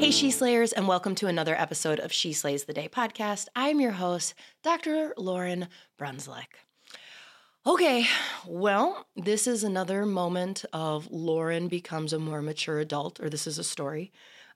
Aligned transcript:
Hey, 0.00 0.10
She 0.10 0.30
Slayers, 0.30 0.72
and 0.72 0.88
welcome 0.88 1.14
to 1.16 1.26
another 1.26 1.54
episode 1.54 2.00
of 2.00 2.10
She 2.10 2.32
Slays 2.32 2.64
the 2.64 2.72
Day 2.72 2.88
podcast. 2.88 3.48
I'm 3.54 3.82
your 3.82 3.90
host, 3.90 4.32
Dr. 4.62 5.12
Lauryn 5.18 5.68
Brunslick. 6.00 6.56
Okay, 7.66 8.06
well, 8.46 9.06
this 9.14 9.46
is 9.46 9.62
another 9.62 10.06
moment 10.06 10.64
of 10.72 11.06
Lauryn 11.10 11.68
becomes 11.68 12.14
a 12.14 12.18
more 12.18 12.40
mature 12.40 12.78
adult, 12.78 13.20
or 13.20 13.28
this 13.28 13.46
is 13.46 13.58
a 13.58 13.62
story 13.62 14.10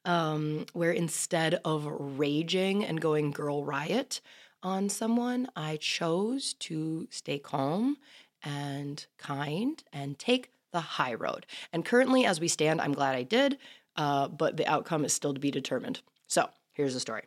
um, 0.07 0.65
where 0.73 0.93
instead 0.93 1.61
of 1.63 1.85
raging 1.85 2.83
and 2.83 2.99
going 2.99 3.31
girl 3.31 3.67
riot 3.67 4.23
on 4.63 4.89
someone, 4.89 5.47
I 5.55 5.77
chose 5.77 6.55
to 6.61 7.07
stay 7.11 7.39
calm 7.39 7.99
and 8.43 9.05
kind 9.19 9.85
and 9.93 10.19
take 10.19 10.49
the 10.73 10.81
high 10.81 11.15
road. 11.15 11.45
And 11.71 11.85
currently, 11.85 12.25
as 12.25 12.41
we 12.41 12.49
stand, 12.49 12.81
I'm 12.81 12.95
glad 12.95 13.15
I 13.15 13.25
did 13.25 13.59
uh, 13.97 14.29
but 14.29 14.57
the 14.57 14.67
outcome 14.67 15.05
is 15.05 15.13
still 15.13 15.35
to 15.35 15.41
be 15.41 15.51
determined. 15.51 16.01
So 16.27 16.49
here's 16.73 16.95
the 16.95 17.01
story. 17.01 17.23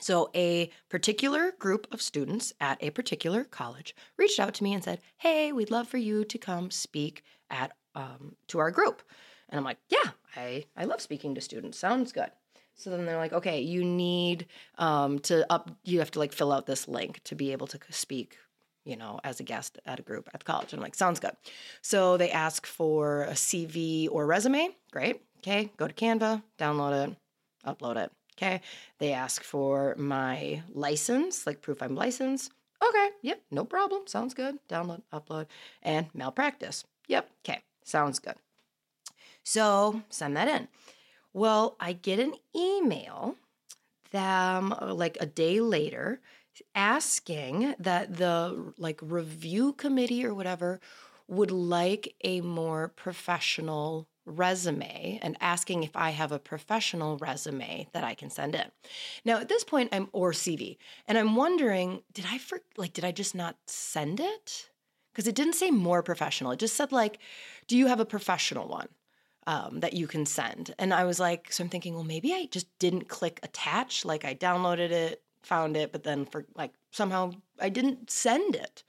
So, 0.00 0.30
a 0.34 0.70
particular 0.90 1.52
group 1.52 1.86
of 1.90 2.02
students 2.02 2.52
at 2.60 2.82
a 2.82 2.90
particular 2.90 3.44
college 3.44 3.96
reached 4.18 4.38
out 4.38 4.52
to 4.54 4.62
me 4.62 4.74
and 4.74 4.84
said, 4.84 5.00
"Hey, 5.16 5.52
we'd 5.52 5.70
love 5.70 5.88
for 5.88 5.96
you 5.96 6.24
to 6.24 6.38
come 6.38 6.70
speak 6.70 7.22
at 7.48 7.72
um, 7.94 8.36
to 8.48 8.58
our 8.58 8.70
group." 8.70 9.02
And 9.48 9.58
I'm 9.58 9.64
like, 9.64 9.78
"Yeah, 9.88 10.10
I 10.36 10.66
I 10.76 10.84
love 10.84 11.00
speaking 11.00 11.34
to 11.34 11.40
students. 11.40 11.78
Sounds 11.78 12.12
good." 12.12 12.30
So 12.74 12.90
then 12.90 13.06
they're 13.06 13.16
like, 13.16 13.32
"Okay, 13.32 13.62
you 13.62 13.84
need 13.84 14.46
um, 14.76 15.18
to 15.20 15.50
up. 15.50 15.70
You 15.84 16.00
have 16.00 16.10
to 16.10 16.18
like 16.18 16.34
fill 16.34 16.52
out 16.52 16.66
this 16.66 16.86
link 16.86 17.22
to 17.24 17.34
be 17.34 17.52
able 17.52 17.66
to 17.68 17.78
speak 17.90 18.36
you 18.86 18.96
know, 18.96 19.18
as 19.24 19.40
a 19.40 19.42
guest 19.42 19.78
at 19.84 19.98
a 19.98 20.02
group 20.02 20.30
at 20.32 20.40
the 20.40 20.44
college. 20.44 20.72
And 20.72 20.78
I'm 20.78 20.84
like, 20.84 20.94
sounds 20.94 21.18
good. 21.18 21.32
So 21.82 22.16
they 22.16 22.30
ask 22.30 22.64
for 22.64 23.24
a 23.24 23.32
CV 23.32 24.08
or 24.10 24.26
resume. 24.26 24.68
Great. 24.92 25.22
Okay, 25.46 25.70
go 25.76 25.86
to 25.86 25.94
Canva, 25.94 26.42
download 26.58 27.06
it, 27.06 27.16
upload 27.64 27.96
it. 27.96 28.10
Okay, 28.36 28.60
they 28.98 29.12
ask 29.12 29.44
for 29.44 29.94
my 29.96 30.60
license, 30.72 31.46
like 31.46 31.62
proof 31.62 31.80
I'm 31.80 31.94
licensed. 31.94 32.50
Okay, 32.84 33.10
yep, 33.22 33.40
no 33.52 33.64
problem. 33.64 34.08
Sounds 34.08 34.34
good. 34.34 34.58
Download, 34.68 35.02
upload, 35.12 35.46
and 35.84 36.08
malpractice. 36.14 36.82
Yep, 37.06 37.30
okay, 37.44 37.62
sounds 37.84 38.18
good. 38.18 38.34
So 39.44 40.02
send 40.10 40.36
that 40.36 40.48
in. 40.48 40.66
Well, 41.32 41.76
I 41.78 41.92
get 41.92 42.18
an 42.18 42.34
email 42.56 43.36
them 44.10 44.74
like 44.80 45.16
a 45.20 45.26
day 45.26 45.60
later 45.60 46.20
asking 46.74 47.76
that 47.78 48.16
the 48.16 48.72
like 48.78 48.98
review 49.00 49.74
committee 49.74 50.26
or 50.26 50.34
whatever 50.34 50.80
would 51.28 51.52
like 51.52 52.14
a 52.24 52.40
more 52.40 52.88
professional 52.88 54.08
resume 54.26 55.18
and 55.22 55.36
asking 55.40 55.84
if 55.84 55.96
I 55.96 56.10
have 56.10 56.32
a 56.32 56.38
professional 56.38 57.16
resume 57.16 57.88
that 57.92 58.04
I 58.04 58.14
can 58.14 58.28
send 58.28 58.54
in. 58.54 58.70
Now 59.24 59.38
at 59.38 59.48
this 59.48 59.64
point 59.64 59.90
I'm 59.92 60.08
or 60.12 60.32
CV 60.32 60.76
and 61.06 61.16
I'm 61.16 61.36
wondering 61.36 62.02
did 62.12 62.26
I 62.30 62.38
for, 62.38 62.60
like 62.76 62.92
did 62.92 63.04
I 63.04 63.12
just 63.12 63.34
not 63.34 63.56
send 63.66 64.20
it? 64.20 64.70
Cuz 65.14 65.26
it 65.26 65.34
didn't 65.34 65.54
say 65.54 65.70
more 65.70 66.02
professional. 66.02 66.52
It 66.52 66.58
just 66.58 66.76
said 66.76 66.92
like 66.92 67.18
do 67.66 67.76
you 67.76 67.86
have 67.86 68.00
a 68.00 68.04
professional 68.04 68.68
one? 68.68 68.88
Um, 69.48 69.78
that 69.78 69.92
you 69.92 70.08
can 70.08 70.26
send. 70.26 70.74
And 70.76 70.92
I 70.92 71.04
was 71.04 71.20
like, 71.20 71.52
so 71.52 71.62
I'm 71.62 71.70
thinking, 71.70 71.94
well, 71.94 72.02
maybe 72.02 72.34
I 72.34 72.48
just 72.50 72.66
didn't 72.80 73.08
click 73.08 73.38
attach. 73.44 74.04
Like 74.04 74.24
I 74.24 74.34
downloaded 74.34 74.90
it, 74.90 75.22
found 75.44 75.76
it, 75.76 75.92
but 75.92 76.02
then 76.02 76.24
for 76.24 76.46
like 76.56 76.72
somehow 76.90 77.30
I 77.60 77.68
didn't 77.68 78.10
send 78.10 78.56
it. 78.56 78.82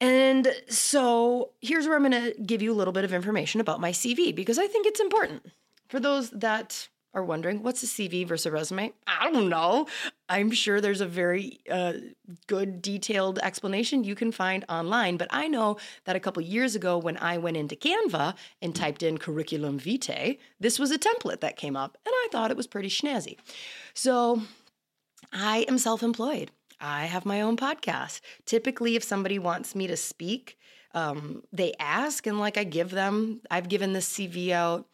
And 0.00 0.54
so 0.68 1.50
here's 1.60 1.86
where 1.86 1.96
I'm 1.96 2.08
going 2.08 2.34
to 2.34 2.40
give 2.40 2.62
you 2.62 2.72
a 2.72 2.76
little 2.76 2.92
bit 2.92 3.04
of 3.04 3.12
information 3.12 3.60
about 3.60 3.80
my 3.80 3.90
CV 3.90 4.34
because 4.34 4.58
I 4.58 4.66
think 4.66 4.86
it's 4.86 5.00
important. 5.00 5.42
For 5.88 5.98
those 5.98 6.30
that 6.30 6.88
are 7.14 7.24
wondering, 7.24 7.62
what's 7.62 7.82
a 7.82 7.86
CV 7.86 8.26
versus 8.26 8.46
a 8.46 8.50
resume? 8.50 8.92
I 9.06 9.30
don't 9.30 9.48
know. 9.48 9.86
I'm 10.28 10.50
sure 10.50 10.80
there's 10.80 11.00
a 11.00 11.06
very 11.06 11.60
uh, 11.70 11.94
good, 12.46 12.82
detailed 12.82 13.38
explanation 13.40 14.04
you 14.04 14.14
can 14.14 14.30
find 14.30 14.64
online. 14.68 15.16
But 15.16 15.28
I 15.30 15.48
know 15.48 15.78
that 16.04 16.16
a 16.16 16.20
couple 16.20 16.42
years 16.42 16.74
ago, 16.74 16.98
when 16.98 17.16
I 17.16 17.38
went 17.38 17.56
into 17.56 17.76
Canva 17.76 18.34
and 18.60 18.74
typed 18.74 19.02
in 19.02 19.18
curriculum 19.18 19.78
vitae, 19.78 20.38
this 20.60 20.78
was 20.78 20.90
a 20.90 20.98
template 20.98 21.40
that 21.40 21.56
came 21.56 21.76
up, 21.76 21.96
and 22.04 22.12
I 22.12 22.28
thought 22.30 22.50
it 22.50 22.56
was 22.56 22.66
pretty 22.66 22.90
snazzy. 22.90 23.38
So 23.94 24.42
I 25.32 25.64
am 25.66 25.78
self 25.78 26.02
employed. 26.02 26.50
I 26.80 27.06
have 27.06 27.26
my 27.26 27.40
own 27.40 27.56
podcast. 27.56 28.20
Typically, 28.44 28.96
if 28.96 29.02
somebody 29.02 29.38
wants 29.38 29.74
me 29.74 29.86
to 29.86 29.96
speak, 29.96 30.58
um, 30.94 31.42
they 31.52 31.74
ask, 31.78 32.26
and 32.26 32.38
like 32.38 32.56
I 32.56 32.64
give 32.64 32.90
them, 32.90 33.40
I've 33.50 33.68
given 33.68 33.92
this 33.92 34.08
CV 34.12 34.50
out 34.50 34.86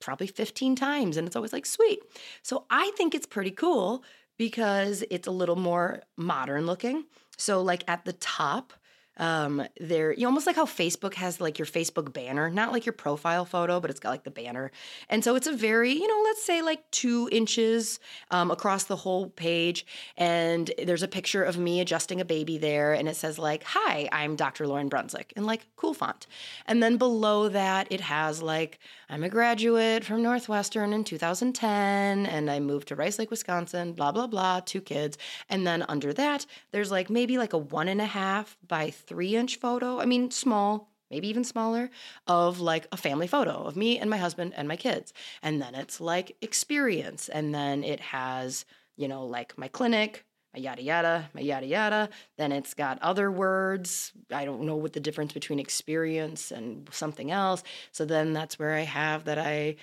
probably 0.00 0.26
15 0.26 0.76
times, 0.76 1.16
and 1.16 1.26
it's 1.26 1.36
always 1.36 1.52
like, 1.52 1.66
sweet. 1.66 2.00
So 2.42 2.64
I 2.70 2.90
think 2.96 3.14
it's 3.14 3.26
pretty 3.26 3.50
cool 3.50 4.04
because 4.36 5.04
it's 5.10 5.26
a 5.26 5.32
little 5.32 5.56
more 5.56 6.02
modern 6.16 6.66
looking. 6.66 7.04
So, 7.36 7.62
like 7.62 7.84
at 7.88 8.04
the 8.04 8.12
top, 8.14 8.72
um 9.18 9.66
there 9.80 10.12
you 10.12 10.26
almost 10.26 10.46
like 10.46 10.56
how 10.56 10.66
facebook 10.66 11.14
has 11.14 11.40
like 11.40 11.58
your 11.58 11.66
facebook 11.66 12.12
banner 12.12 12.50
not 12.50 12.72
like 12.72 12.84
your 12.84 12.92
profile 12.92 13.44
photo 13.44 13.80
but 13.80 13.90
it's 13.90 14.00
got 14.00 14.10
like 14.10 14.24
the 14.24 14.30
banner. 14.30 14.70
And 15.08 15.24
so 15.24 15.36
it's 15.36 15.46
a 15.46 15.52
very 15.52 15.92
you 15.92 16.06
know 16.06 16.20
let's 16.24 16.44
say 16.44 16.62
like 16.62 16.90
two 16.90 17.28
inches 17.32 17.98
um, 18.30 18.50
across 18.50 18.84
the 18.84 18.96
whole 18.96 19.30
page. 19.30 19.86
And 20.16 20.70
there's 20.84 21.02
a 21.02 21.08
picture 21.08 21.42
of 21.42 21.56
me 21.56 21.80
adjusting 21.80 22.20
a 22.20 22.24
baby 22.24 22.58
there 22.58 22.92
and 22.92 23.08
it 23.08 23.16
says 23.16 23.38
like 23.38 23.62
hi 23.64 24.08
i'm 24.12 24.36
dr 24.36 24.64
lauryn 24.64 24.88
brunswick 24.88 25.32
in 25.36 25.44
like 25.44 25.66
cool 25.76 25.94
font. 25.94 26.26
And 26.66 26.82
then 26.82 26.96
below 26.96 27.48
that 27.48 27.86
it 27.90 28.00
has 28.00 28.42
like 28.42 28.78
i'm 29.08 29.24
a 29.24 29.28
graduate 29.28 30.04
from 30.04 30.22
northwestern 30.22 30.92
in 30.92 31.04
2010 31.04 32.26
and 32.26 32.50
i 32.50 32.60
moved 32.60 32.88
to 32.88 32.96
rice 32.96 33.18
lake 33.18 33.30
wisconsin 33.30 33.92
blah 33.92 34.12
blah 34.12 34.26
blah 34.26 34.60
two 34.60 34.80
kids. 34.80 35.16
And 35.48 35.66
then 35.66 35.84
under 35.88 36.12
that 36.14 36.46
there's 36.72 36.90
like 36.90 37.08
maybe 37.10 37.38
like 37.38 37.52
a 37.52 37.58
one 37.58 37.88
and 37.88 38.00
a 38.00 38.06
half 38.06 38.56
by 38.66 38.90
three 39.06 39.36
inch 39.36 39.56
photo. 39.56 40.00
I 40.00 40.06
mean, 40.06 40.30
small, 40.30 40.90
maybe 41.10 41.28
even 41.28 41.44
smaller, 41.44 41.90
of 42.26 42.60
like 42.60 42.86
a 42.92 42.96
family 42.96 43.26
photo 43.26 43.62
of 43.64 43.76
me 43.76 43.98
and 43.98 44.10
my 44.10 44.16
husband 44.16 44.52
and 44.56 44.68
my 44.68 44.76
kids. 44.76 45.12
And 45.42 45.60
then 45.60 45.74
it's 45.74 46.00
like 46.00 46.36
experience. 46.40 47.28
And 47.28 47.54
then 47.54 47.84
it 47.84 48.00
has, 48.00 48.64
you 48.96 49.08
know, 49.08 49.24
like 49.24 49.56
my 49.56 49.68
clinic, 49.68 50.24
my 50.52 50.60
yada 50.60 50.82
yada, 50.82 51.30
my 51.34 51.40
yada 51.42 51.66
yada. 51.66 52.08
Then 52.38 52.50
it's 52.50 52.74
got 52.74 53.00
other 53.02 53.30
words. 53.30 54.12
I 54.32 54.44
don't 54.44 54.62
know 54.62 54.76
what 54.76 54.94
the 54.94 55.00
difference 55.00 55.32
between 55.32 55.58
experience 55.58 56.50
and 56.50 56.88
something 56.90 57.30
else. 57.30 57.62
So 57.92 58.04
then 58.04 58.32
that's 58.32 58.58
where 58.58 58.74
I 58.74 58.80
have 58.80 59.24
that 59.24 59.38
I 59.38 59.76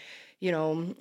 you 0.44 0.52
know, 0.52 0.94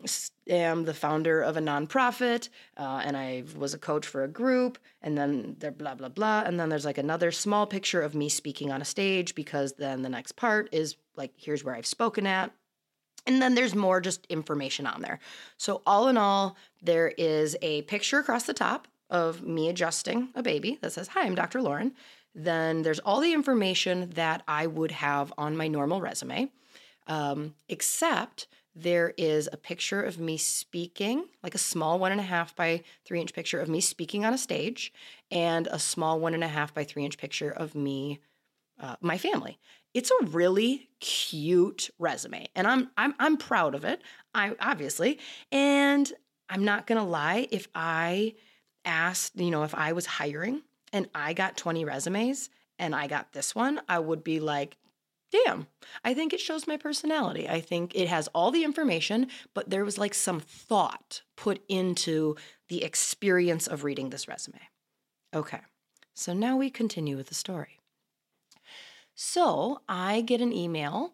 am 0.48 0.84
the 0.84 0.94
founder 0.94 1.42
of 1.42 1.56
a 1.56 1.60
nonprofit, 1.60 2.48
uh, 2.76 3.02
and 3.04 3.16
I 3.16 3.42
was 3.58 3.74
a 3.74 3.78
coach 3.78 4.06
for 4.06 4.22
a 4.22 4.28
group, 4.28 4.78
and 5.02 5.18
then 5.18 5.56
there 5.58 5.72
blah 5.72 5.96
blah 5.96 6.10
blah, 6.10 6.44
and 6.46 6.60
then 6.60 6.68
there's 6.68 6.84
like 6.84 6.96
another 6.96 7.32
small 7.32 7.66
picture 7.66 8.00
of 8.02 8.14
me 8.14 8.28
speaking 8.28 8.70
on 8.70 8.80
a 8.80 8.84
stage 8.84 9.34
because 9.34 9.72
then 9.72 10.02
the 10.02 10.08
next 10.08 10.36
part 10.36 10.68
is 10.70 10.94
like 11.16 11.32
here's 11.36 11.64
where 11.64 11.74
I've 11.74 11.86
spoken 11.86 12.24
at, 12.24 12.52
And 13.26 13.42
then 13.42 13.56
there's 13.56 13.74
more 13.74 14.00
just 14.00 14.26
information 14.26 14.86
on 14.86 15.02
there. 15.02 15.18
So, 15.56 15.82
all 15.86 16.06
in 16.06 16.16
all, 16.16 16.56
there 16.80 17.08
is 17.18 17.56
a 17.62 17.82
picture 17.82 18.20
across 18.20 18.44
the 18.44 18.54
top 18.54 18.86
of 19.10 19.42
me 19.42 19.68
adjusting 19.68 20.28
a 20.36 20.42
baby 20.44 20.78
that 20.82 20.92
says, 20.92 21.08
Hi, 21.08 21.22
I'm 21.22 21.34
Dr. 21.34 21.58
Lauryn. 21.58 21.94
Then 22.32 22.82
there's 22.82 23.00
all 23.00 23.20
the 23.20 23.32
information 23.34 24.10
that 24.10 24.44
I 24.46 24.68
would 24.68 24.92
have 24.92 25.32
on 25.36 25.56
my 25.56 25.66
normal 25.66 26.00
resume, 26.00 26.48
um, 27.08 27.56
except 27.68 28.46
there 28.74 29.12
is 29.18 29.48
a 29.52 29.56
picture 29.56 30.02
of 30.02 30.18
me 30.18 30.36
speaking, 30.36 31.26
like 31.42 31.54
a 31.54 31.58
small 31.58 31.98
one 31.98 32.12
and 32.12 32.20
a 32.20 32.24
half 32.24 32.56
by 32.56 32.82
three 33.04 33.20
inch 33.20 33.34
picture 33.34 33.60
of 33.60 33.68
me 33.68 33.80
speaking 33.80 34.24
on 34.24 34.32
a 34.32 34.38
stage, 34.38 34.92
and 35.30 35.66
a 35.68 35.78
small 35.78 36.18
one 36.18 36.34
and 36.34 36.44
a 36.44 36.48
half 36.48 36.72
by 36.74 36.84
three 36.84 37.04
inch 37.04 37.18
picture 37.18 37.50
of 37.50 37.74
me, 37.74 38.20
uh, 38.80 38.96
my 39.00 39.18
family. 39.18 39.58
It's 39.94 40.10
a 40.10 40.24
really 40.26 40.88
cute 41.00 41.90
resume, 41.98 42.48
and 42.54 42.66
I'm 42.66 42.90
I'm 42.96 43.14
I'm 43.18 43.36
proud 43.36 43.74
of 43.74 43.84
it. 43.84 44.00
I 44.34 44.54
obviously, 44.58 45.18
and 45.50 46.10
I'm 46.48 46.64
not 46.64 46.86
gonna 46.86 47.06
lie. 47.06 47.48
If 47.50 47.68
I 47.74 48.34
asked, 48.84 49.38
you 49.38 49.50
know, 49.50 49.64
if 49.64 49.74
I 49.74 49.92
was 49.92 50.06
hiring 50.06 50.62
and 50.92 51.08
I 51.14 51.32
got 51.34 51.56
20 51.56 51.84
resumes 51.84 52.50
and 52.78 52.94
I 52.94 53.06
got 53.06 53.32
this 53.32 53.54
one, 53.54 53.80
I 53.88 53.98
would 53.98 54.24
be 54.24 54.40
like, 54.40 54.76
damn, 55.32 55.66
I 56.04 56.14
think 56.14 56.32
it 56.32 56.40
shows 56.40 56.66
my 56.66 56.76
personality. 56.76 57.48
I 57.48 57.60
think 57.60 57.94
it 57.94 58.08
has 58.08 58.28
all 58.28 58.50
the 58.50 58.64
information, 58.64 59.28
but 59.54 59.70
there 59.70 59.84
was 59.84 59.98
like 59.98 60.14
some 60.14 60.40
thought 60.40 61.22
put 61.36 61.62
into 61.68 62.36
the 62.68 62.84
experience 62.84 63.66
of 63.66 63.84
reading 63.84 64.10
this 64.10 64.28
resume. 64.28 64.60
Okay, 65.34 65.60
so 66.14 66.32
now 66.32 66.56
we 66.56 66.70
continue 66.70 67.16
with 67.16 67.28
the 67.28 67.34
story. 67.34 67.80
So 69.14 69.80
I 69.88 70.20
get 70.20 70.40
an 70.40 70.52
email 70.52 71.12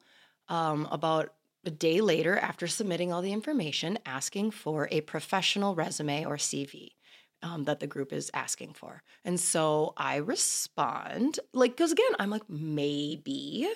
um, 0.49 0.89
about 0.91 1.35
a 1.65 1.71
day 1.71 2.01
later 2.01 2.39
after 2.39 2.67
submitting 2.67 3.13
all 3.13 3.23
the 3.23 3.33
information 3.33 3.99
asking 4.07 4.53
for 4.53 4.89
a 4.91 5.01
professional 5.03 5.75
resume 5.75 6.25
or 6.25 6.37
CV 6.37 6.93
um, 7.43 7.65
that 7.65 7.81
the 7.81 7.87
group 7.87 8.13
is 8.13 8.31
asking 8.35 8.73
for. 8.75 9.03
And 9.25 9.39
so 9.39 9.93
I 9.97 10.17
respond, 10.17 11.39
like, 11.53 11.77
because 11.77 11.93
again, 11.93 12.13
I'm 12.19 12.31
like, 12.31 12.49
maybe 12.49 13.69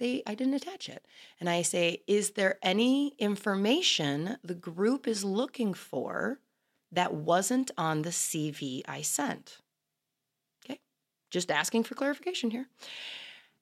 they 0.00 0.22
I 0.26 0.34
didn't 0.34 0.54
attach 0.54 0.88
it. 0.88 1.06
And 1.38 1.48
I 1.48 1.62
say, 1.62 2.02
is 2.08 2.32
there 2.32 2.58
any 2.62 3.14
information 3.18 4.38
the 4.42 4.54
group 4.54 5.06
is 5.06 5.24
looking 5.24 5.74
for 5.74 6.40
that 6.90 7.14
wasn't 7.14 7.70
on 7.78 8.02
the 8.02 8.10
CV 8.10 8.82
I 8.88 9.02
sent? 9.02 9.58
Okay, 10.64 10.80
just 11.30 11.52
asking 11.52 11.84
for 11.84 11.94
clarification 11.94 12.50
here. 12.50 12.66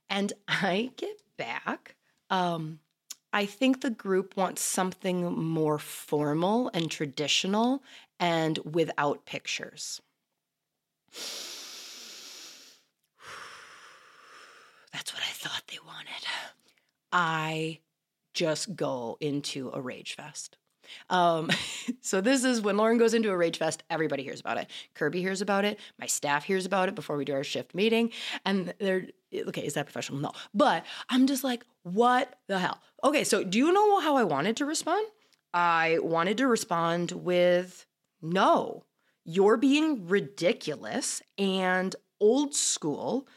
And 0.08 0.32
I 0.48 0.92
get 0.96 1.20
back. 1.36 1.96
Um, 2.30 2.80
I 3.30 3.44
think 3.44 3.82
the 3.82 3.90
group 3.90 4.36
wants 4.36 4.62
something 4.62 5.38
more 5.38 5.78
formal 5.78 6.70
and 6.72 6.90
traditional 6.90 7.82
and 8.18 8.58
without 8.64 9.26
pictures. 9.26 10.00
That's 14.98 15.14
what 15.14 15.22
I 15.22 15.30
thought 15.30 15.62
they 15.68 15.78
wanted. 15.86 16.26
I 17.12 17.78
just 18.34 18.74
go 18.74 19.16
into 19.20 19.70
a 19.72 19.80
rage 19.80 20.16
fest. 20.16 20.58
Um, 21.08 21.50
so 22.00 22.20
this 22.20 22.42
is 22.42 22.60
when 22.60 22.74
Lauryn 22.74 22.98
goes 22.98 23.14
into 23.14 23.30
a 23.30 23.36
rage 23.36 23.58
fest, 23.58 23.84
everybody 23.90 24.24
hears 24.24 24.40
about 24.40 24.58
it. 24.58 24.68
Kirby 24.94 25.20
hears 25.20 25.40
about 25.40 25.64
it. 25.64 25.78
My 26.00 26.06
staff 26.06 26.42
hears 26.42 26.66
about 26.66 26.88
it 26.88 26.96
before 26.96 27.16
we 27.16 27.24
do 27.24 27.32
our 27.32 27.44
shift 27.44 27.76
meeting. 27.76 28.10
And 28.44 28.74
they're 28.80 29.06
okay, 29.46 29.64
is 29.64 29.74
that 29.74 29.86
professional? 29.86 30.18
No. 30.18 30.32
But 30.52 30.84
I'm 31.08 31.28
just 31.28 31.44
like, 31.44 31.64
what 31.84 32.34
the 32.48 32.58
hell? 32.58 32.80
Okay, 33.04 33.22
so 33.22 33.44
do 33.44 33.56
you 33.56 33.70
know 33.70 34.00
how 34.00 34.16
I 34.16 34.24
wanted 34.24 34.56
to 34.56 34.64
respond? 34.64 35.06
I 35.54 35.98
wanted 36.02 36.38
to 36.38 36.48
respond 36.48 37.12
with 37.12 37.86
no, 38.20 38.84
you're 39.24 39.58
being 39.58 40.08
ridiculous 40.08 41.22
and 41.38 41.94
old 42.18 42.52
school 42.52 43.28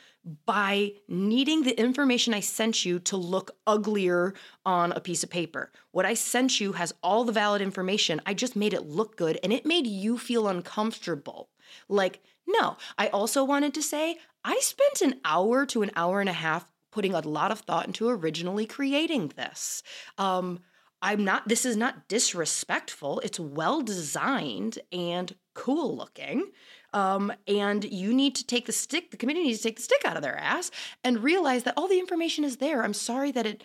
by 0.45 0.93
needing 1.07 1.63
the 1.63 1.79
information 1.79 2.33
I 2.33 2.41
sent 2.41 2.85
you 2.85 2.99
to 2.99 3.17
look 3.17 3.51
uglier 3.65 4.33
on 4.65 4.91
a 4.91 4.99
piece 4.99 5.23
of 5.23 5.29
paper. 5.29 5.71
What 5.91 6.05
I 6.05 6.13
sent 6.13 6.59
you 6.59 6.73
has 6.73 6.93
all 7.01 7.23
the 7.23 7.31
valid 7.31 7.61
information. 7.61 8.21
I 8.25 8.33
just 8.33 8.55
made 8.55 8.73
it 8.73 8.85
look 8.85 9.17
good 9.17 9.39
and 9.43 9.51
it 9.51 9.65
made 9.65 9.87
you 9.87 10.17
feel 10.17 10.47
uncomfortable. 10.47 11.49
Like, 11.89 12.21
no, 12.47 12.77
I 12.97 13.07
also 13.07 13.43
wanted 13.43 13.73
to 13.75 13.81
say 13.81 14.17
I 14.43 14.59
spent 14.59 15.01
an 15.01 15.19
hour 15.25 15.65
to 15.67 15.81
an 15.81 15.91
hour 15.95 16.19
and 16.19 16.29
a 16.29 16.33
half 16.33 16.71
putting 16.91 17.13
a 17.13 17.21
lot 17.21 17.51
of 17.51 17.61
thought 17.61 17.87
into 17.87 18.09
originally 18.09 18.65
creating 18.65 19.31
this. 19.35 19.81
Um, 20.17 20.59
I'm 21.01 21.23
not, 21.23 21.47
this 21.47 21.65
is 21.65 21.75
not 21.75 22.07
disrespectful. 22.07 23.21
It's 23.21 23.39
well 23.39 23.81
designed 23.81 24.79
and 24.91 25.33
cool 25.53 25.95
looking. 25.95 26.51
Um, 26.93 27.31
and 27.47 27.83
you 27.85 28.13
need 28.13 28.35
to 28.35 28.45
take 28.45 28.65
the 28.65 28.71
stick, 28.71 29.11
the 29.11 29.17
committee 29.17 29.43
needs 29.43 29.59
to 29.59 29.69
take 29.69 29.77
the 29.77 29.81
stick 29.81 30.03
out 30.03 30.17
of 30.17 30.21
their 30.21 30.37
ass 30.37 30.71
and 31.03 31.23
realize 31.23 31.63
that 31.63 31.75
all 31.77 31.87
the 31.87 31.99
information 31.99 32.43
is 32.43 32.57
there. 32.57 32.83
I'm 32.83 32.93
sorry 32.93 33.31
that 33.31 33.45
it 33.45 33.63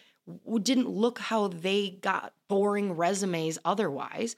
didn't 0.62 0.88
look 0.88 1.18
how 1.18 1.48
they 1.48 1.90
got 1.90 2.34
boring 2.48 2.92
resumes 2.92 3.58
otherwise. 3.64 4.36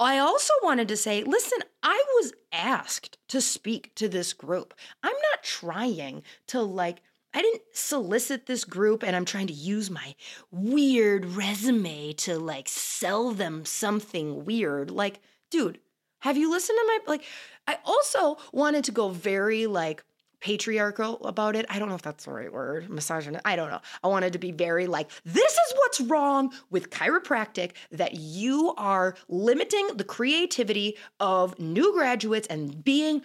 I 0.00 0.18
also 0.18 0.52
wanted 0.62 0.88
to 0.88 0.96
say, 0.96 1.24
listen, 1.24 1.58
I 1.82 2.02
was 2.20 2.32
asked 2.52 3.18
to 3.28 3.40
speak 3.40 3.94
to 3.96 4.08
this 4.08 4.32
group. 4.32 4.74
I'm 5.02 5.12
not 5.12 5.42
trying 5.42 6.22
to 6.48 6.62
like 6.62 7.02
I 7.34 7.42
didn't 7.42 7.62
solicit 7.72 8.46
this 8.46 8.64
group 8.64 9.02
and 9.02 9.14
I'm 9.14 9.26
trying 9.26 9.48
to 9.48 9.52
use 9.52 9.90
my 9.90 10.14
weird 10.50 11.26
resume 11.26 12.12
to 12.14 12.38
like 12.38 12.68
sell 12.68 13.32
them 13.32 13.64
something 13.64 14.44
weird. 14.44 14.90
Like, 14.90 15.20
dude, 15.50 15.78
have 16.20 16.36
you 16.36 16.50
listened 16.50 16.78
to 16.80 16.86
my 16.86 16.98
like 17.06 17.24
I 17.68 17.78
also 17.84 18.38
wanted 18.50 18.84
to 18.84 18.92
go 18.92 19.10
very 19.10 19.66
like 19.66 20.02
patriarchal 20.40 21.22
about 21.26 21.54
it. 21.54 21.66
I 21.68 21.78
don't 21.78 21.90
know 21.90 21.96
if 21.96 22.02
that's 22.02 22.24
the 22.24 22.32
right 22.32 22.50
word, 22.50 22.88
misogynist. 22.88 23.42
I 23.44 23.56
don't 23.56 23.70
know. 23.70 23.80
I 24.02 24.08
wanted 24.08 24.32
to 24.32 24.38
be 24.38 24.52
very 24.52 24.86
like, 24.86 25.10
this 25.24 25.52
is 25.52 25.74
what's 25.76 26.00
wrong 26.00 26.52
with 26.70 26.88
chiropractic 26.88 27.72
that 27.90 28.14
you 28.14 28.72
are 28.78 29.16
limiting 29.28 29.88
the 29.96 30.04
creativity 30.04 30.96
of 31.20 31.58
new 31.58 31.92
graduates 31.92 32.46
and 32.46 32.82
being 32.82 33.20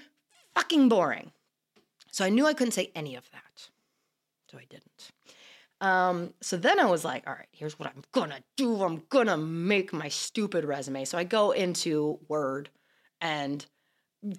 fucking 0.56 0.90
boring. 0.90 1.32
So 2.12 2.26
I 2.26 2.30
knew 2.30 2.46
I 2.46 2.54
couldn't 2.54 2.74
say 2.74 2.92
any 2.96 3.16
of 3.16 3.30
that. 3.32 3.70
So 4.52 4.58
I 4.58 4.66
didn't. 4.70 5.12
Um, 5.80 6.34
so 6.42 6.58
then 6.58 6.80
I 6.80 6.86
was 6.86 7.06
like, 7.06 7.26
all 7.28 7.34
right, 7.34 7.48
here's 7.52 7.80
what 7.80 7.90
I'm 7.90 8.04
gonna 8.12 8.42
do. 8.58 8.84
I'm 8.84 9.04
gonna 9.10 9.38
make 9.38 9.94
my 9.94 10.10
stupid 10.10 10.66
resume. 10.66 11.06
So 11.06 11.18
I 11.18 11.24
go 11.24 11.52
into 11.52 12.20
Word 12.28 12.70
and 13.22 13.66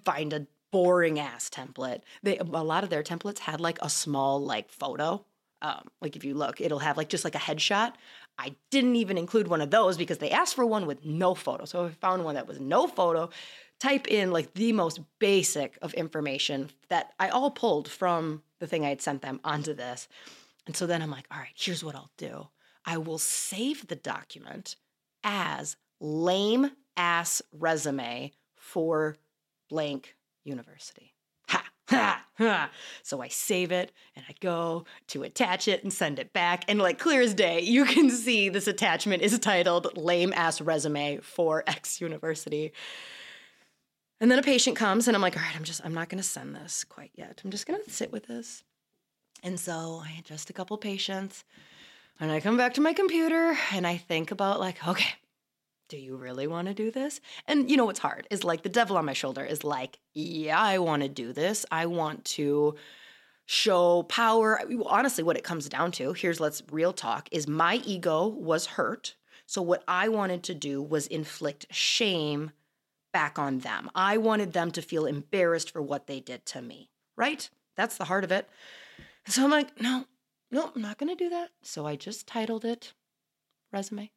find 0.03 0.33
a 0.33 0.47
boring 0.71 1.19
ass 1.19 1.49
template. 1.49 2.01
They 2.23 2.37
a 2.37 2.43
lot 2.43 2.83
of 2.83 2.89
their 2.89 3.03
templates 3.03 3.39
had 3.39 3.61
like 3.61 3.77
a 3.81 3.89
small 3.89 4.43
like 4.43 4.69
photo. 4.69 5.25
Um, 5.61 5.87
like 6.01 6.15
if 6.15 6.25
you 6.25 6.33
look, 6.33 6.59
it'll 6.61 6.79
have 6.79 6.97
like 6.97 7.09
just 7.09 7.23
like 7.23 7.35
a 7.35 7.39
headshot. 7.39 7.93
I 8.37 8.55
didn't 8.71 8.97
even 8.97 9.17
include 9.17 9.47
one 9.47 9.61
of 9.61 9.71
those 9.71 9.97
because 9.97 10.17
they 10.17 10.31
asked 10.31 10.55
for 10.55 10.65
one 10.65 10.85
with 10.85 11.05
no 11.05 11.33
photo. 11.33 11.65
So 11.65 11.85
if 11.85 11.93
I 11.93 11.95
found 11.95 12.25
one 12.25 12.35
that 12.35 12.47
was 12.47 12.59
no 12.59 12.87
photo. 12.87 13.29
Type 13.79 14.07
in 14.07 14.31
like 14.31 14.53
the 14.53 14.71
most 14.71 15.01
basic 15.19 15.77
of 15.81 15.93
information 15.95 16.69
that 16.89 17.13
I 17.19 17.29
all 17.29 17.51
pulled 17.51 17.89
from 17.89 18.41
the 18.59 18.67
thing 18.67 18.85
I 18.85 18.89
had 18.89 19.01
sent 19.01 19.21
them 19.21 19.39
onto 19.43 19.73
this. 19.73 20.07
And 20.65 20.75
so 20.75 20.85
then 20.87 21.01
I'm 21.01 21.11
like, 21.11 21.25
all 21.29 21.39
right, 21.39 21.49
here's 21.55 21.83
what 21.83 21.95
I'll 21.95 22.11
do. 22.17 22.47
I 22.85 22.97
will 22.97 23.17
save 23.17 23.87
the 23.87 23.95
document 23.95 24.75
as 25.23 25.75
lame 25.99 26.71
ass 26.95 27.41
resume 27.51 28.31
for 28.55 29.17
blank 29.69 30.15
university. 30.43 31.13
Ha, 31.49 31.63
ha, 31.89 32.25
ha. 32.37 32.69
So 33.03 33.21
I 33.21 33.27
save 33.27 33.71
it 33.71 33.91
and 34.15 34.25
I 34.27 34.35
go 34.39 34.85
to 35.07 35.23
attach 35.23 35.67
it 35.67 35.83
and 35.83 35.91
send 35.91 36.19
it 36.19 36.33
back. 36.33 36.65
And 36.67 36.79
like 36.79 36.99
clear 36.99 37.21
as 37.21 37.33
day, 37.33 37.61
you 37.61 37.85
can 37.85 38.09
see 38.09 38.49
this 38.49 38.67
attachment 38.67 39.21
is 39.23 39.37
titled 39.39 39.97
Lame 39.97 40.33
Ass 40.33 40.61
Resume 40.61 41.17
for 41.17 41.63
X 41.67 42.01
University. 42.01 42.73
And 44.21 44.31
then 44.31 44.39
a 44.39 44.43
patient 44.43 44.77
comes 44.77 45.07
and 45.07 45.15
I'm 45.15 45.21
like, 45.21 45.35
all 45.35 45.43
right, 45.43 45.55
I'm 45.55 45.63
just, 45.63 45.81
I'm 45.83 45.93
not 45.93 46.09
going 46.09 46.21
to 46.21 46.27
send 46.27 46.55
this 46.55 46.83
quite 46.83 47.11
yet. 47.15 47.41
I'm 47.43 47.51
just 47.51 47.67
going 47.67 47.83
to 47.83 47.89
sit 47.89 48.11
with 48.11 48.27
this. 48.27 48.63
And 49.43 49.59
so 49.59 50.01
I 50.03 50.15
adjust 50.17 50.49
a 50.49 50.53
couple 50.53 50.77
patients 50.77 51.43
and 52.19 52.31
I 52.31 52.39
come 52.39 52.55
back 52.55 52.75
to 52.75 52.81
my 52.81 52.93
computer 52.93 53.57
and 53.73 53.85
I 53.85 53.97
think 53.97 54.31
about, 54.31 54.59
like, 54.59 54.87
okay, 54.87 55.13
do 55.87 55.97
you 55.97 56.15
really 56.15 56.47
want 56.47 56.67
to 56.67 56.73
do 56.73 56.91
this? 56.91 57.21
And 57.47 57.69
you 57.69 57.77
know 57.77 57.85
what's 57.85 57.99
hard 57.99 58.27
is 58.29 58.43
like 58.43 58.63
the 58.63 58.69
devil 58.69 58.97
on 58.97 59.05
my 59.05 59.13
shoulder 59.13 59.43
is 59.43 59.63
like, 59.63 59.99
yeah, 60.13 60.59
I 60.59 60.79
want 60.79 61.03
to 61.03 61.09
do 61.09 61.33
this. 61.33 61.65
I 61.71 61.85
want 61.85 62.25
to 62.25 62.75
show 63.45 64.03
power. 64.03 64.61
Honestly, 64.85 65.23
what 65.23 65.37
it 65.37 65.43
comes 65.43 65.69
down 65.69 65.91
to, 65.93 66.13
here's 66.13 66.39
let's 66.39 66.63
real 66.71 66.93
talk, 66.93 67.29
is 67.31 67.47
my 67.47 67.75
ego 67.85 68.27
was 68.27 68.65
hurt. 68.65 69.15
So 69.45 69.61
what 69.61 69.83
I 69.87 70.07
wanted 70.07 70.43
to 70.43 70.55
do 70.55 70.81
was 70.81 71.05
inflict 71.07 71.67
shame 71.69 72.51
back 73.13 73.37
on 73.37 73.59
them. 73.59 73.89
I 73.93 74.17
wanted 74.17 74.53
them 74.53 74.71
to 74.71 74.81
feel 74.81 75.05
embarrassed 75.05 75.71
for 75.71 75.81
what 75.81 76.07
they 76.07 76.19
did 76.19 76.45
to 76.47 76.61
me, 76.61 76.89
right? 77.15 77.47
That's 77.75 77.97
the 77.97 78.05
heart 78.05 78.23
of 78.23 78.31
it. 78.31 78.49
So 79.27 79.43
I'm 79.43 79.51
like, 79.51 79.79
no, 79.79 80.05
no, 80.51 80.71
I'm 80.75 80.81
not 80.81 80.97
going 80.97 81.15
to 81.15 81.23
do 81.23 81.29
that. 81.29 81.51
So 81.61 81.85
I 81.85 81.95
just 81.95 82.27
titled 82.27 82.65
it 82.65 82.93
resume 83.71 84.11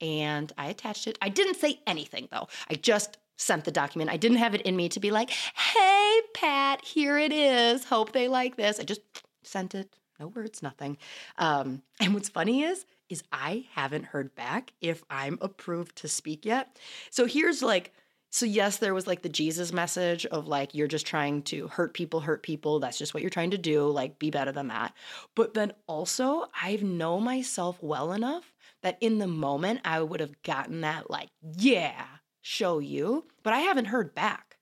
and 0.00 0.52
I 0.58 0.66
attached 0.68 1.06
it. 1.06 1.18
I 1.20 1.28
didn't 1.28 1.56
say 1.56 1.80
anything 1.86 2.28
though. 2.30 2.48
I 2.70 2.74
just 2.74 3.18
sent 3.36 3.64
the 3.64 3.70
document. 3.70 4.10
I 4.10 4.18
didn't 4.18 4.38
have 4.38 4.54
it 4.54 4.62
in 4.62 4.76
me 4.76 4.88
to 4.90 5.00
be 5.00 5.10
like, 5.10 5.30
hey, 5.30 6.20
Pat, 6.34 6.84
here 6.84 7.18
it 7.18 7.32
is. 7.32 7.84
Hope 7.84 8.12
they 8.12 8.28
like 8.28 8.56
this. 8.56 8.78
I 8.78 8.84
just 8.84 9.00
sent 9.42 9.74
it. 9.74 9.96
No 10.18 10.28
words, 10.28 10.62
nothing. 10.62 10.98
Um, 11.38 11.82
and 11.98 12.12
what's 12.12 12.28
funny 12.28 12.62
is, 12.62 12.84
is 13.08 13.22
I 13.32 13.64
haven't 13.72 14.04
heard 14.04 14.34
back 14.34 14.74
if 14.82 15.02
I'm 15.08 15.38
approved 15.40 15.96
to 15.96 16.08
speak 16.08 16.44
yet. 16.44 16.78
So 17.08 17.24
here's 17.24 17.62
like, 17.62 17.94
so 18.28 18.44
yes, 18.46 18.76
there 18.76 18.94
was 18.94 19.06
like 19.06 19.22
the 19.22 19.28
Jesus 19.28 19.72
message 19.72 20.26
of 20.26 20.46
like, 20.46 20.74
you're 20.74 20.86
just 20.86 21.06
trying 21.06 21.42
to 21.44 21.66
hurt 21.68 21.94
people, 21.94 22.20
hurt 22.20 22.42
people. 22.42 22.78
That's 22.78 22.98
just 22.98 23.14
what 23.14 23.22
you're 23.22 23.30
trying 23.30 23.50
to 23.52 23.58
do. 23.58 23.88
Like, 23.88 24.18
be 24.18 24.30
better 24.30 24.52
than 24.52 24.68
that. 24.68 24.92
But 25.34 25.54
then 25.54 25.72
also, 25.88 26.46
I 26.54 26.76
know 26.76 27.18
myself 27.18 27.78
well 27.80 28.12
enough 28.12 28.54
that 28.82 28.98
in 29.00 29.18
the 29.18 29.26
moment 29.26 29.80
I 29.84 30.00
would 30.02 30.20
have 30.20 30.42
gotten 30.42 30.82
that, 30.82 31.10
like, 31.10 31.28
yeah, 31.56 32.04
show 32.40 32.78
you, 32.78 33.26
but 33.42 33.52
I 33.52 33.60
haven't 33.60 33.86
heard 33.86 34.14
back. 34.14 34.56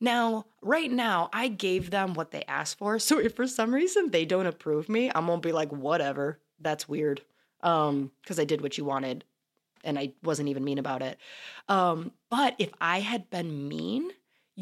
Now, 0.00 0.46
right 0.62 0.90
now, 0.90 1.28
I 1.32 1.48
gave 1.48 1.90
them 1.90 2.14
what 2.14 2.30
they 2.30 2.42
asked 2.48 2.78
for. 2.78 2.98
So 2.98 3.18
if 3.18 3.34
for 3.34 3.46
some 3.46 3.74
reason 3.74 4.10
they 4.10 4.24
don't 4.24 4.46
approve 4.46 4.88
me, 4.88 5.10
I'm 5.14 5.26
gonna 5.26 5.40
be 5.40 5.52
like, 5.52 5.70
whatever, 5.70 6.40
that's 6.58 6.88
weird. 6.88 7.20
Um, 7.62 8.10
because 8.22 8.40
I 8.40 8.44
did 8.44 8.62
what 8.62 8.78
you 8.78 8.86
wanted 8.86 9.24
and 9.84 9.98
I 9.98 10.14
wasn't 10.22 10.48
even 10.48 10.64
mean 10.64 10.78
about 10.78 11.02
it. 11.02 11.18
Um, 11.68 12.12
but 12.30 12.54
if 12.58 12.70
I 12.80 13.00
had 13.00 13.28
been 13.30 13.68
mean, 13.68 14.10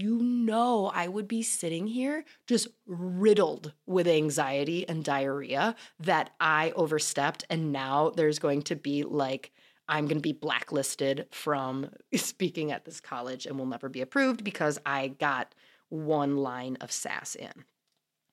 you 0.01 0.19
know 0.19 0.91
I 0.95 1.09
would 1.09 1.29
be 1.29 1.43
sitting 1.43 1.87
here 1.87 2.25
just 2.47 2.69
riddled 2.87 3.73
with 3.87 4.07
anxiety 4.07 4.89
and 4.89 5.05
diarrhea 5.05 5.75
that 6.01 6.31
I 6.41 6.73
overstepped. 6.77 7.45
And 7.51 7.73
now 7.73 8.11
there's 8.11 8.39
going 8.39 8.63
to 8.63 8.77
be 8.77 9.03
like, 9.03 9.53
I'm 9.89 10.07
going 10.07 10.19
to 10.19 10.23
be 10.23 10.33
blacklisted 10.33 11.27
from 11.31 11.91
speaking 12.15 12.73
at 12.73 12.85
this 12.85 13.01
college 13.01 13.47
and 13.47 13.59
will 13.59 13.67
never 13.67 13.89
be 13.89 14.01
approved 14.01 14.45
because 14.45 14.79
I 14.85 15.09
got 15.09 15.55
one 15.89 16.37
line 16.37 16.77
of 16.81 16.93
sass 16.93 17.35
in. 17.35 17.53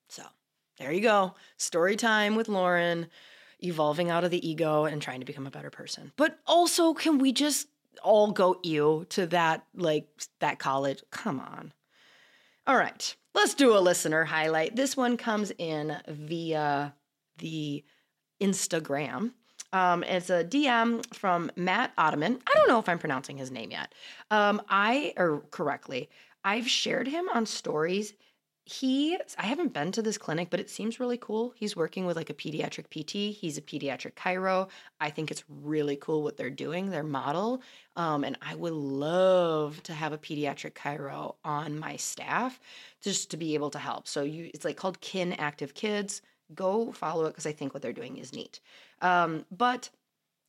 So 0.10 0.24
there 0.78 0.92
you 0.92 1.02
go. 1.02 1.36
Story 1.58 1.96
time 1.96 2.36
with 2.36 2.48
Lauryn, 2.48 3.08
evolving 3.64 4.10
out 4.10 4.24
of 4.24 4.32
the 4.32 4.48
ego 4.48 4.86
and 4.86 5.02
trying 5.02 5.22
to 5.22 5.26
become 5.26 5.48
a 5.48 5.52
better 5.52 5.70
person. 5.70 6.12
But 6.18 6.40
also, 6.46 6.94
can 6.94 7.18
we 7.18 7.32
just 7.32 7.68
all 8.04 8.32
go 8.32 8.60
ew 8.64 9.06
to 9.10 9.28
that 9.28 9.66
like 9.76 10.08
that 10.40 10.60
college. 10.60 11.04
Come 11.12 11.40
on. 11.40 11.74
All 12.68 12.78
right. 12.78 13.16
Let's 13.34 13.54
do 13.54 13.78
a 13.78 13.80
listener 13.80 14.24
highlight. 14.24 14.76
This 14.76 14.96
one 14.96 15.18
comes 15.18 15.52
in 15.58 15.98
via 16.08 16.94
the 17.38 17.84
Instagram. 18.42 19.32
Um, 19.74 20.04
it's 20.04 20.30
a 20.30 20.44
DM 20.44 21.06
from 21.14 21.52
Matt 21.56 21.92
Ottoman. 21.98 22.40
I 22.48 22.52
don't 22.56 22.70
know 22.70 22.80
if 22.80 22.88
I'm 22.88 23.00
pronouncing 23.00 23.38
his 23.38 23.52
name 23.52 23.72
yet. 23.72 23.94
Um, 24.32 24.62
I 24.70 25.14
or 25.18 25.44
correctly. 25.52 26.10
I've 26.46 26.68
shared 26.68 27.08
him 27.08 27.28
on 27.34 27.46
stories 27.46 28.14
he 28.68 29.16
i 29.38 29.46
haven't 29.46 29.74
been 29.74 29.92
to 29.92 30.02
this 30.02 30.18
clinic 30.18 30.50
but 30.50 30.60
it 30.60 30.70
seems 30.70 31.00
really 31.00 31.18
cool. 31.18 31.54
He's 31.56 31.76
working 31.76 32.06
with 32.06 32.18
like 32.18 32.32
a 32.32 32.34
pediatric 32.34 32.90
pt 32.90 33.36
he's 33.36 33.58
a 33.58 33.62
pediatric 33.62 34.14
chiro 34.16 34.68
i 35.00 35.10
think 35.12 35.30
it's 35.30 35.44
really 35.48 35.96
cool 35.96 36.24
what 36.24 36.36
they're 36.36 36.50
doing 36.50 36.90
their 36.90 37.04
model. 37.04 37.62
Um, 37.96 38.24
and 38.24 38.38
i 38.42 38.56
would 38.56 38.74
love 38.74 39.82
to 39.84 39.94
have 39.94 40.14
a 40.14 40.18
pediatric 40.18 40.74
chiro 40.74 41.36
on 41.46 41.78
my 41.78 41.96
staff 41.96 42.60
just 43.02 43.30
to 43.32 43.38
be 43.38 43.54
able 43.54 43.70
to 43.70 43.80
help. 43.80 44.08
So 44.08 44.24
you 44.24 44.50
it's 44.54 44.66
like 44.66 44.78
called 44.78 45.00
kin 45.00 45.34
active 45.34 45.74
kids. 45.76 46.22
Go 46.54 46.92
follow 46.92 47.26
it 47.26 47.30
because 47.30 47.46
i 47.46 47.52
think 47.52 47.74
what 47.74 47.84
they're 47.84 47.94
doing 47.94 48.18
is 48.18 48.34
neat. 48.34 48.60
Um, 49.02 49.46
but 49.56 49.90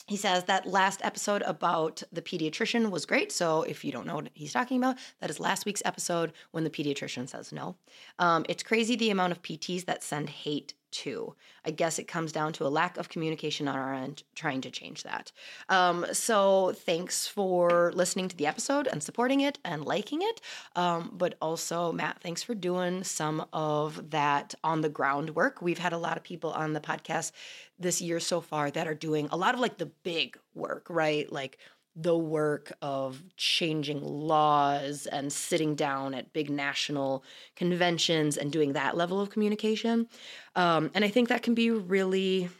he 0.07 0.17
says 0.17 0.45
that 0.45 0.67
last 0.67 1.01
episode 1.03 1.43
about 1.43 2.03
the 2.13 2.23
pediatrician 2.23 2.91
was 2.91 3.07
great. 3.07 3.33
So 3.33 3.63
if 3.63 3.85
you 3.85 3.91
don't 3.91 4.07
know 4.07 4.15
what 4.17 4.31
he's 4.35 4.53
talking 4.53 4.79
about, 4.79 4.97
that 5.21 5.31
is 5.31 5.41
last 5.41 5.67
week's 5.67 5.83
episode 5.85 6.33
when 6.53 6.65
the 6.65 6.71
pediatrician 6.71 7.29
says 7.29 7.53
no. 7.53 7.77
Um, 8.19 8.47
it's 8.49 8.63
crazy 8.63 8.95
the 8.95 9.11
amount 9.11 9.33
of 9.33 9.43
PTs 9.43 9.85
that 9.87 10.05
send 10.05 10.31
hate 10.31 10.75
too. 10.91 11.35
I 11.65 11.71
guess 11.71 11.99
it 11.99 12.09
comes 12.09 12.33
down 12.33 12.53
to 12.55 12.67
a 12.67 12.69
lack 12.69 12.97
of 12.97 13.09
communication 13.09 13.69
on 13.69 13.77
our 13.77 13.95
end, 13.95 14.23
trying 14.35 14.61
to 14.63 14.71
change 14.71 15.03
that. 15.03 15.33
Um, 15.69 16.07
so 16.13 16.73
thanks 16.75 17.27
for 17.27 17.93
listening 17.95 18.29
to 18.29 18.37
the 18.37 18.47
episode 18.47 18.87
and 18.87 19.03
supporting 19.03 19.41
it 19.41 19.59
and 19.65 19.85
liking 19.85 20.23
it. 20.23 20.41
Um, 20.75 21.11
but 21.13 21.35
also, 21.41 21.93
Matt, 21.93 22.21
thanks 22.21 22.43
for 22.43 22.55
doing 22.55 23.05
some 23.05 23.47
of 23.53 24.11
that 24.11 24.55
on 24.63 24.81
the 24.81 24.89
ground 24.89 25.31
work. 25.31 25.61
We've 25.61 25.79
had 25.79 25.93
a 25.93 25.99
lot 25.99 26.17
of 26.17 26.23
people 26.23 26.51
on 26.53 26.73
the 26.73 26.81
podcast 26.81 27.33
this 27.79 28.01
year 28.01 28.21
so 28.21 28.41
far 28.41 28.71
that 28.71 28.89
are 28.89 28.95
doing 28.95 29.29
a 29.31 29.37
lot 29.37 29.55
of 29.55 29.61
like 29.61 29.79
the 29.79 29.87
big 29.87 30.39
work, 30.55 30.87
right? 30.89 31.31
Like 31.31 31.59
the 31.99 32.17
work 32.17 32.73
of 32.83 33.23
changing 33.39 34.05
laws 34.05 35.07
and 35.07 35.33
sitting 35.33 35.75
down 35.75 36.13
at 36.13 36.35
big 36.35 36.51
national 36.51 37.25
conventions 37.57 38.37
and 38.37 38.53
doing 38.53 38.75
that 38.75 38.97
level 38.97 39.19
of 39.19 39.31
communication. 39.31 40.07
Um, 40.55 40.91
and 40.95 41.05
I 41.05 41.09
think 41.09 41.31
that 41.31 41.43
can 41.43 41.55
be 41.55 41.71
really 41.71 42.51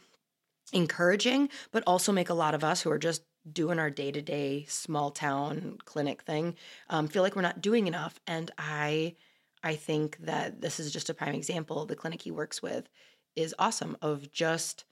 encouraging, 0.73 1.49
but 1.71 1.83
also 1.85 2.11
make 2.11 2.29
a 2.29 2.33
lot 2.33 2.55
of 2.55 2.63
us 2.63 2.81
who 2.81 2.89
are 2.89 2.97
just 2.97 3.21
doing 3.53 3.79
our 3.79 3.91
day 3.91 4.11
to 4.11 4.21
day 4.21 4.65
small 4.67 5.11
town 5.11 5.77
clinic 5.85 6.23
thing 6.23 6.55
um, 6.89 7.07
feel 7.07 7.23
like 7.23 7.35
we're 7.35 7.41
not 7.43 7.61
doing 7.61 7.87
enough. 7.87 8.19
And 8.25 8.51
I, 8.57 9.15
I 9.63 9.75
think 9.75 10.17
that 10.21 10.61
this 10.61 10.79
is 10.79 10.91
just 10.91 11.09
a 11.09 11.13
prime 11.13 11.35
example. 11.35 11.85
The 11.85 11.95
clinic 11.95 12.23
he 12.23 12.31
works 12.31 12.61
with 12.61 12.89
is 13.35 13.53
awesome 13.59 13.95
of 14.01 14.31
just 14.31 14.83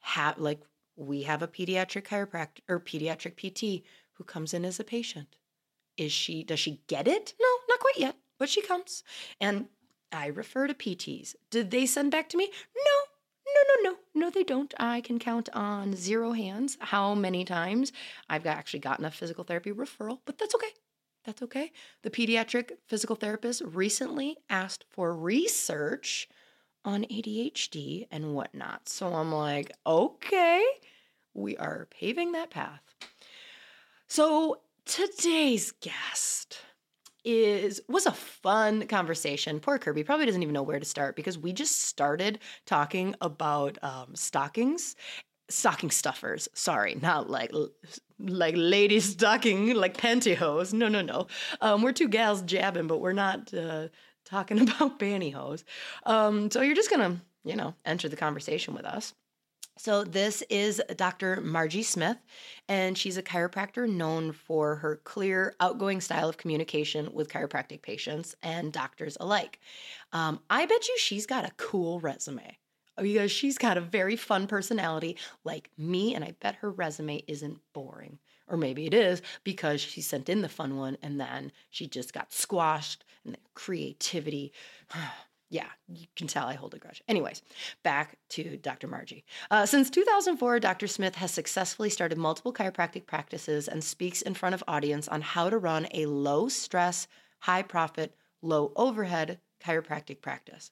have 0.00 0.38
like 0.38 0.60
we 0.96 1.22
have 1.22 1.42
a 1.42 1.48
pediatric 1.48 2.06
chiropractor 2.06 2.60
or 2.68 2.80
pediatric 2.80 3.36
PT 3.36 3.84
who 4.14 4.24
comes 4.24 4.54
in 4.54 4.64
as 4.64 4.78
a 4.78 4.84
patient. 4.84 5.36
Is 5.96 6.12
she 6.12 6.42
does 6.42 6.60
she 6.60 6.80
get 6.86 7.06
it? 7.06 7.34
No, 7.40 7.48
not 7.68 7.80
quite 7.80 7.98
yet, 7.98 8.16
but 8.38 8.48
she 8.48 8.62
comes. 8.62 9.04
And 9.40 9.66
I 10.12 10.26
refer 10.26 10.66
to 10.66 10.74
PTs. 10.74 11.34
Did 11.50 11.70
they 11.70 11.86
send 11.86 12.10
back 12.10 12.28
to 12.30 12.36
me? 12.36 12.50
No. 12.76 13.10
No, 13.46 13.60
no, 13.68 13.90
no. 13.90 13.96
No, 14.14 14.30
they 14.30 14.42
don't. 14.42 14.72
I 14.78 15.00
can 15.00 15.18
count 15.18 15.48
on 15.52 15.94
zero 15.94 16.32
hands 16.32 16.76
how 16.80 17.14
many 17.14 17.44
times 17.44 17.92
I've 18.28 18.46
actually 18.46 18.80
gotten 18.80 19.04
a 19.04 19.10
physical 19.10 19.44
therapy 19.44 19.70
referral, 19.70 20.20
but 20.24 20.38
that's 20.38 20.54
okay. 20.54 20.70
That's 21.24 21.42
okay. 21.42 21.72
The 22.02 22.10
pediatric 22.10 22.72
physical 22.86 23.16
therapist 23.16 23.62
recently 23.64 24.36
asked 24.50 24.84
for 24.90 25.14
research 25.14 26.28
on 26.84 27.04
ADHD 27.04 28.06
and 28.10 28.34
whatnot. 28.34 28.88
So 28.88 29.12
I'm 29.14 29.32
like, 29.32 29.72
okay, 29.86 30.64
we 31.34 31.56
are 31.56 31.88
paving 31.90 32.32
that 32.32 32.50
path. 32.50 32.82
So 34.06 34.60
today's 34.84 35.72
guest 35.72 36.58
is 37.24 37.80
was 37.88 38.06
a 38.06 38.12
fun 38.12 38.86
conversation. 38.86 39.60
Poor 39.60 39.78
Kirby 39.78 40.04
probably 40.04 40.26
doesn't 40.26 40.42
even 40.42 40.52
know 40.52 40.62
where 40.62 40.78
to 40.78 40.84
start 40.84 41.16
because 41.16 41.38
we 41.38 41.52
just 41.52 41.84
started 41.84 42.38
talking 42.66 43.14
about 43.20 43.82
um, 43.82 44.14
stockings, 44.14 44.94
stocking 45.48 45.90
stuffers. 45.90 46.48
Sorry, 46.54 46.96
not 46.96 47.30
like 47.30 47.50
like 48.18 48.54
lady 48.56 49.00
stocking 49.00 49.74
like 49.74 49.96
pantyhose. 49.96 50.72
No, 50.74 50.88
no, 50.88 51.00
no. 51.00 51.26
Um, 51.60 51.82
we're 51.82 51.92
two 51.92 52.08
gals 52.08 52.42
jabbing, 52.42 52.86
but 52.86 53.00
we're 53.00 53.12
not 53.12 53.52
uh, 53.54 53.88
talking 54.24 54.60
about 54.68 54.98
pantyhose. 54.98 55.64
Um, 56.04 56.50
so 56.50 56.60
you're 56.60 56.74
just 56.74 56.90
gonna, 56.90 57.20
you 57.44 57.56
know, 57.56 57.74
enter 57.84 58.08
the 58.08 58.16
conversation 58.16 58.74
with 58.74 58.84
us. 58.84 59.14
So, 59.76 60.04
this 60.04 60.42
is 60.50 60.80
Dr. 60.94 61.40
Margie 61.40 61.82
Smith, 61.82 62.18
and 62.68 62.96
she's 62.96 63.16
a 63.16 63.24
chiropractor 63.24 63.90
known 63.90 64.30
for 64.30 64.76
her 64.76 65.00
clear, 65.02 65.56
outgoing 65.58 66.00
style 66.00 66.28
of 66.28 66.36
communication 66.36 67.12
with 67.12 67.28
chiropractic 67.28 67.82
patients 67.82 68.36
and 68.40 68.72
doctors 68.72 69.16
alike. 69.18 69.58
Um, 70.12 70.38
I 70.48 70.66
bet 70.66 70.86
you 70.86 70.96
she's 70.96 71.26
got 71.26 71.44
a 71.44 71.50
cool 71.56 71.98
resume 71.98 72.56
because 72.96 73.32
she's 73.32 73.58
got 73.58 73.76
a 73.76 73.80
very 73.80 74.14
fun 74.14 74.46
personality 74.46 75.16
like 75.42 75.70
me, 75.76 76.14
and 76.14 76.24
I 76.24 76.36
bet 76.40 76.54
her 76.56 76.70
resume 76.70 77.24
isn't 77.26 77.58
boring. 77.72 78.20
Or 78.48 78.56
maybe 78.56 78.86
it 78.86 78.94
is 78.94 79.22
because 79.42 79.80
she 79.80 80.00
sent 80.00 80.28
in 80.28 80.42
the 80.42 80.48
fun 80.48 80.76
one 80.76 80.98
and 81.02 81.18
then 81.20 81.52
she 81.70 81.86
just 81.86 82.12
got 82.12 82.32
squashed 82.32 83.04
and 83.24 83.36
creativity. 83.54 84.52
yeah, 85.50 85.68
you 85.88 86.06
can 86.16 86.26
tell 86.26 86.46
I 86.46 86.54
hold 86.54 86.74
a 86.74 86.78
grudge. 86.78 87.02
Anyways, 87.08 87.42
back 87.82 88.18
to 88.30 88.56
Dr. 88.58 88.88
Margie. 88.88 89.24
Uh, 89.50 89.64
since 89.64 89.88
2004, 89.88 90.60
Dr. 90.60 90.86
Smith 90.86 91.14
has 91.16 91.30
successfully 91.30 91.90
started 91.90 92.18
multiple 92.18 92.52
chiropractic 92.52 93.06
practices 93.06 93.68
and 93.68 93.82
speaks 93.82 94.20
in 94.20 94.34
front 94.34 94.54
of 94.54 94.64
audience 94.68 95.08
on 95.08 95.22
how 95.22 95.48
to 95.48 95.56
run 95.56 95.86
a 95.92 96.06
low 96.06 96.48
stress, 96.48 97.06
high 97.40 97.62
profit, 97.62 98.14
low 98.42 98.72
overhead 98.76 99.38
chiropractic 99.64 100.20
practice. 100.20 100.70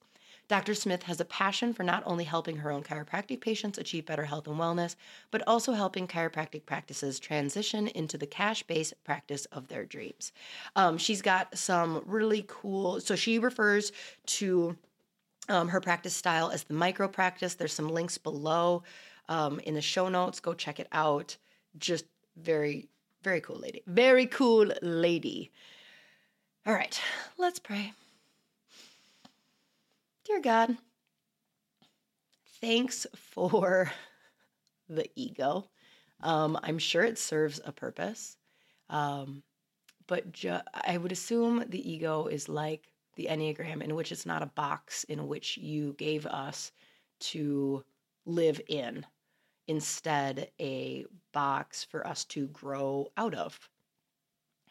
Dr. 0.53 0.75
Smith 0.75 1.05
has 1.05 1.19
a 1.19 1.25
passion 1.25 1.73
for 1.73 1.83
not 1.83 2.03
only 2.05 2.25
helping 2.25 2.59
her 2.59 2.71
own 2.71 2.83
chiropractic 2.83 3.41
patients 3.41 3.79
achieve 3.79 4.05
better 4.05 4.27
health 4.27 4.47
and 4.47 4.59
wellness, 4.59 4.97
but 5.31 5.43
also 5.47 5.73
helping 5.73 6.07
chiropractic 6.07 6.67
practices 6.67 7.19
transition 7.19 7.89
into 7.89 8.19
the 8.19 8.27
cash 8.27 8.63
based 8.63 8.93
practice 9.03 9.47
of 9.47 9.69
their 9.69 9.87
dreams. 9.87 10.31
Um, 10.77 10.99
she's 10.99 11.23
got 11.23 11.57
some 11.57 12.03
really 12.05 12.45
cool, 12.49 13.01
so 13.01 13.17
she 13.17 13.39
refers 13.39 13.93
to 14.27 14.77
um, 15.49 15.69
her 15.69 15.81
practice 15.81 16.15
style 16.15 16.51
as 16.51 16.65
the 16.65 16.75
micro 16.75 17.09
practice. 17.09 17.55
There's 17.55 17.73
some 17.73 17.89
links 17.89 18.19
below 18.19 18.83
um, 19.31 19.59
in 19.61 19.73
the 19.73 19.81
show 19.81 20.11
notes. 20.11 20.39
Go 20.39 20.53
check 20.53 20.79
it 20.79 20.89
out. 20.93 21.35
Just 21.79 22.05
very, 22.37 22.91
very 23.23 23.41
cool 23.41 23.57
lady. 23.57 23.83
Very 23.87 24.27
cool 24.27 24.71
lady. 24.83 25.51
All 26.67 26.75
right, 26.75 27.01
let's 27.39 27.59
pray. 27.59 27.95
Dear 30.25 30.41
God, 30.41 30.77
thanks 32.61 33.07
for 33.17 33.91
the 34.89 35.11
ego. 35.17 35.69
Um, 36.21 36.57
I'm 36.63 36.79
sure 36.79 37.03
it 37.03 37.19
serves 37.19 37.61
a 37.65 37.73
purpose. 37.73 38.37
Um, 38.89 39.43
but 40.07 40.31
ju- 40.31 40.61
I 40.73 40.97
would 40.97 41.11
assume 41.11 41.65
the 41.69 41.91
ego 41.91 42.27
is 42.27 42.49
like 42.49 42.93
the 43.17 43.27
Enneagram, 43.31 43.83
in 43.83 43.97
which 43.97 44.13
it's 44.13 44.27
not 44.27 44.43
a 44.43 44.47
box 44.47 45.05
in 45.05 45.27
which 45.27 45.57
you 45.59 45.95
gave 45.99 46.25
us 46.27 46.71
to 47.21 47.85
live 48.25 48.61
in, 48.69 49.05
instead, 49.67 50.51
a 50.61 51.05
box 51.33 51.83
for 51.83 52.07
us 52.07 52.25
to 52.27 52.47
grow 52.49 53.11
out 53.17 53.35
of. 53.35 53.59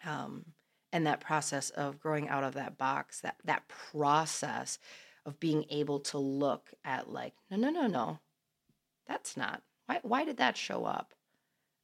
Um, 0.05 0.45
and 0.93 1.05
that 1.07 1.19
process 1.19 1.71
of 1.71 1.99
growing 1.99 2.29
out 2.29 2.43
of 2.43 2.53
that 2.53 2.77
box, 2.77 3.19
that, 3.21 3.35
that 3.45 3.67
process 3.67 4.79
of 5.25 5.39
being 5.39 5.65
able 5.69 5.99
to 5.99 6.17
look 6.17 6.71
at, 6.83 7.09
like, 7.11 7.33
no, 7.49 7.57
no, 7.57 7.69
no, 7.69 7.87
no, 7.87 8.19
that's 9.07 9.37
not, 9.37 9.61
why, 9.85 9.99
why 10.03 10.25
did 10.25 10.37
that 10.37 10.57
show 10.57 10.85
up? 10.85 11.13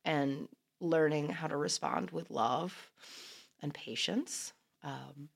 And 0.05 0.47
learning 0.79 1.29
how 1.29 1.47
to 1.47 1.57
respond 1.57 2.11
with 2.11 2.29
love 2.29 2.91
and 3.61 3.73
patience 3.73 4.53
um, 4.83 5.29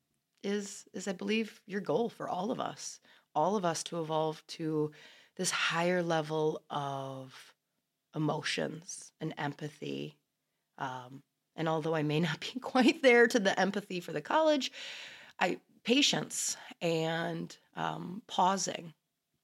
is 0.44 0.86
is 0.94 1.08
I 1.08 1.14
believe 1.14 1.62
your 1.66 1.82
goal 1.82 2.10
for 2.10 2.28
all 2.28 2.52
of 2.52 2.60
us, 2.60 3.00
all 3.36 3.56
of 3.56 3.66
us 3.66 3.84
to 3.84 4.00
evolve 4.00 4.46
to 4.48 4.92
this 5.38 5.52
higher 5.52 6.04
level 6.04 6.62
of 6.70 7.54
emotions 8.16 9.12
and 9.22 9.34
empathy. 9.38 10.18
Um, 10.78 11.24
and 11.56 11.68
although 11.68 11.96
I 11.96 12.04
may 12.04 12.20
not 12.20 12.40
be 12.40 12.60
quite 12.62 13.02
there 13.02 13.28
to 13.28 13.40
the 13.40 13.58
empathy 13.60 14.00
for 14.00 14.12
the 14.12 14.22
college, 14.22 14.72
I 15.40 15.60
patience 15.84 16.58
and 16.82 17.56
um, 17.76 18.22
pausing, 18.28 18.94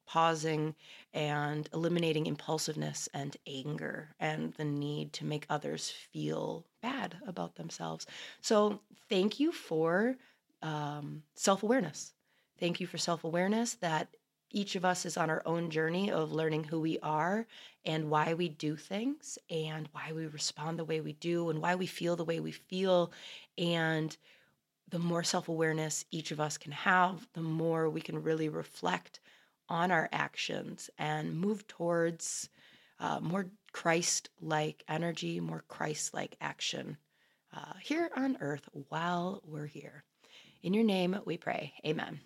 pausing 0.05 0.75
and 1.13 1.69
eliminating 1.73 2.25
impulsiveness 2.27 3.09
and 3.13 3.37
anger 3.47 4.09
and 4.19 4.53
the 4.53 4.65
need 4.65 5.13
to 5.13 5.25
make 5.25 5.45
others 5.49 5.89
feel 5.89 6.65
bad 6.81 7.17
about 7.27 7.55
themselves. 7.55 8.05
So, 8.41 8.79
thank 9.09 9.39
you 9.39 9.51
for 9.51 10.15
um, 10.61 11.23
self 11.35 11.63
awareness. 11.63 12.13
Thank 12.59 12.79
you 12.79 12.87
for 12.87 12.97
self 12.97 13.23
awareness 13.23 13.75
that 13.75 14.07
each 14.49 14.75
of 14.75 14.85
us 14.85 15.05
is 15.05 15.17
on 15.17 15.29
our 15.29 15.41
own 15.45 15.69
journey 15.69 16.09
of 16.09 16.31
learning 16.31 16.63
who 16.63 16.79
we 16.79 16.97
are 16.99 17.45
and 17.85 18.09
why 18.09 18.33
we 18.33 18.47
do 18.49 18.75
things 18.77 19.37
and 19.49 19.89
why 19.91 20.11
we 20.13 20.25
respond 20.27 20.79
the 20.79 20.85
way 20.85 21.01
we 21.01 21.13
do 21.13 21.49
and 21.49 21.61
why 21.61 21.75
we 21.75 21.85
feel 21.85 22.15
the 22.15 22.23
way 22.23 22.39
we 22.39 22.51
feel. 22.51 23.11
And 23.57 24.15
the 24.89 24.99
more 24.99 25.23
self 25.23 25.49
awareness 25.49 26.05
each 26.11 26.31
of 26.31 26.39
us 26.39 26.57
can 26.57 26.71
have, 26.71 27.27
the 27.33 27.41
more 27.41 27.89
we 27.89 28.01
can 28.01 28.21
really 28.23 28.49
reflect 28.49 29.19
on 29.69 29.91
our 29.91 30.07
actions 30.11 30.89
and 30.97 31.37
move 31.37 31.67
towards 31.67 32.49
uh, 32.99 33.19
more 33.19 33.47
Christ 33.73 34.29
like 34.41 34.83
energy, 34.87 35.39
more 35.39 35.63
Christ 35.67 36.13
like 36.13 36.37
action 36.41 36.97
uh, 37.55 37.73
here 37.81 38.09
on 38.15 38.37
earth 38.39 38.67
while 38.89 39.41
we're 39.45 39.67
here. 39.67 40.03
In 40.63 40.73
your 40.73 40.83
name 40.83 41.19
we 41.25 41.37
pray. 41.37 41.73
Amen. 41.85 42.19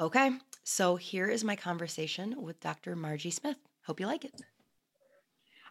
Okay, 0.00 0.32
so 0.64 0.96
here 0.96 1.28
is 1.28 1.44
my 1.44 1.54
conversation 1.54 2.42
with 2.42 2.58
Dr. 2.60 2.96
Margie 2.96 3.30
Smith. 3.30 3.56
Hope 3.86 4.00
you 4.00 4.06
like 4.06 4.24
it. 4.24 4.40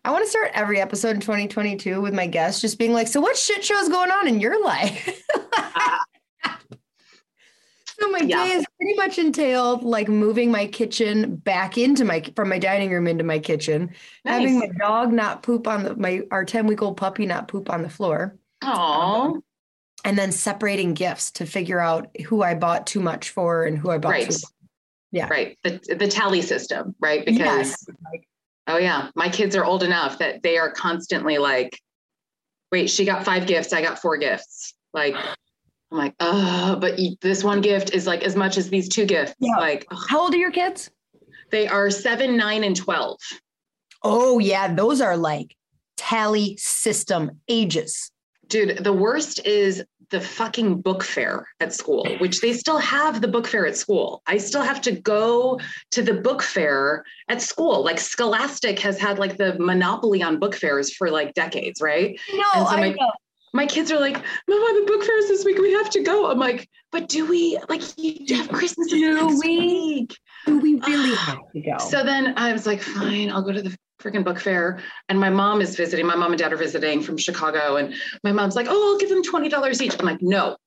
I 0.06 0.12
want 0.12 0.26
to 0.26 0.30
start 0.30 0.52
every 0.54 0.82
episode 0.82 1.12
in 1.12 1.22
2022 1.22 2.02
with 2.02 2.14
my 2.14 2.28
guests 2.28 2.62
just 2.62 2.78
being 2.78 2.94
like, 2.94 3.08
So, 3.08 3.22
what 3.22 3.38
shit 3.38 3.64
show 3.64 3.78
is 3.80 3.90
going 3.90 4.12
on 4.12 4.28
in 4.28 4.40
your 4.40 4.64
life? 4.64 5.24
so, 7.88 8.10
my 8.10 8.20
yeah. 8.20 8.44
day 8.44 8.52
is 8.52 8.66
pretty 8.80 8.96
much 8.96 9.18
entailed 9.18 9.84
like 9.84 10.10
moving 10.10 10.52
my 10.52 10.68
kitchen 10.68 11.38
back 11.38 11.78
into 11.78 12.04
my 12.04 12.22
from 12.36 12.50
my 12.50 12.60
dining 12.60 12.92
room 12.92 13.08
into 13.08 13.24
my 13.24 13.40
kitchen, 13.40 13.92
nice. 14.26 14.42
having 14.42 14.60
my 14.60 14.70
dog 14.78 15.14
not 15.14 15.42
poop 15.42 15.68
on 15.68 15.84
the 15.84 15.96
my 15.96 16.22
our 16.32 16.44
10 16.44 16.68
week 16.68 16.82
old 16.82 16.98
puppy 16.98 17.26
not 17.26 17.48
poop 17.48 17.70
on 17.70 17.82
the 17.82 17.90
floor. 17.90 18.38
Aww 18.64 19.42
and 20.04 20.18
then 20.18 20.32
separating 20.32 20.94
gifts 20.94 21.32
to 21.32 21.46
figure 21.46 21.80
out 21.80 22.10
who 22.26 22.42
I 22.44 22.56
bought 22.56 22.86
too 22.88 23.00
much 23.00 23.30
for 23.30 23.64
and 23.64 23.78
who 23.78 23.90
I 23.90 23.98
bought 23.98 24.12
right. 24.12 24.36
Yeah. 25.12 25.28
Right. 25.28 25.58
The 25.64 25.80
the 25.96 26.08
tally 26.08 26.42
system, 26.42 26.96
right? 27.00 27.24
Because 27.24 27.40
yes. 27.40 27.86
Oh 28.68 28.78
yeah, 28.78 29.10
my 29.16 29.30
kids 29.30 29.56
are 29.56 29.66
old 29.66 29.84
enough 29.84 30.20
that 30.20 30.44
they 30.44 30.58
are 30.58 30.72
constantly 30.72 31.38
like, 31.38 31.80
wait, 32.72 32.90
she 32.90 33.06
got 33.06 33.26
five 33.26 33.48
gifts, 33.48 33.74
I 33.74 33.82
got 33.82 34.00
four 34.00 34.18
gifts. 34.18 34.74
Like 34.94 35.16
I'm 35.94 36.00
like, 36.00 36.16
oh, 36.20 36.76
but 36.82 37.00
this 37.22 37.44
one 37.44 37.62
gift 37.62 37.94
is 37.94 38.08
like 38.08 38.24
as 38.24 38.36
much 38.36 38.58
as 38.58 38.70
these 38.70 38.90
two 38.90 39.06
gifts. 39.06 39.36
Yeah. 39.40 39.58
Like, 39.58 39.86
ugh. 39.92 40.06
how 40.10 40.22
old 40.22 40.34
are 40.34 40.38
your 40.38 40.52
kids? 40.52 40.90
They 41.52 41.68
are 41.68 41.92
seven, 41.92 42.36
nine, 42.36 42.64
and 42.64 42.76
12. 42.76 43.20
Oh, 44.02 44.40
yeah. 44.40 44.74
Those 44.74 45.02
are 45.02 45.16
like 45.16 45.56
tally 45.98 46.58
system 46.58 47.40
ages. 47.48 48.12
Dude, 48.48 48.84
the 48.84 48.92
worst 48.92 49.46
is 49.46 49.84
the 50.14 50.22
fucking 50.22 50.80
book 50.80 51.04
fair 51.04 51.48
at 51.60 51.74
school, 51.74 52.08
which 52.20 52.40
they 52.40 52.54
still 52.54 52.78
have 52.78 53.20
the 53.20 53.28
book 53.28 53.48
fair 53.48 53.66
at 53.66 53.76
school. 53.76 54.22
I 54.28 54.38
still 54.38 54.62
have 54.62 54.80
to 54.82 54.92
go 54.92 55.60
to 55.90 56.04
the 56.04 56.14
book 56.14 56.44
fair 56.44 57.04
at 57.30 57.42
school. 57.42 57.84
Like 57.84 58.00
Scholastic 58.00 58.78
has 58.78 59.00
had 59.00 59.18
like 59.18 59.38
the 59.38 59.58
monopoly 59.58 60.22
on 60.22 60.38
book 60.38 60.54
fairs 60.54 60.94
for 60.94 61.10
like 61.10 61.34
decades, 61.34 61.82
right? 61.82 62.18
No, 62.32 62.44
so 62.54 62.78
my, 62.78 62.86
I 62.86 62.90
know. 62.92 63.12
My 63.54 63.66
kids 63.66 63.92
are 63.92 64.00
like, 64.00 64.18
Mama, 64.48 64.80
the 64.80 64.86
book 64.86 65.04
fair 65.04 65.18
is 65.18 65.30
this 65.30 65.46
week. 65.46 65.58
We 65.58 65.74
have 65.74 65.90
to 65.90 66.04
go. 66.04 66.30
I'm 66.30 66.38
like, 66.38 66.70
but 66.92 67.10
do 67.10 67.28
we 67.28 67.58
like 67.68 67.82
you 67.98 68.38
have 68.38 68.50
Christmas 68.50 68.90
do 68.90 69.40
we, 69.44 69.58
week? 69.58 70.16
Do 70.46 70.60
we 70.60 70.80
really 70.88 71.16
have 71.28 71.40
to 71.54 71.60
go? 71.60 71.78
So 71.80 72.04
then 72.04 72.36
I 72.38 72.54
was 72.54 72.68
like, 72.68 72.84
fine, 72.84 73.32
I'll 73.32 73.42
go 73.42 73.52
to 73.52 73.64
the 73.64 73.76
freaking 74.04 74.24
book 74.24 74.40
fair. 74.40 74.80
And 75.10 75.20
my 75.20 75.30
mom 75.30 75.62
is 75.62 75.76
visiting, 75.76 76.06
my 76.06 76.16
mom 76.16 76.32
and 76.32 76.40
dad 76.40 76.54
are 76.54 76.58
visiting 76.58 77.02
from 77.02 77.18
Chicago. 77.18 77.78
And 77.78 77.96
my 78.24 78.32
mom's 78.32 78.56
like, 78.56 78.68
oh, 78.70 78.92
I'll 78.92 78.98
give 78.98 79.10
them 79.10 79.24
$20 79.24 79.82
each. 79.82 79.96
I'm 80.00 80.06
like, 80.06 80.22
no, 80.22 80.58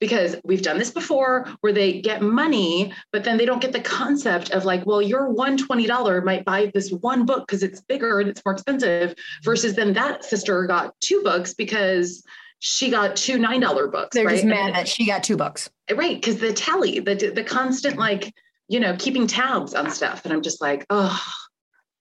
because 0.00 0.36
we've 0.44 0.62
done 0.62 0.78
this 0.78 0.90
before 0.90 1.48
where 1.60 1.72
they 1.72 2.00
get 2.00 2.22
money, 2.22 2.92
but 3.12 3.24
then 3.24 3.36
they 3.36 3.46
don't 3.46 3.62
get 3.62 3.72
the 3.72 3.80
concept 3.80 4.50
of 4.50 4.64
like, 4.64 4.84
well, 4.86 5.02
your 5.02 5.30
one 5.30 5.56
$20 5.56 6.24
might 6.24 6.44
buy 6.44 6.70
this 6.74 6.90
one 6.92 7.24
book 7.24 7.46
because 7.46 7.62
it's 7.62 7.80
bigger 7.80 8.20
and 8.20 8.28
it's 8.28 8.42
more 8.44 8.54
expensive 8.54 9.14
versus 9.42 9.74
then 9.74 9.92
that 9.94 10.24
sister 10.24 10.66
got 10.66 10.94
two 11.00 11.22
books 11.22 11.54
because 11.54 12.22
she 12.58 12.90
got 12.90 13.16
two 13.16 13.38
$9 13.38 13.92
books. 13.92 14.14
They're 14.14 14.26
right? 14.26 14.34
just 14.34 14.44
mad 14.44 14.74
that 14.74 14.88
she 14.88 15.06
got 15.06 15.22
two 15.22 15.36
books. 15.36 15.70
Right. 15.94 16.22
Cause 16.22 16.36
the 16.36 16.52
tally, 16.52 17.00
the, 17.00 17.32
the 17.34 17.44
constant 17.44 17.98
like, 17.98 18.32
you 18.68 18.80
know, 18.80 18.96
keeping 18.98 19.26
tabs 19.26 19.74
on 19.74 19.90
stuff. 19.90 20.24
And 20.24 20.32
I'm 20.32 20.42
just 20.42 20.62
like, 20.62 20.86
oh, 20.88 21.22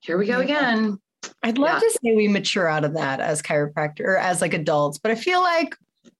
here 0.04 0.18
we 0.18 0.26
go 0.28 0.42
again. 0.42 1.00
I'd 1.44 1.58
love 1.58 1.82
yeah. 1.82 1.88
to 1.88 1.92
say 1.92 2.16
we 2.16 2.28
mature 2.28 2.68
out 2.68 2.84
of 2.84 2.94
that 2.96 3.22
as 3.22 3.42
chiropractor 3.42 4.02
or 4.02 4.18
as 4.18 4.42
like 4.42 4.54
adults, 4.54 4.98
but 4.98 5.12
I 5.12 5.16
feel 5.16 5.42
like 5.42 5.76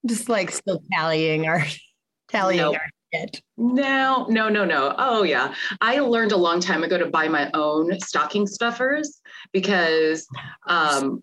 just 0.06 0.28
like 0.30 0.50
still 0.50 0.82
tallying 0.92 1.46
our 1.46 1.64
tallying 2.30 2.62
nope. 2.62 2.76
our 2.76 2.88
shit. 3.12 3.42
No, 3.58 4.26
no, 4.30 4.48
no, 4.48 4.64
no. 4.64 4.94
Oh 4.96 5.22
yeah. 5.22 5.54
I 5.82 5.98
learned 5.98 6.32
a 6.32 6.36
long 6.36 6.60
time 6.60 6.82
ago 6.82 6.96
to 6.96 7.06
buy 7.06 7.28
my 7.28 7.50
own 7.52 8.00
stocking 8.00 8.46
stuffers 8.46 9.20
because 9.52 10.26
um 10.66 11.22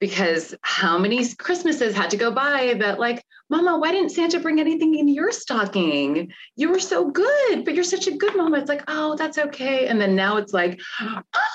because 0.00 0.54
how 0.62 0.96
many 0.96 1.26
Christmases 1.34 1.94
had 1.94 2.10
to 2.10 2.16
go 2.16 2.30
by 2.30 2.76
that 2.78 2.98
like 2.98 3.22
Mama, 3.50 3.78
why 3.78 3.92
didn't 3.92 4.10
Santa 4.10 4.38
bring 4.38 4.60
anything 4.60 4.94
in 4.94 5.08
your 5.08 5.32
stocking? 5.32 6.30
You 6.56 6.70
were 6.70 6.78
so 6.78 7.10
good, 7.10 7.64
but 7.64 7.74
you're 7.74 7.84
such 7.84 8.06
a 8.06 8.16
good 8.16 8.36
mama. 8.36 8.58
It's 8.58 8.68
like, 8.68 8.84
oh, 8.88 9.16
that's 9.16 9.38
okay. 9.38 9.86
And 9.86 10.00
then 10.00 10.14
now 10.14 10.36
it's 10.36 10.52
like, 10.52 10.78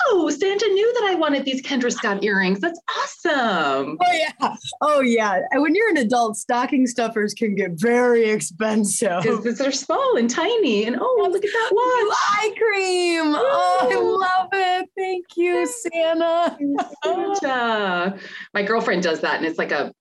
oh, 0.08 0.28
Santa 0.30 0.66
knew 0.66 0.94
that 0.94 1.04
I 1.04 1.14
wanted 1.14 1.44
these 1.44 1.62
Kendra 1.62 1.92
Scott 1.92 2.24
earrings. 2.24 2.58
That's 2.60 2.80
awesome. 2.98 3.96
Oh, 4.00 4.12
yeah. 4.12 4.56
Oh, 4.80 5.00
yeah. 5.00 5.40
And 5.52 5.62
when 5.62 5.74
you're 5.74 5.90
an 5.90 5.98
adult, 5.98 6.36
stocking 6.36 6.86
stuffers 6.86 7.32
can 7.32 7.54
get 7.54 7.72
very 7.74 8.28
expensive. 8.28 9.22
Because 9.22 9.58
they're 9.58 9.72
small 9.72 10.16
and 10.16 10.28
tiny. 10.28 10.86
And 10.86 10.96
oh, 11.00 11.28
look 11.30 11.44
at 11.44 11.50
that 11.50 11.70
watch. 11.72 12.16
Eye 12.30 12.54
cream. 12.56 13.34
Oh, 13.36 13.88
I 13.90 13.94
love 13.94 14.48
it. 14.52 14.88
Thank 14.96 15.26
you, 15.36 15.66
Santa. 15.66 16.58
Santa. 17.04 18.18
My 18.54 18.62
girlfriend 18.62 19.04
does 19.04 19.20
that. 19.20 19.36
And 19.36 19.46
it's 19.46 19.58
like 19.58 19.72
a 19.72 19.92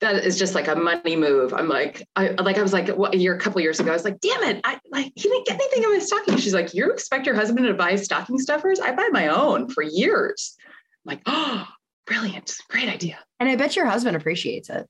that 0.00 0.24
is 0.24 0.38
just 0.38 0.54
like 0.54 0.68
a 0.68 0.76
money 0.76 1.16
move. 1.16 1.52
I'm 1.52 1.68
like, 1.68 2.06
I 2.14 2.28
like 2.30 2.58
I 2.58 2.62
was 2.62 2.72
like 2.72 2.88
what, 2.88 3.14
a 3.14 3.18
year, 3.18 3.34
a 3.34 3.38
couple 3.38 3.60
years 3.60 3.80
ago. 3.80 3.90
I 3.90 3.94
was 3.94 4.04
like, 4.04 4.20
damn 4.20 4.42
it, 4.44 4.60
I 4.64 4.78
like 4.90 5.12
he 5.16 5.22
didn't 5.22 5.46
get 5.46 5.54
anything 5.54 5.82
in 5.82 5.92
my 5.92 5.98
stocking. 5.98 6.36
She's 6.36 6.54
like, 6.54 6.74
you 6.74 6.90
expect 6.92 7.26
your 7.26 7.34
husband 7.34 7.66
to 7.66 7.74
buy 7.74 7.96
stocking 7.96 8.38
stuffers? 8.38 8.80
I 8.80 8.92
buy 8.92 9.08
my 9.10 9.28
own 9.28 9.68
for 9.68 9.82
years. 9.82 10.56
I'm 11.04 11.14
like, 11.14 11.22
oh, 11.26 11.66
brilliant, 12.06 12.54
great 12.68 12.88
idea. 12.88 13.18
And 13.40 13.48
I 13.48 13.56
bet 13.56 13.76
your 13.76 13.86
husband 13.86 14.16
appreciates 14.16 14.70
it. 14.70 14.86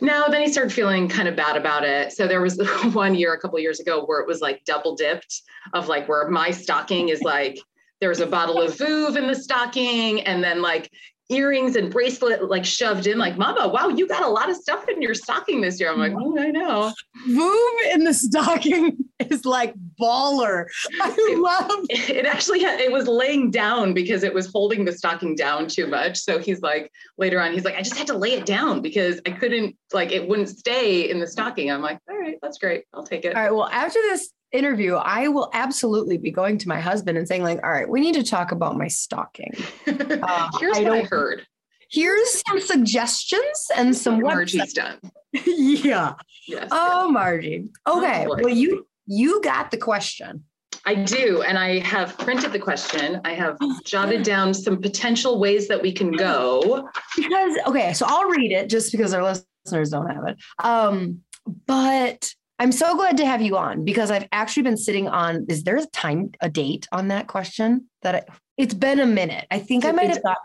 No, 0.00 0.26
then 0.30 0.40
he 0.40 0.50
started 0.50 0.72
feeling 0.72 1.06
kind 1.08 1.28
of 1.28 1.36
bad 1.36 1.56
about 1.56 1.84
it. 1.84 2.12
So 2.12 2.26
there 2.26 2.40
was 2.40 2.58
one 2.92 3.14
year, 3.14 3.34
a 3.34 3.38
couple 3.38 3.58
years 3.58 3.80
ago, 3.80 4.04
where 4.04 4.20
it 4.20 4.26
was 4.26 4.40
like 4.40 4.64
double 4.64 4.96
dipped 4.96 5.42
of 5.74 5.88
like 5.88 6.08
where 6.08 6.28
my 6.30 6.50
stocking 6.50 7.10
is 7.10 7.20
like 7.22 7.58
there's 8.00 8.20
a 8.20 8.26
bottle 8.26 8.60
of 8.60 8.76
Veuve 8.76 9.16
in 9.16 9.26
the 9.26 9.34
stocking, 9.34 10.20
and 10.22 10.42
then 10.42 10.60
like 10.60 10.90
earrings 11.28 11.74
and 11.74 11.90
bracelet 11.90 12.48
like 12.48 12.64
shoved 12.64 13.06
in 13.06 13.18
like 13.18 13.36
mama 13.36 13.66
wow 13.66 13.88
you 13.88 14.06
got 14.06 14.22
a 14.22 14.28
lot 14.28 14.48
of 14.48 14.56
stuff 14.56 14.88
in 14.88 15.02
your 15.02 15.14
stocking 15.14 15.60
this 15.60 15.80
year. 15.80 15.90
I'm 15.90 15.98
like 15.98 16.12
oh 16.16 16.38
i 16.38 16.50
know. 16.50 16.92
Boom 17.26 17.74
in 17.92 18.04
the 18.04 18.14
stocking 18.14 18.96
is 19.18 19.44
like 19.44 19.74
baller. 20.00 20.66
I 21.00 21.36
love 21.38 21.86
it 21.90 22.26
actually 22.26 22.60
had, 22.60 22.80
it 22.80 22.92
was 22.92 23.08
laying 23.08 23.50
down 23.50 23.92
because 23.92 24.22
it 24.22 24.32
was 24.32 24.46
holding 24.46 24.84
the 24.84 24.92
stocking 24.92 25.34
down 25.34 25.66
too 25.66 25.86
much. 25.86 26.18
So 26.18 26.38
he's 26.38 26.62
like 26.62 26.92
later 27.18 27.40
on 27.40 27.52
he's 27.52 27.64
like 27.64 27.76
i 27.76 27.82
just 27.82 27.96
had 27.96 28.06
to 28.06 28.16
lay 28.16 28.32
it 28.32 28.46
down 28.46 28.80
because 28.80 29.20
i 29.26 29.30
couldn't 29.30 29.76
like 29.92 30.12
it 30.12 30.28
wouldn't 30.28 30.48
stay 30.48 31.10
in 31.10 31.18
the 31.18 31.26
stocking. 31.26 31.70
I'm 31.72 31.82
like 31.82 31.98
all 32.08 32.16
right 32.16 32.38
that's 32.40 32.58
great. 32.58 32.84
I'll 32.94 33.04
take 33.04 33.24
it. 33.24 33.34
All 33.34 33.42
right. 33.42 33.52
Well, 33.52 33.68
after 33.68 34.00
this 34.02 34.30
interview, 34.56 34.94
I 34.94 35.28
will 35.28 35.50
absolutely 35.52 36.18
be 36.18 36.30
going 36.30 36.58
to 36.58 36.68
my 36.68 36.80
husband 36.80 37.18
and 37.18 37.26
saying, 37.26 37.42
like, 37.42 37.62
all 37.62 37.70
right, 37.70 37.88
we 37.88 38.00
need 38.00 38.14
to 38.14 38.22
talk 38.22 38.52
about 38.52 38.76
my 38.76 38.88
stocking. 38.88 39.52
Uh, 40.26 40.48
here's 40.58 40.76
I 40.78 40.82
what 40.82 40.92
i 40.92 41.02
heard 41.02 41.46
Here's 41.90 42.42
some 42.48 42.60
suggestions 42.60 43.68
and 43.76 43.94
some 43.94 44.20
what 44.20 44.34
margie's 44.34 44.72
done 44.72 44.98
yeah. 45.46 46.14
yes 46.48 46.68
Oh, 46.72 47.10
Margie. 47.10 47.68
Okay. 47.86 48.26
boy. 48.26 48.36
well, 48.42 48.48
you 48.48 48.86
you 49.06 49.40
got 49.42 49.70
the 49.70 49.76
question. 49.76 50.44
I 50.84 50.94
do. 50.94 51.42
And 51.42 51.58
I 51.58 51.80
have 51.80 52.16
printed 52.16 52.52
the 52.52 52.58
question. 52.58 53.20
I 53.24 53.34
have 53.34 53.58
jotted 53.84 54.22
down 54.22 54.54
some 54.54 54.80
potential 54.80 55.40
ways 55.40 55.66
that 55.68 55.82
we 55.82 55.92
can 55.92 56.12
go. 56.12 56.88
Because 57.16 57.58
okay, 57.66 57.92
so 57.92 58.06
I'll 58.08 58.28
read 58.28 58.52
it 58.52 58.70
just 58.70 58.92
because 58.92 59.12
our 59.12 59.22
listeners 59.22 59.90
don't 59.90 60.08
have 60.08 60.26
it. 60.28 60.36
Um, 60.62 61.20
but 61.66 62.32
I'm 62.58 62.72
so 62.72 62.96
glad 62.96 63.18
to 63.18 63.26
have 63.26 63.42
you 63.42 63.56
on 63.56 63.84
because 63.84 64.10
I've 64.10 64.28
actually 64.32 64.62
been 64.62 64.76
sitting 64.76 65.08
on. 65.08 65.46
Is 65.48 65.64
there 65.64 65.76
a 65.76 65.86
time, 65.86 66.30
a 66.40 66.48
date 66.48 66.88
on 66.90 67.08
that 67.08 67.26
question? 67.26 67.88
That 68.02 68.14
I, 68.14 68.22
it's 68.56 68.74
been 68.74 69.00
a 69.00 69.06
minute. 69.06 69.46
I 69.50 69.58
think 69.58 69.84
I 69.84 69.92
might 69.92 70.08
have 70.08 70.22
got. 70.22 70.38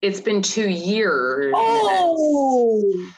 It's 0.00 0.20
been 0.20 0.42
two 0.42 0.68
years. 0.68 1.52
Oh. 1.56 3.10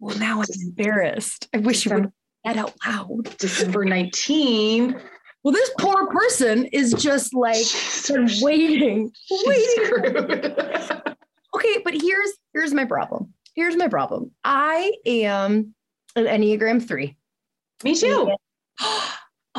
Well, 0.00 0.18
now 0.18 0.40
I'm 0.40 0.46
embarrassed. 0.62 1.48
I 1.54 1.58
wish 1.58 1.84
you 1.84 1.94
would 1.94 2.12
that 2.44 2.56
out 2.56 2.74
loud. 2.86 3.36
December 3.38 3.84
19th. 3.84 5.00
Well, 5.44 5.52
this 5.52 5.70
poor 5.78 6.08
person 6.08 6.66
is 6.66 6.92
just 6.94 7.34
like 7.34 7.64
waiting, 8.42 9.12
waiting. 9.30 10.54
Okay, 11.54 11.80
but 11.82 11.94
here's 11.94 12.30
here's 12.52 12.74
my 12.74 12.84
problem. 12.84 13.32
Here's 13.54 13.74
my 13.74 13.88
problem. 13.88 14.30
I 14.44 14.92
am 15.06 15.74
an 16.18 16.26
Enneagram 16.26 16.86
three. 16.86 17.16
Me 17.84 17.94
too. 17.94 18.32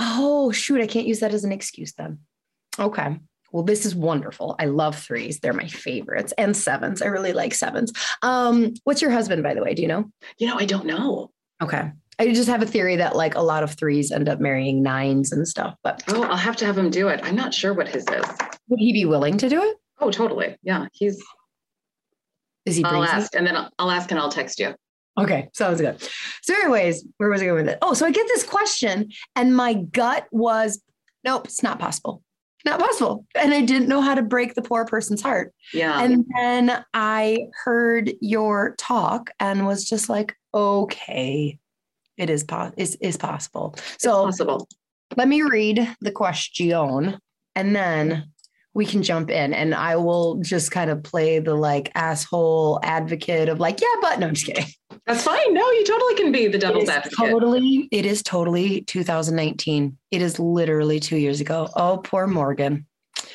Oh 0.01 0.51
shoot, 0.51 0.79
I 0.79 0.87
can't 0.87 1.07
use 1.07 1.19
that 1.19 1.33
as 1.33 1.43
an 1.43 1.51
excuse 1.51 1.91
then. 1.93 2.19
Okay. 2.79 3.19
Well, 3.51 3.63
this 3.63 3.85
is 3.85 3.95
wonderful. 3.95 4.55
I 4.57 4.65
love 4.65 4.97
threes. 4.97 5.39
They're 5.39 5.51
my 5.51 5.67
favorites 5.67 6.31
and 6.37 6.55
sevens. 6.55 7.01
I 7.01 7.07
really 7.07 7.33
like 7.33 7.53
sevens. 7.53 7.91
Um, 8.21 8.75
what's 8.85 9.01
your 9.01 9.11
husband, 9.11 9.43
by 9.43 9.55
the 9.55 9.61
way? 9.63 9.73
Do 9.73 9.81
you 9.81 9.87
know? 9.89 10.09
You 10.37 10.47
know, 10.47 10.55
I 10.57 10.65
don't 10.65 10.85
know. 10.85 11.31
Okay. 11.61 11.91
I 12.19 12.31
just 12.33 12.47
have 12.47 12.61
a 12.61 12.65
theory 12.65 12.95
that 12.97 13.15
like 13.15 13.35
a 13.35 13.41
lot 13.41 13.63
of 13.63 13.73
threes 13.73 14.11
end 14.11 14.29
up 14.29 14.39
marrying 14.39 14.81
nines 14.83 15.31
and 15.33 15.45
stuff, 15.47 15.75
but 15.83 16.01
Oh, 16.07 16.23
I'll 16.23 16.37
have 16.37 16.55
to 16.57 16.65
have 16.65 16.77
him 16.77 16.89
do 16.91 17.07
it. 17.09 17.19
I'm 17.23 17.35
not 17.35 17.53
sure 17.53 17.73
what 17.73 17.87
his 17.89 18.03
is. 18.03 18.25
would 18.67 18.79
he 18.79 18.93
be 18.93 19.05
willing 19.05 19.37
to 19.39 19.49
do 19.49 19.61
it? 19.61 19.77
Oh, 19.99 20.11
totally. 20.11 20.55
Yeah, 20.63 20.85
he's. 20.93 21.21
Is 22.65 22.75
he 22.77 22.83
I'll 22.83 23.03
ask, 23.03 23.35
and 23.35 23.45
then 23.47 23.55
I'll, 23.57 23.69
I'll 23.79 23.91
ask, 23.91 24.11
and 24.11 24.19
I'll 24.19 24.29
text 24.31 24.59
you. 24.59 24.75
Okay, 25.23 25.49
sounds 25.53 25.81
good. 25.81 26.01
So, 26.41 26.53
anyways, 26.53 27.05
where 27.17 27.29
was 27.29 27.41
I 27.41 27.45
going 27.45 27.65
with 27.65 27.73
it? 27.73 27.79
Oh, 27.81 27.93
so 27.93 28.05
I 28.05 28.11
get 28.11 28.27
this 28.27 28.43
question, 28.43 29.09
and 29.35 29.55
my 29.55 29.73
gut 29.75 30.27
was, 30.31 30.81
nope, 31.23 31.45
it's 31.45 31.63
not 31.63 31.79
possible. 31.79 32.21
Not 32.65 32.79
possible. 32.79 33.25
And 33.35 33.53
I 33.53 33.61
didn't 33.61 33.87
know 33.87 34.01
how 34.01 34.15
to 34.15 34.21
break 34.21 34.53
the 34.53 34.61
poor 34.61 34.83
person's 34.85 35.21
heart. 35.21 35.53
Yeah. 35.73 36.01
And 36.03 36.25
then 36.35 36.83
I 36.93 37.47
heard 37.63 38.11
your 38.19 38.75
talk 38.77 39.31
and 39.39 39.65
was 39.65 39.87
just 39.87 40.09
like, 40.09 40.35
okay, 40.53 41.57
it 42.17 42.29
is, 42.29 42.43
po- 42.43 42.73
is, 42.75 42.97
is 42.99 43.15
possible. 43.15 43.75
it's 43.77 44.03
So 44.03 44.25
possible. 44.25 44.67
let 45.15 45.29
me 45.29 45.41
read 45.41 45.95
the 46.01 46.11
question 46.11 47.17
and 47.55 47.73
then 47.73 48.25
we 48.73 48.85
can 48.85 49.03
jump 49.03 49.29
in 49.29 49.53
and 49.53 49.73
I 49.73 49.95
will 49.95 50.35
just 50.41 50.69
kind 50.69 50.91
of 50.91 51.01
play 51.01 51.39
the 51.39 51.55
like 51.55 51.91
asshole 51.95 52.81
advocate 52.83 53.47
of 53.47 53.61
like, 53.61 53.79
yeah, 53.79 53.87
but 54.01 54.19
no, 54.19 54.27
I'm 54.27 54.33
just 54.33 54.45
kidding. 54.47 54.65
That's 55.05 55.23
fine. 55.23 55.53
No, 55.53 55.61
you 55.71 55.85
totally 55.85 56.15
can 56.15 56.31
be 56.31 56.47
the 56.47 56.57
devil's 56.57 56.89
advocate. 56.89 57.17
totally, 57.17 57.87
it 57.91 58.05
is 58.05 58.23
totally 58.23 58.81
2019. 58.81 59.97
It 60.11 60.21
is 60.21 60.39
literally 60.39 60.99
two 60.99 61.17
years 61.17 61.41
ago. 61.41 61.67
Oh, 61.75 61.99
poor 62.03 62.27
Morgan. 62.27 62.85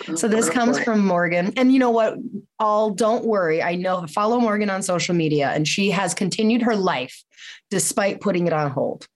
Oh, 0.08 0.14
So 0.14 0.28
this 0.28 0.48
comes 0.50 0.78
boy. 0.78 0.84
from 0.84 1.04
Morgan. 1.06 1.52
And 1.56 1.72
you 1.72 1.78
know 1.78 1.90
what? 1.90 2.16
All 2.58 2.90
don't 2.90 3.24
worry. 3.24 3.62
I 3.62 3.74
know 3.76 4.06
follow 4.08 4.40
Morgan 4.40 4.70
on 4.70 4.82
social 4.82 5.14
media 5.14 5.50
and 5.50 5.66
she 5.66 5.90
has 5.90 6.14
continued 6.14 6.62
her 6.62 6.74
life 6.76 7.22
despite 7.70 8.20
putting 8.20 8.46
it 8.46 8.52
on 8.52 8.70
hold. 8.70 9.06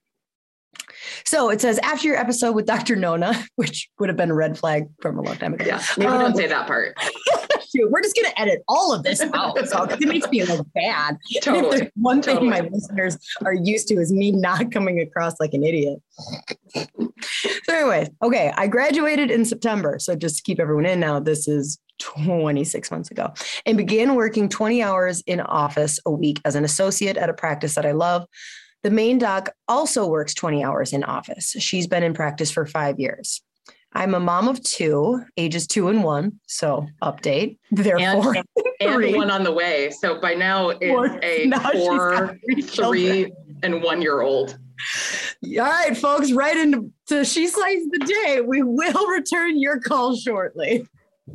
So 1.24 1.50
it 1.50 1.60
says 1.60 1.78
after 1.82 2.06
your 2.08 2.16
episode 2.16 2.52
with 2.52 2.66
Dr. 2.66 2.96
Nona, 2.96 3.44
which 3.56 3.88
would 3.98 4.08
have 4.08 4.16
been 4.16 4.30
a 4.30 4.34
red 4.34 4.58
flag 4.58 4.88
from 5.00 5.18
a 5.18 5.22
long 5.22 5.36
time 5.36 5.54
ago. 5.54 5.64
Yeah, 5.66 5.82
maybe 5.96 6.10
Um, 6.10 6.20
don't 6.20 6.36
say 6.36 6.46
that 6.48 6.66
part. 6.66 6.96
Shoot, 7.74 7.90
we're 7.90 8.02
just 8.02 8.16
gonna 8.16 8.32
edit 8.36 8.62
all 8.68 8.94
of 8.94 9.02
this 9.02 9.20
out. 9.20 9.58
So 9.68 9.84
it 9.84 10.00
makes 10.06 10.28
me 10.28 10.44
look 10.44 10.66
bad. 10.74 11.16
Totally. 11.42 11.90
one 11.96 12.22
thing 12.22 12.36
Totally. 12.36 12.50
my 12.50 12.68
listeners 12.72 13.18
are 13.44 13.52
used 13.52 13.88
to 13.88 13.94
is 13.96 14.12
me 14.12 14.30
not 14.30 14.70
coming 14.72 15.00
across 15.00 15.38
like 15.40 15.52
an 15.52 15.62
idiot. 15.64 16.00
so, 16.74 17.74
anyways, 17.74 18.08
okay, 18.22 18.52
I 18.56 18.66
graduated 18.66 19.30
in 19.30 19.44
September. 19.44 19.98
So, 19.98 20.14
just 20.16 20.36
to 20.38 20.42
keep 20.42 20.60
everyone 20.60 20.86
in 20.86 21.00
now, 21.00 21.20
this 21.20 21.48
is 21.48 21.78
26 21.98 22.90
months 22.90 23.10
ago 23.10 23.32
and 23.66 23.76
began 23.76 24.14
working 24.14 24.48
20 24.48 24.82
hours 24.82 25.22
in 25.26 25.40
office 25.40 25.98
a 26.06 26.10
week 26.10 26.40
as 26.44 26.54
an 26.54 26.64
associate 26.64 27.16
at 27.16 27.28
a 27.28 27.34
practice 27.34 27.74
that 27.74 27.84
I 27.84 27.92
love. 27.92 28.26
The 28.84 28.90
main 28.90 29.18
doc 29.18 29.50
also 29.66 30.06
works 30.06 30.32
20 30.34 30.62
hours 30.64 30.92
in 30.92 31.02
office. 31.02 31.56
She's 31.58 31.86
been 31.88 32.04
in 32.04 32.14
practice 32.14 32.50
for 32.50 32.64
five 32.64 33.00
years. 33.00 33.42
I'm 33.94 34.14
a 34.14 34.20
mom 34.20 34.48
of 34.48 34.62
two, 34.62 35.24
ages 35.36 35.66
two 35.66 35.88
and 35.88 36.04
one. 36.04 36.38
So, 36.46 36.86
update. 37.02 37.58
Therefore, 37.70 38.36
and 38.80 38.92
Three. 38.94 39.14
one 39.14 39.30
on 39.30 39.42
the 39.44 39.52
way. 39.52 39.90
So 39.90 40.20
by 40.20 40.34
now 40.34 40.72
Four. 40.78 41.18
it's 41.22 41.56
a 41.56 41.60
four, 41.72 42.38
three 42.44 42.62
children. 42.62 43.02
three, 43.02 43.32
and 43.62 43.82
one 43.82 44.00
year 44.02 44.20
old. 44.20 44.58
All 45.44 45.58
right, 45.64 45.96
folks, 45.96 46.30
right 46.32 46.56
into 46.56 47.24
She 47.24 47.48
Slays 47.48 47.88
the 47.90 47.98
Day. 47.98 48.40
We 48.40 48.62
will 48.62 49.06
return 49.08 49.58
your 49.60 49.80
call 49.80 50.14
shortly. 50.16 50.86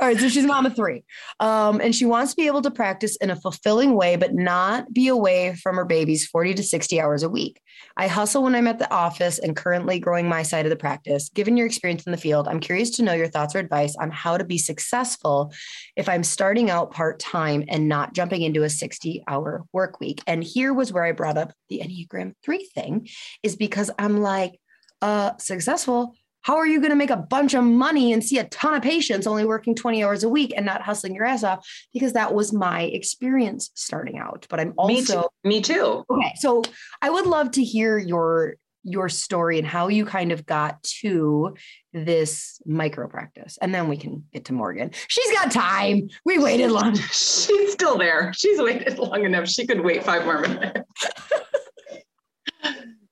All 0.00 0.08
right, 0.08 0.18
so 0.18 0.28
she's 0.28 0.44
mom 0.44 0.66
of 0.66 0.76
three. 0.76 1.04
Um, 1.40 1.80
and 1.80 1.94
she 1.94 2.04
wants 2.04 2.32
to 2.32 2.36
be 2.36 2.46
able 2.46 2.62
to 2.62 2.70
practice 2.70 3.16
in 3.16 3.30
a 3.30 3.36
fulfilling 3.36 3.94
way, 3.94 4.16
but 4.16 4.34
not 4.34 4.92
be 4.92 5.08
away 5.08 5.54
from 5.54 5.76
her 5.76 5.84
babies 5.84 6.26
40 6.26 6.54
to 6.54 6.62
60 6.62 7.00
hours 7.00 7.22
a 7.22 7.28
week. 7.28 7.60
I 7.96 8.06
hustle 8.06 8.42
when 8.42 8.54
I'm 8.54 8.68
at 8.68 8.78
the 8.78 8.92
office 8.92 9.38
and 9.38 9.56
currently 9.56 9.98
growing 9.98 10.28
my 10.28 10.42
side 10.42 10.66
of 10.66 10.70
the 10.70 10.76
practice. 10.76 11.28
Given 11.28 11.56
your 11.56 11.66
experience 11.66 12.04
in 12.04 12.12
the 12.12 12.18
field, 12.18 12.48
I'm 12.48 12.60
curious 12.60 12.90
to 12.90 13.02
know 13.02 13.12
your 13.12 13.28
thoughts 13.28 13.54
or 13.54 13.58
advice 13.58 13.96
on 13.96 14.10
how 14.10 14.36
to 14.36 14.44
be 14.44 14.58
successful 14.58 15.52
if 15.96 16.08
I'm 16.08 16.24
starting 16.24 16.70
out 16.70 16.92
part 16.92 17.18
time 17.18 17.64
and 17.68 17.88
not 17.88 18.14
jumping 18.14 18.42
into 18.42 18.62
a 18.62 18.70
60 18.70 19.24
hour 19.26 19.64
work 19.72 20.00
week. 20.00 20.22
And 20.26 20.42
here 20.44 20.72
was 20.72 20.92
where 20.92 21.04
I 21.04 21.12
brought 21.12 21.38
up 21.38 21.52
the 21.68 21.80
Enneagram 21.80 22.34
3 22.44 22.64
thing, 22.74 23.08
is 23.42 23.56
because 23.56 23.90
I'm 23.98 24.20
like, 24.20 24.58
uh, 25.00 25.36
successful. 25.38 26.14
How 26.42 26.56
are 26.56 26.66
you 26.66 26.80
going 26.80 26.90
to 26.90 26.96
make 26.96 27.10
a 27.10 27.16
bunch 27.16 27.54
of 27.54 27.64
money 27.64 28.12
and 28.12 28.22
see 28.22 28.38
a 28.38 28.44
ton 28.44 28.74
of 28.74 28.82
patients 28.82 29.26
only 29.26 29.44
working 29.44 29.74
20 29.74 30.02
hours 30.04 30.24
a 30.24 30.28
week 30.28 30.52
and 30.56 30.66
not 30.66 30.82
hustling 30.82 31.14
your 31.14 31.24
ass 31.24 31.44
off? 31.44 31.66
Because 31.92 32.12
that 32.14 32.34
was 32.34 32.52
my 32.52 32.82
experience 32.82 33.70
starting 33.74 34.18
out. 34.18 34.46
But 34.50 34.60
I'm 34.60 34.74
Me 34.86 35.04
too. 35.04 35.16
also 35.16 35.28
Me 35.44 35.60
too. 35.60 36.04
okay. 36.10 36.32
So 36.36 36.62
I 37.00 37.10
would 37.10 37.26
love 37.26 37.52
to 37.52 37.64
hear 37.64 37.98
your 37.98 38.56
your 38.84 39.08
story 39.08 39.58
and 39.58 39.66
how 39.66 39.86
you 39.86 40.04
kind 40.04 40.32
of 40.32 40.44
got 40.44 40.82
to 40.82 41.54
this 41.92 42.60
micro 42.66 43.06
practice. 43.06 43.56
And 43.62 43.72
then 43.72 43.88
we 43.88 43.96
can 43.96 44.24
get 44.32 44.46
to 44.46 44.52
Morgan. 44.52 44.90
She's 45.06 45.30
got 45.38 45.52
time. 45.52 46.08
We 46.24 46.38
waited 46.38 46.68
long. 46.72 46.96
She's 46.96 47.72
still 47.72 47.96
there. 47.96 48.32
She's 48.34 48.60
waited 48.60 48.98
long 48.98 49.24
enough. 49.24 49.46
She 49.46 49.68
could 49.68 49.82
wait 49.82 50.02
five 50.02 50.24
more 50.24 50.40
minutes. 50.40 50.80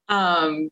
um, 0.09 0.71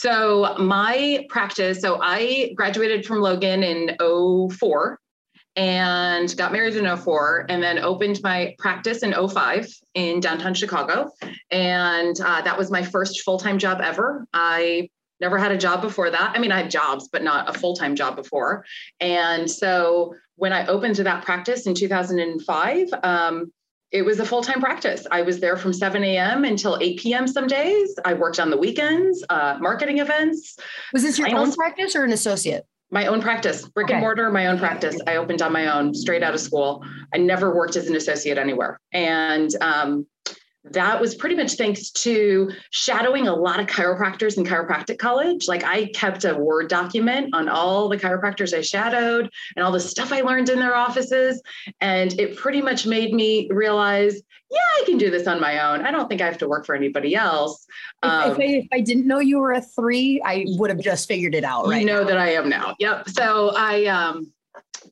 so 0.00 0.54
my 0.58 1.26
practice, 1.28 1.80
so 1.80 1.98
I 2.00 2.52
graduated 2.54 3.04
from 3.04 3.20
Logan 3.20 3.64
in 3.64 3.96
04 3.98 4.98
and 5.56 6.36
got 6.36 6.52
married 6.52 6.76
in 6.76 6.96
04 6.96 7.46
and 7.48 7.60
then 7.60 7.80
opened 7.80 8.20
my 8.22 8.54
practice 8.60 9.02
in 9.02 9.12
05 9.12 9.66
in 9.94 10.20
downtown 10.20 10.54
Chicago. 10.54 11.10
And 11.50 12.16
uh, 12.20 12.42
that 12.42 12.56
was 12.56 12.70
my 12.70 12.84
first 12.84 13.22
full-time 13.22 13.58
job 13.58 13.80
ever. 13.82 14.24
I 14.32 14.88
never 15.20 15.36
had 15.36 15.50
a 15.50 15.58
job 15.58 15.82
before 15.82 16.10
that. 16.10 16.32
I 16.32 16.38
mean, 16.38 16.52
I 16.52 16.58
had 16.58 16.70
jobs, 16.70 17.08
but 17.08 17.24
not 17.24 17.48
a 17.54 17.58
full-time 17.58 17.96
job 17.96 18.14
before. 18.14 18.64
And 19.00 19.50
so 19.50 20.14
when 20.36 20.52
I 20.52 20.64
opened 20.66 20.94
that 20.94 21.24
practice 21.24 21.66
in 21.66 21.74
2005, 21.74 22.88
um, 23.02 23.52
it 23.90 24.02
was 24.02 24.20
a 24.20 24.26
full-time 24.26 24.60
practice. 24.60 25.06
I 25.10 25.22
was 25.22 25.40
there 25.40 25.56
from 25.56 25.72
7 25.72 26.02
a.m. 26.04 26.44
until 26.44 26.78
8 26.80 26.98
p.m. 26.98 27.26
some 27.26 27.46
days. 27.46 27.94
I 28.04 28.14
worked 28.14 28.38
on 28.38 28.50
the 28.50 28.56
weekends, 28.56 29.24
uh, 29.30 29.56
marketing 29.60 29.98
events. 29.98 30.58
Was 30.92 31.02
this 31.02 31.18
your 31.18 31.34
own 31.34 31.52
practice 31.52 31.96
or 31.96 32.04
an 32.04 32.12
associate? 32.12 32.66
my 32.90 33.06
own 33.06 33.20
practice, 33.20 33.68
brick 33.68 33.86
okay. 33.86 33.94
and 33.94 34.00
mortar, 34.00 34.30
my 34.30 34.46
own 34.46 34.58
practice. 34.58 34.98
I 35.06 35.16
opened 35.16 35.42
on 35.42 35.52
my 35.52 35.66
own 35.66 35.94
straight 35.94 36.22
out 36.22 36.34
of 36.34 36.40
school. 36.40 36.82
I 37.12 37.18
never 37.18 37.54
worked 37.54 37.76
as 37.76 37.86
an 37.86 37.96
associate 37.96 38.38
anywhere. 38.38 38.80
And 38.92 39.50
um, 39.60 40.06
that 40.72 41.00
was 41.00 41.14
pretty 41.14 41.34
much 41.34 41.54
thanks 41.54 41.90
to 41.90 42.50
shadowing 42.70 43.28
a 43.28 43.34
lot 43.34 43.60
of 43.60 43.66
chiropractors 43.66 44.36
in 44.36 44.44
chiropractic 44.44 44.98
college. 44.98 45.48
Like 45.48 45.64
I 45.64 45.86
kept 45.86 46.24
a 46.24 46.34
Word 46.34 46.68
document 46.68 47.34
on 47.34 47.48
all 47.48 47.88
the 47.88 47.96
chiropractors 47.96 48.56
I 48.56 48.60
shadowed 48.60 49.30
and 49.56 49.64
all 49.64 49.72
the 49.72 49.80
stuff 49.80 50.12
I 50.12 50.20
learned 50.20 50.48
in 50.48 50.58
their 50.58 50.76
offices. 50.76 51.42
And 51.80 52.18
it 52.18 52.36
pretty 52.36 52.62
much 52.62 52.86
made 52.86 53.12
me 53.12 53.48
realize, 53.50 54.20
yeah, 54.50 54.58
I 54.80 54.82
can 54.86 54.98
do 54.98 55.10
this 55.10 55.26
on 55.26 55.40
my 55.40 55.58
own. 55.60 55.84
I 55.84 55.90
don't 55.90 56.08
think 56.08 56.20
I 56.20 56.26
have 56.26 56.38
to 56.38 56.48
work 56.48 56.64
for 56.64 56.74
anybody 56.74 57.14
else. 57.14 57.66
Um, 58.02 58.32
if, 58.32 58.38
I, 58.38 58.42
if, 58.42 58.66
I, 58.72 58.80
didn't 58.80 59.06
know 59.06 59.18
you 59.18 59.38
were 59.38 59.52
a 59.52 59.60
three, 59.60 60.22
I 60.24 60.44
would 60.46 60.70
have 60.70 60.80
just 60.80 61.08
figured 61.08 61.34
it 61.34 61.44
out. 61.44 61.66
Right. 61.66 61.80
You 61.80 61.86
know 61.86 62.02
now. 62.02 62.08
that 62.08 62.18
I 62.18 62.32
am 62.32 62.48
now. 62.48 62.74
Yep. 62.78 63.10
So 63.10 63.52
I, 63.56 63.86
um, 63.86 64.32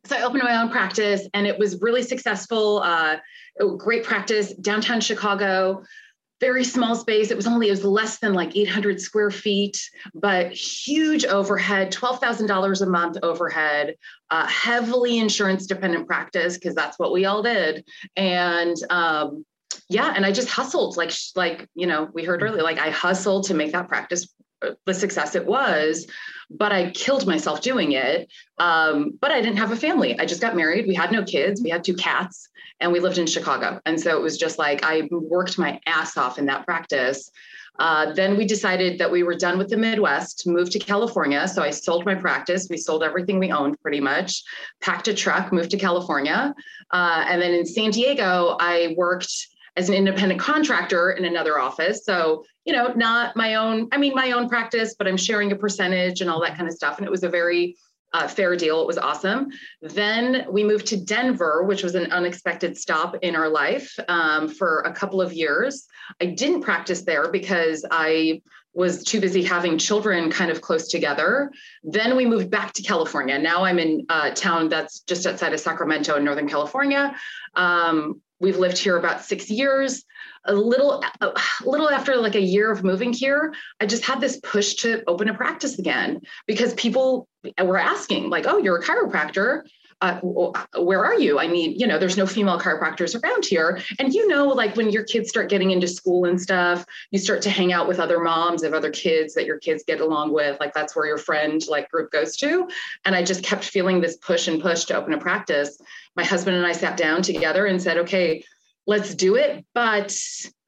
so 0.05 0.17
I 0.17 0.23
opened 0.23 0.43
my 0.43 0.61
own 0.61 0.71
practice 0.71 1.27
and 1.35 1.47
it 1.47 1.59
was 1.59 1.81
really 1.81 2.03
successful. 2.03 2.83
Uh, 2.83 3.17
great 3.77 4.05
practice 4.05 4.53
downtown 4.55 5.01
Chicago, 5.01 5.83
very 6.41 6.65
small 6.65 6.95
space. 6.95 7.31
It 7.31 7.37
was 7.37 7.47
only, 7.47 7.69
it 7.69 7.71
was 7.71 7.85
less 7.85 8.19
than 8.19 8.35
like 8.35 8.57
800 8.57 9.01
square 9.01 9.31
feet, 9.31 9.79
but 10.15 10.53
huge 10.53 11.25
overhead, 11.25 11.93
$12,000 11.93 12.83
a 12.83 12.87
month 12.87 13.17
overhead, 13.23 13.95
uh, 14.31 14.47
heavily 14.47 15.19
insurance 15.19 15.67
dependent 15.67 16.07
practice, 16.07 16.59
because 16.59 16.75
that's 16.75 16.99
what 16.99 17.13
we 17.13 17.25
all 17.25 17.43
did. 17.43 17.85
And, 18.17 18.77
um, 18.91 19.47
yeah, 19.89 20.13
and 20.15 20.27
I 20.27 20.33
just 20.33 20.49
hustled 20.49 20.97
like, 20.97 21.13
like, 21.37 21.69
you 21.75 21.87
know, 21.87 22.09
we 22.13 22.25
heard 22.25 22.43
earlier, 22.43 22.63
like 22.63 22.79
I 22.79 22.91
hustled 22.91 23.45
to 23.47 23.55
make 23.55 23.73
that 23.73 23.89
practice 23.89 24.29
the 24.85 24.95
success 24.95 25.35
it 25.35 25.47
was 25.47 26.07
but 26.51 26.73
I 26.73 26.91
killed 26.91 27.27
myself 27.27 27.61
doing 27.61 27.93
it. 27.93 28.31
Um, 28.59 29.19
but 29.21 29.31
I 29.31 29.41
didn't 29.41 29.59
have 29.59 29.73
a 29.73 29.77
family. 29.77 30.19
I 30.19 30.27
just 30.27 30.41
got 30.41 30.57
married. 30.57 30.87
We 30.87 30.95
had 30.95 31.13
no 31.13 31.25
kids. 31.25 31.61
We 31.63 31.71
had 31.71 31.85
two 31.85 31.95
cats 31.95 32.49
and 32.81 32.93
we 32.93 33.01
lived 33.01 33.19
in 33.19 33.27
Chicago. 33.27 33.81
And 33.87 34.01
so 34.01 34.17
it 34.17 34.23
was 34.23 34.39
just 34.39 34.59
like 34.59 34.85
I 34.85 35.09
worked 35.11 35.59
my 35.59 35.81
ass 35.87 36.17
off 36.17 36.39
in 36.39 36.47
that 36.47 36.65
practice. 36.65 37.31
Uh, 37.79 38.13
then 38.15 38.39
we 38.39 38.47
decided 38.47 38.99
that 38.99 39.11
we 39.11 39.23
were 39.23 39.35
done 39.35 39.59
with 39.59 39.69
the 39.69 39.77
Midwest, 39.77 40.47
moved 40.47 40.73
to 40.73 40.79
California. 40.79 41.47
So 41.47 41.63
I 41.63 41.71
sold 41.71 42.07
my 42.07 42.15
practice. 42.15 42.69
We 42.71 42.79
sold 42.79 43.03
everything 43.03 43.39
we 43.39 43.53
owned 43.53 43.79
pretty 43.83 44.01
much, 44.01 44.43
packed 44.81 45.09
a 45.09 45.15
truck, 45.15 45.53
moved 45.53 45.71
to 45.73 45.77
California. 45.77 46.55
Uh, 46.91 47.25
and 47.29 47.43
then 47.43 47.53
in 47.53 47.67
San 47.67 47.91
Diego, 47.91 48.57
I 48.59 48.95
worked 48.97 49.31
as 49.77 49.91
an 49.91 49.95
independent 49.95 50.41
contractor 50.41 51.11
in 51.11 51.27
another 51.27 51.59
office. 51.59 52.05
So, 52.05 52.45
you 52.67 52.73
know, 52.73 52.93
not 52.97 53.37
my 53.37 53.55
own, 53.55 53.89
I 53.93 53.97
mean, 53.97 54.13
my 54.15 54.33
own 54.33 54.49
practice, 54.49 54.95
but 54.99 55.07
I'm 55.07 55.17
sharing 55.17 55.53
a 55.53 55.57
percentage 55.57 56.21
and 56.21 56.29
all 56.29 56.41
that 56.43 56.57
kind 56.57 56.69
of 56.69 56.75
stuff. 56.75 56.99
And 56.99 57.07
it 57.07 57.11
was 57.11 57.23
a 57.23 57.29
very 57.29 57.77
uh, 58.13 58.27
fair 58.27 58.57
deal. 58.57 58.81
It 58.81 58.87
was 58.87 58.99
awesome. 58.99 59.49
Then 59.83 60.47
we 60.51 60.65
moved 60.65 60.87
to 60.87 60.97
Denver, 60.97 61.65
which 61.65 61.83
was 61.83 61.95
an 61.95 62.11
unexpected 62.13 62.77
stop 62.77 63.17
in 63.23 63.37
our 63.37 63.49
life 63.49 63.97
um, 64.09 64.49
for 64.49 64.81
a 64.81 64.93
couple 64.93 65.23
of 65.23 65.33
years. 65.33 65.87
I 66.21 66.27
didn't 66.27 66.63
practice 66.63 67.03
there 67.03 67.31
because 67.31 67.85
I 67.91 68.43
was 68.75 69.03
too 69.03 69.21
busy 69.21 69.43
having 69.43 69.79
children 69.79 70.31
kind 70.31 70.51
of 70.51 70.61
close 70.61 70.89
together. 70.89 71.51
Then 71.83 72.15
we 72.15 72.27
moved 72.27 72.51
back 72.51 72.75
to 72.75 72.83
California. 72.83 73.39
Now 73.39 73.65
I'm 73.65 73.79
in 73.79 74.05
a 74.11 74.31
town 74.33 74.69
that's 74.69 75.01
just 75.01 75.27
outside 75.27 75.55
of 75.55 75.61
Sacramento 75.61 76.17
in 76.17 76.25
Northern 76.25 76.49
California. 76.49 77.17
Um, 77.55 78.21
we've 78.41 78.59
lived 78.59 78.79
here 78.79 78.97
about 78.97 79.25
six 79.25 79.51
years. 79.51 80.05
A 80.45 80.55
little 80.55 81.03
a 81.21 81.33
little 81.65 81.91
after 81.91 82.17
like 82.17 82.37
a 82.37 82.41
year 82.41 82.71
of 82.71 82.85
moving 82.85 83.13
here 83.13 83.53
i 83.81 83.87
just 83.87 84.05
had 84.05 84.21
this 84.21 84.39
push 84.45 84.75
to 84.75 85.03
open 85.09 85.29
a 85.29 85.35
practice 85.35 85.77
again 85.77 86.21
because 86.47 86.73
people 86.75 87.27
were 87.61 87.79
asking 87.79 88.31
like 88.31 88.47
oh 88.47 88.59
you're 88.59 88.79
a 88.79 88.83
chiropractor 88.83 89.63
uh, 90.01 90.21
where 90.21 91.05
are 91.05 91.19
you? 91.19 91.39
I 91.39 91.49
mean, 91.49 91.73
you 91.79 91.87
know, 91.87 91.99
there's 91.99 92.17
no 92.17 92.27
female 92.27 92.61
chiropractors 92.61 93.21
around 93.23 93.47
here. 93.47 93.81
And 93.99 94.13
you 94.13 94.29
know, 94.29 94.49
like 94.49 94.77
when 94.77 94.91
your 94.91 95.05
kids 95.05 95.31
start 95.31 95.49
getting 95.49 95.71
into 95.71 95.89
school 95.89 96.27
and 96.27 96.41
stuff, 96.41 96.85
you 97.11 97.19
start 97.19 97.41
to 97.43 97.51
hang 97.51 97.73
out 97.73 97.89
with 97.89 97.99
other 97.99 98.21
moms 98.21 98.63
of 98.63 98.75
other 98.75 98.91
kids 98.91 99.35
that 99.35 99.47
your 99.47 99.59
kids 99.59 99.85
get 99.87 100.01
along 100.01 100.33
with. 100.33 100.61
Like 100.61 100.75
that's 100.75 100.95
where 100.95 101.07
your 101.07 101.19
friend 101.19 101.63
like 101.69 101.91
group 101.91 102.11
goes 102.11 102.37
to. 102.39 102.69
And 103.05 103.15
I 103.15 103.23
just 103.23 103.43
kept 103.43 103.65
feeling 103.65 104.01
this 104.01 104.17
push 104.19 104.49
and 104.49 104.61
push 104.61 104.85
to 104.85 104.97
open 104.97 105.15
a 105.15 105.19
practice. 105.19 105.81
My 106.15 106.25
husband 106.25 106.57
and 106.57 106.67
I 106.67 106.73
sat 106.73 106.97
down 106.97 107.23
together 107.23 107.67
and 107.67 107.81
said, 107.81 107.99
okay, 107.99 108.45
let's 108.87 109.15
do 109.15 109.37
it, 109.37 109.65
but 109.75 110.17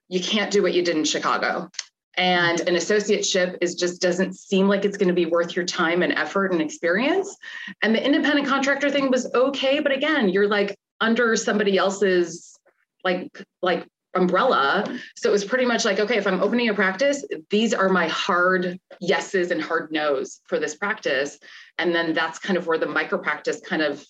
you 0.09 0.21
can't 0.21 0.51
do 0.51 0.63
what 0.63 0.73
you 0.73 0.83
did 0.83 0.97
in 0.97 1.05
Chicago 1.05 1.71
and 2.19 2.61
an 2.61 2.75
associateship 2.75 3.57
is 3.61 3.77
just 3.77 4.03
doesn't 4.03 4.35
seem 4.35 4.69
like 4.69 4.85
it's 4.85 4.97
going 4.97 5.09
to 5.09 5.15
be 5.15 5.27
worth 5.27 5.55
your 5.55 5.65
time 5.65 6.03
and 6.03 6.13
effort 6.13 6.53
and 6.53 6.61
experience. 6.61 7.35
And 7.83 7.95
the 7.95 8.05
independent 8.05 8.47
contractor 8.49 8.91
thing 8.91 9.11
was 9.11 9.33
okay 9.35 9.79
but 9.79 9.93
again 9.93 10.29
you're 10.29 10.49
like 10.49 10.77
under 11.01 11.37
somebody 11.37 11.79
else's 11.79 12.59
like 13.05 13.31
like 13.63 13.87
umbrella. 14.15 14.99
So 15.17 15.29
it 15.29 15.33
was 15.33 15.45
pretty 15.45 15.65
much 15.65 15.85
like 15.85 16.01
okay 16.01 16.19
if 16.19 16.27
i'm 16.27 16.43
opening 16.43 16.69
a 16.69 16.75
practice 16.75 17.25
these 17.51 17.73
are 17.73 17.89
my 17.89 18.09
hard 18.09 18.81
yeses 19.01 19.53
and 19.53 19.63
hard 19.63 19.93
nos 19.93 20.41
for 20.47 20.59
this 20.59 20.75
practice. 20.75 21.39
And 21.79 21.95
then 21.95 22.13
that's 22.13 22.41
kind 22.41 22.59
of 22.59 22.67
where 22.67 22.79
the 22.79 22.87
micro 22.87 23.19
practice 23.19 23.61
kind 23.61 23.83
of 23.83 24.05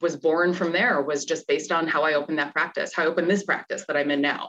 was 0.00 0.16
born 0.16 0.54
from 0.54 0.72
there 0.72 1.02
was 1.02 1.26
just 1.26 1.46
based 1.46 1.70
on 1.70 1.86
how 1.86 2.02
i 2.04 2.14
opened 2.14 2.38
that 2.38 2.54
practice 2.54 2.94
how 2.94 3.02
i 3.02 3.06
opened 3.06 3.28
this 3.28 3.44
practice 3.44 3.84
that 3.86 3.98
i'm 3.98 4.10
in 4.10 4.22
now 4.22 4.48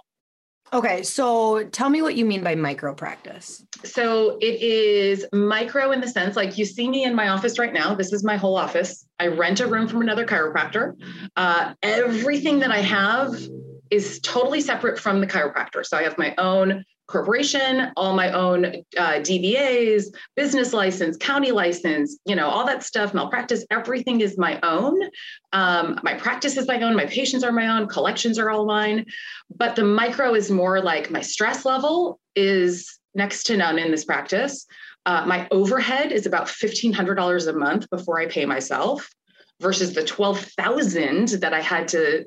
Okay, 0.74 1.04
so 1.04 1.66
tell 1.66 1.90
me 1.90 2.02
what 2.02 2.16
you 2.16 2.26
mean 2.26 2.44
by 2.44 2.56
micro 2.56 2.94
practice. 2.96 3.66
So 3.84 4.38
it 4.42 4.62
is 4.62 5.26
micro 5.34 5.92
in 5.92 6.00
the 6.00 6.08
sense 6.08 6.38
like 6.38 6.58
you 6.58 6.64
see 6.64 6.90
me 6.90 7.04
in 7.04 7.14
my 7.14 7.28
office 7.28 7.60
right 7.60 7.74
now. 7.74 7.94
This 7.94 8.14
is 8.14 8.24
my 8.24 8.38
whole 8.38 8.56
office. 8.56 9.06
I 9.20 9.28
rent 9.28 9.60
a 9.60 9.68
room 9.68 9.88
from 9.88 10.02
another 10.02 10.26
chiropractor. 10.26 10.94
Uh, 11.36 11.74
everything 11.84 12.60
that 12.60 12.72
I 12.72 12.80
have 12.80 13.36
is 13.90 14.22
totally 14.22 14.62
separate 14.62 14.98
from 14.98 15.20
the 15.20 15.28
chiropractor. 15.28 15.86
So 15.86 15.98
I 15.98 16.04
have 16.04 16.18
my 16.18 16.34
own 16.38 16.86
corporation, 17.08 17.92
all 17.98 18.14
my 18.14 18.32
own 18.32 18.66
uh, 18.66 19.20
DBAs, 19.20 20.06
business 20.36 20.74
license, 20.74 21.18
county 21.18 21.52
license, 21.52 22.18
you 22.26 22.36
know, 22.36 22.48
all 22.48 22.66
that 22.66 22.84
stuff, 22.84 23.14
malpractice, 23.14 23.66
everything 23.70 24.22
is 24.22 24.38
my 24.38 24.60
own. 24.64 25.02
Um, 25.52 26.00
my 26.04 26.14
practice 26.14 26.58
is 26.58 26.68
my 26.68 26.82
own, 26.82 26.96
my 26.96 27.06
patients 27.06 27.44
are 27.44 27.52
my 27.52 27.68
own, 27.68 27.88
collections 27.88 28.40
are 28.40 28.50
all 28.50 28.66
mine. 28.66 29.06
But 29.56 29.76
the 29.76 29.84
micro 29.84 30.34
is 30.36 30.50
more 30.50 30.82
like 30.82 31.12
my 31.12 31.22
stress 31.22 31.66
level 31.66 32.20
is 32.36 33.00
next 33.14 33.44
to 33.44 33.58
none 33.58 33.78
in 33.78 33.92
this 33.92 34.06
practice. 34.06 34.66
Uh, 35.06 35.26
my 35.26 35.48
overhead 35.52 36.12
is 36.12 36.26
about 36.26 36.48
$1,500 36.48 37.48
a 37.48 37.54
month 37.54 37.90
before 37.90 38.20
I 38.20 38.28
pay 38.28 38.46
myself 38.46 39.10
versus 39.60 39.94
the 39.94 40.04
12,000 40.04 41.30
that 41.42 41.54
I 41.54 41.62
had 41.62 41.88
to 41.90 42.26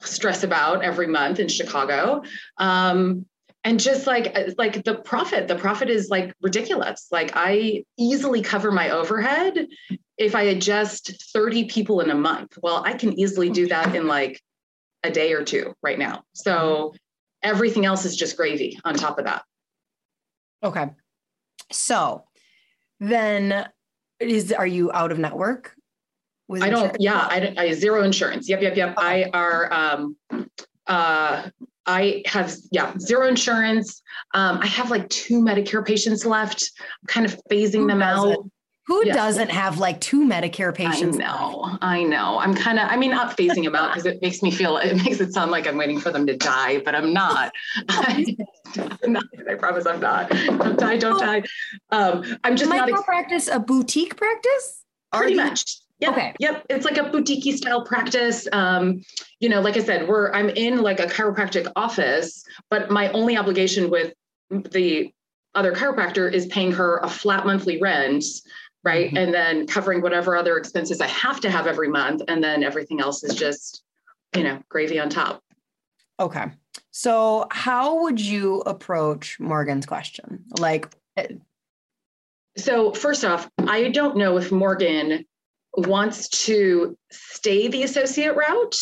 stress 0.00 0.42
about 0.42 0.82
every 0.82 1.06
month 1.06 1.38
in 1.38 1.48
Chicago. 1.48 2.22
Um, 2.58 3.26
and 3.68 3.78
just 3.78 4.06
like 4.06 4.34
like 4.56 4.82
the 4.84 4.94
profit 4.94 5.46
the 5.46 5.54
profit 5.54 5.90
is 5.90 6.08
like 6.08 6.34
ridiculous 6.40 7.08
like 7.12 7.32
i 7.34 7.84
easily 7.98 8.40
cover 8.40 8.72
my 8.72 8.88
overhead 8.88 9.68
if 10.16 10.34
i 10.34 10.42
adjust 10.42 11.12
30 11.34 11.64
people 11.64 12.00
in 12.00 12.10
a 12.10 12.14
month 12.14 12.58
well 12.62 12.82
i 12.86 12.94
can 12.94 13.12
easily 13.18 13.50
do 13.50 13.68
that 13.68 13.94
in 13.94 14.06
like 14.06 14.40
a 15.04 15.10
day 15.10 15.34
or 15.34 15.44
two 15.44 15.74
right 15.82 15.98
now 15.98 16.22
so 16.32 16.94
everything 17.42 17.84
else 17.84 18.06
is 18.06 18.16
just 18.16 18.38
gravy 18.38 18.78
on 18.84 18.94
top 18.94 19.18
of 19.18 19.26
that 19.26 19.42
okay 20.64 20.86
so 21.70 22.24
then 23.00 23.68
is 24.18 24.50
are 24.50 24.66
you 24.66 24.90
out 24.92 25.12
of 25.12 25.18
network 25.18 25.74
I 26.50 26.70
don't, 26.70 26.96
yeah, 26.98 27.26
I, 27.30 27.54
I 27.58 27.72
zero 27.74 28.02
insurance. 28.04 28.48
Yep, 28.48 28.62
yep, 28.62 28.74
yep. 28.74 28.96
Okay. 28.96 29.06
I 29.06 29.30
are 29.34 29.70
um 29.70 30.16
uh 30.86 31.50
I 31.88 32.22
have, 32.26 32.54
yeah, 32.70 32.92
zero 32.98 33.26
insurance. 33.26 34.02
Um, 34.34 34.58
I 34.58 34.66
have 34.66 34.90
like 34.90 35.08
two 35.08 35.40
Medicare 35.40 35.84
patients 35.84 36.26
left. 36.26 36.70
I'm 36.78 37.06
kind 37.06 37.26
of 37.26 37.40
phasing 37.50 37.80
Who 37.80 37.86
them 37.88 38.02
out. 38.02 38.36
Who 38.86 39.06
yeah. 39.06 39.14
doesn't 39.14 39.50
have 39.50 39.78
like 39.78 40.00
two 40.00 40.26
Medicare 40.26 40.74
patients? 40.74 41.16
I 41.16 41.20
know, 41.20 41.78
I 41.82 42.02
know. 42.04 42.38
I'm 42.38 42.54
kind 42.54 42.78
of, 42.78 42.88
I 42.90 42.96
mean, 42.96 43.10
not 43.10 43.36
phasing 43.36 43.64
them 43.64 43.74
out 43.74 43.90
because 43.90 44.06
it 44.06 44.20
makes 44.22 44.42
me 44.42 44.50
feel, 44.50 44.78
it 44.78 44.96
makes 45.04 45.20
it 45.20 45.32
sound 45.32 45.50
like 45.50 45.66
I'm 45.66 45.76
waiting 45.76 46.00
for 46.00 46.10
them 46.10 46.26
to 46.26 46.36
die, 46.36 46.80
but 46.80 46.94
I'm 46.94 47.12
not. 47.12 47.52
I, 47.88 48.36
not, 49.06 49.24
I 49.48 49.54
promise 49.54 49.86
I'm 49.86 50.00
not. 50.00 50.30
Don't 50.30 50.78
die, 50.78 50.96
don't 50.96 51.20
die. 51.20 51.42
Um, 51.90 52.24
I'm 52.44 52.56
just 52.56 52.70
Micro 52.70 52.96
not. 52.96 53.04
practice 53.04 53.48
a 53.48 53.58
boutique 53.58 54.16
practice? 54.16 54.84
Pretty 55.12 55.34
much. 55.34 55.80
Yep. 56.00 56.12
Okay. 56.12 56.34
Yep. 56.38 56.66
It's 56.70 56.84
like 56.84 56.96
a 56.96 57.04
boutique 57.04 57.56
style 57.56 57.84
practice. 57.84 58.46
Um, 58.52 59.02
you 59.40 59.48
know, 59.48 59.60
like 59.60 59.76
I 59.76 59.82
said, 59.82 60.08
we're 60.08 60.32
I'm 60.32 60.48
in 60.50 60.82
like 60.82 61.00
a 61.00 61.06
chiropractic 61.06 61.70
office, 61.74 62.44
but 62.70 62.90
my 62.90 63.10
only 63.12 63.36
obligation 63.36 63.90
with 63.90 64.14
the 64.50 65.12
other 65.54 65.72
chiropractor 65.72 66.32
is 66.32 66.46
paying 66.46 66.72
her 66.72 66.98
a 66.98 67.08
flat 67.08 67.44
monthly 67.44 67.80
rent, 67.80 68.24
right? 68.84 69.08
Mm-hmm. 69.08 69.16
And 69.16 69.34
then 69.34 69.66
covering 69.66 70.00
whatever 70.00 70.36
other 70.36 70.56
expenses 70.56 71.00
I 71.00 71.08
have 71.08 71.40
to 71.40 71.50
have 71.50 71.66
every 71.66 71.88
month. 71.88 72.22
And 72.28 72.42
then 72.42 72.62
everything 72.62 73.00
else 73.00 73.24
is 73.24 73.34
just, 73.34 73.82
you 74.36 74.44
know, 74.44 74.62
gravy 74.68 75.00
on 75.00 75.08
top. 75.08 75.42
Okay. 76.20 76.46
So 76.92 77.46
how 77.50 78.02
would 78.02 78.20
you 78.20 78.60
approach 78.62 79.38
Morgan's 79.40 79.86
question? 79.86 80.44
Like 80.58 80.94
so 82.56 82.92
first 82.92 83.24
off, 83.24 83.48
I 83.66 83.88
don't 83.88 84.16
know 84.16 84.36
if 84.36 84.50
Morgan 84.50 85.24
wants 85.76 86.28
to 86.28 86.96
stay 87.10 87.68
the 87.68 87.82
associate 87.82 88.34
route, 88.34 88.76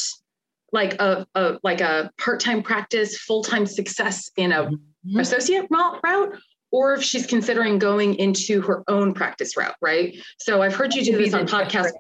like 0.73 0.95
a, 1.01 1.27
a 1.35 1.59
like 1.63 1.81
a 1.81 2.11
part-time 2.19 2.63
practice, 2.63 3.19
full-time 3.19 3.67
success 3.67 4.31
in 4.37 4.53
a 4.53 4.65
mm-hmm. 4.65 5.19
associate 5.19 5.67
route, 5.71 6.39
or 6.71 6.95
if 6.95 7.03
she's 7.03 7.27
considering 7.27 7.79
going 7.79 8.15
into 8.15 8.61
her 8.63 8.83
own 8.89 9.15
practice 9.15 9.57
route, 9.57 9.77
right? 9.81 10.17
So 10.39 10.63
I've 10.63 10.75
heard 10.75 10.95
you 10.95 11.05
do 11.05 11.17
this 11.17 11.35
on 11.35 11.47
podcast. 11.47 11.93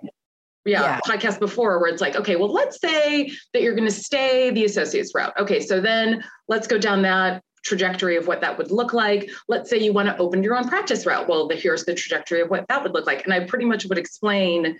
Yeah, 0.65 0.83
yeah, 0.83 1.01
podcast 1.07 1.39
before 1.39 1.79
where 1.79 1.93
it's 1.93 2.01
like, 2.01 2.17
okay, 2.17 2.35
well, 2.35 2.53
let's 2.53 2.81
say 2.81 3.31
that 3.53 3.63
you're 3.63 3.77
going 3.77 3.89
to 3.89 3.95
stay 3.95 4.51
the 4.51 4.65
associates 4.65 5.13
route. 5.15 5.33
Okay, 5.39 5.61
so 5.61 5.81
then 5.81 6.25
let's 6.49 6.67
go 6.67 6.77
down 6.77 7.03
that 7.03 7.41
trajectory 7.67 8.17
of 8.17 8.27
what 8.27 8.41
that 8.41 8.57
would 8.57 8.71
look 8.71 8.93
like. 8.93 9.29
Let's 9.49 9.69
say 9.69 9.79
you 9.79 9.93
want 9.93 10.09
to 10.09 10.17
open 10.19 10.43
your 10.43 10.57
own 10.57 10.69
practice 10.69 11.05
route. 11.05 11.29
Well, 11.29 11.49
the, 11.49 11.57
here's 11.57 11.85
the 11.85 11.95
trajectory 11.95 12.41
of 12.41 12.49
what 12.49 12.67
that 12.69 12.83
would 12.83 12.95
look 12.95 13.07
like. 13.07 13.25
And 13.25 13.35
I 13.35 13.41
pretty 13.45 13.65
much 13.65 13.85
would 13.87 13.99
explain 13.99 14.79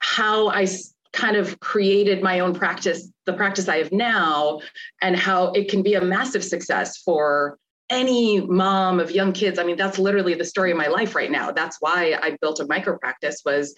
how 0.00 0.48
I 0.50 0.68
kind 1.12 1.36
of 1.36 1.58
created 1.60 2.22
my 2.22 2.40
own 2.40 2.54
practice, 2.54 3.08
the 3.24 3.32
practice 3.32 3.68
I 3.68 3.78
have 3.78 3.92
now, 3.92 4.60
and 5.00 5.16
how 5.16 5.52
it 5.52 5.70
can 5.70 5.82
be 5.82 5.94
a 5.94 6.00
massive 6.00 6.44
success 6.44 6.98
for 6.98 7.58
any 7.88 8.40
mom 8.40 9.00
of 9.00 9.10
young 9.10 9.32
kids. 9.32 9.58
I 9.58 9.64
mean, 9.64 9.76
that's 9.76 9.98
literally 9.98 10.34
the 10.34 10.44
story 10.44 10.70
of 10.70 10.76
my 10.76 10.88
life 10.88 11.14
right 11.14 11.30
now. 11.30 11.50
That's 11.50 11.78
why 11.80 12.18
I 12.22 12.36
built 12.40 12.60
a 12.60 12.66
micro 12.66 12.98
practice 12.98 13.42
was 13.44 13.74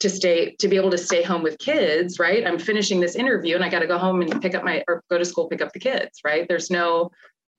to 0.00 0.10
stay 0.10 0.56
to 0.58 0.68
be 0.68 0.76
able 0.76 0.90
to 0.90 0.98
stay 0.98 1.22
home 1.22 1.44
with 1.44 1.56
kids 1.58 2.18
right 2.18 2.44
i'm 2.44 2.58
finishing 2.58 2.98
this 2.98 3.14
interview 3.14 3.54
and 3.54 3.64
i 3.64 3.68
got 3.68 3.78
to 3.78 3.86
go 3.86 3.98
home 3.98 4.20
and 4.20 4.42
pick 4.42 4.52
up 4.52 4.64
my 4.64 4.82
or 4.88 5.00
go 5.08 5.16
to 5.16 5.24
school 5.24 5.46
pick 5.46 5.62
up 5.62 5.72
the 5.72 5.78
kids 5.78 6.18
right 6.24 6.48
there's 6.48 6.72
no 6.72 7.08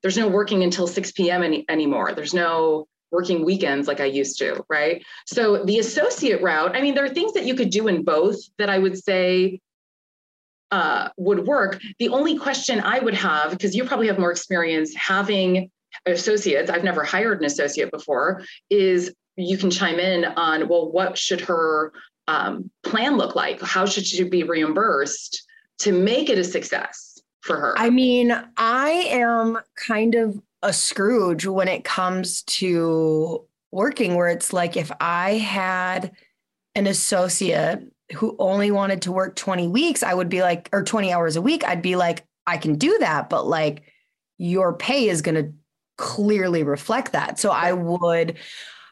there's 0.03 0.17
no 0.17 0.27
working 0.27 0.63
until 0.63 0.85
6 0.85 1.11
p.m. 1.13 1.41
Any, 1.41 1.65
anymore. 1.67 2.13
There's 2.13 2.33
no 2.33 2.87
working 3.11 3.45
weekends 3.45 3.87
like 3.87 4.01
I 4.01 4.05
used 4.05 4.37
to, 4.39 4.63
right? 4.69 5.03
So 5.25 5.63
the 5.63 5.79
associate 5.79 6.41
route, 6.41 6.75
I 6.75 6.81
mean, 6.81 6.95
there 6.95 7.05
are 7.05 7.09
things 7.09 7.33
that 7.33 7.45
you 7.45 7.55
could 7.55 7.69
do 7.69 7.87
in 7.87 8.03
both 8.03 8.37
that 8.57 8.69
I 8.69 8.79
would 8.79 9.01
say 9.01 9.61
uh, 10.71 11.09
would 11.17 11.45
work. 11.45 11.79
The 11.99 12.09
only 12.09 12.37
question 12.37 12.81
I 12.81 12.99
would 12.99 13.13
have, 13.13 13.51
because 13.51 13.75
you 13.75 13.85
probably 13.85 14.07
have 14.07 14.17
more 14.17 14.31
experience 14.31 14.93
having 14.95 15.69
associates, 16.07 16.71
I've 16.71 16.83
never 16.83 17.03
hired 17.03 17.39
an 17.39 17.45
associate 17.45 17.91
before, 17.91 18.43
is 18.71 19.13
you 19.35 19.57
can 19.57 19.69
chime 19.69 19.99
in 19.99 20.25
on, 20.25 20.67
well, 20.67 20.91
what 20.91 21.15
should 21.17 21.41
her 21.41 21.93
um, 22.27 22.71
plan 22.81 23.17
look 23.17 23.35
like? 23.35 23.61
How 23.61 23.85
should 23.85 24.05
she 24.05 24.23
be 24.23 24.43
reimbursed 24.43 25.47
to 25.79 25.91
make 25.91 26.29
it 26.29 26.39
a 26.39 26.43
success? 26.43 27.12
For 27.43 27.57
her? 27.57 27.77
I 27.77 27.89
mean, 27.89 28.33
I 28.57 28.89
am 29.09 29.59
kind 29.75 30.15
of 30.15 30.41
a 30.61 30.73
Scrooge 30.73 31.45
when 31.45 31.67
it 31.67 31.83
comes 31.83 32.41
to 32.43 33.45
working, 33.71 34.15
where 34.15 34.29
it's 34.29 34.53
like 34.53 34.77
if 34.77 34.91
I 34.99 35.31
had 35.31 36.11
an 36.75 36.87
associate 36.87 37.81
who 38.15 38.35
only 38.39 38.71
wanted 38.71 39.01
to 39.03 39.11
work 39.11 39.35
20 39.35 39.67
weeks, 39.67 40.03
I 40.03 40.13
would 40.13 40.29
be 40.29 40.41
like, 40.41 40.69
or 40.71 40.83
20 40.83 41.11
hours 41.11 41.35
a 41.35 41.41
week, 41.41 41.63
I'd 41.65 41.81
be 41.81 41.95
like, 41.95 42.25
I 42.47 42.57
can 42.57 42.75
do 42.75 42.97
that, 42.99 43.29
but 43.29 43.45
like 43.45 43.83
your 44.37 44.73
pay 44.73 45.09
is 45.09 45.21
going 45.21 45.35
to 45.35 45.53
clearly 45.97 46.63
reflect 46.63 47.11
that. 47.13 47.39
So 47.39 47.51
I 47.51 47.73
would 47.73 48.37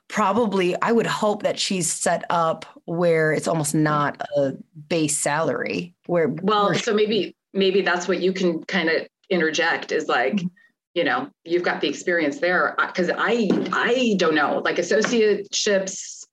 probably, 0.08 0.80
I 0.82 0.92
would 0.92 1.08
hope 1.08 1.44
that 1.44 1.60
she's 1.60 1.92
set 1.92 2.24
up 2.30 2.66
where 2.86 3.32
it's 3.32 3.48
almost 3.48 3.74
mm-hmm. 3.74 3.84
not 3.84 4.22
a 4.38 4.54
base 4.90 5.18
salary 5.18 5.96
where 6.06 6.28
well 6.28 6.66
where 6.66 6.76
so 6.76 6.94
maybe 6.94 7.36
maybe 7.54 7.82
that's 7.82 8.08
what 8.08 8.22
you 8.22 8.34
can 8.34 8.64
kind 8.64 8.90
of 8.90 9.08
interject 9.30 9.92
is 9.92 10.08
like 10.08 10.34
mm-hmm. 10.34 10.48
you 10.94 11.04
know 11.04 11.30
you've 11.44 11.64
got 11.64 11.82
the 11.82 11.88
experience 11.88 12.40
there. 12.40 12.76
Because 12.78 13.10
i 13.10 13.50
i 13.72 14.16
don't 14.18 14.36
know. 14.36 14.62
Like 14.64 14.78
associateships 14.78 16.26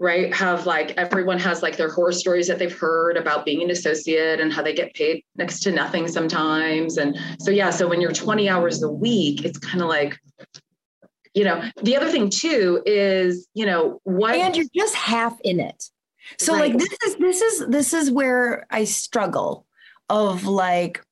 right 0.00 0.34
have 0.34 0.66
like 0.66 0.92
everyone 0.96 1.38
has 1.38 1.62
like 1.62 1.76
their 1.76 1.90
horror 1.90 2.12
stories 2.12 2.48
that 2.48 2.58
they've 2.58 2.76
heard 2.76 3.16
about 3.16 3.44
being 3.44 3.62
an 3.62 3.70
associate 3.70 4.40
and 4.40 4.52
how 4.52 4.60
they 4.60 4.74
get 4.74 4.92
paid 4.94 5.22
next 5.36 5.60
to 5.60 5.70
nothing 5.70 6.08
sometimes. 6.08 6.98
And 6.98 7.16
so 7.40 7.50
yeah 7.50 7.70
so 7.70 7.88
when 7.88 8.00
you're 8.00 8.12
20 8.12 8.48
hours 8.48 8.82
a 8.82 8.90
week 8.90 9.44
it's 9.44 9.58
kind 9.58 9.82
of 9.82 9.88
like 9.88 10.18
you 11.32 11.44
know 11.44 11.62
the 11.82 11.96
other 11.96 12.10
thing 12.10 12.30
too 12.30 12.82
is 12.86 13.48
you 13.54 13.66
know 13.66 14.00
what 14.04 14.34
and 14.34 14.56
you're 14.56 14.66
just 14.74 14.94
half 14.94 15.38
in 15.42 15.60
it. 15.60 15.90
So 16.38 16.54
right. 16.54 16.70
like 16.70 16.78
this 16.78 16.98
is 17.06 17.16
this 17.16 17.40
is 17.40 17.66
this 17.68 17.92
is 17.92 18.10
where 18.10 18.66
i 18.70 18.84
struggle 18.84 19.66
of 20.08 20.44
like 20.44 21.04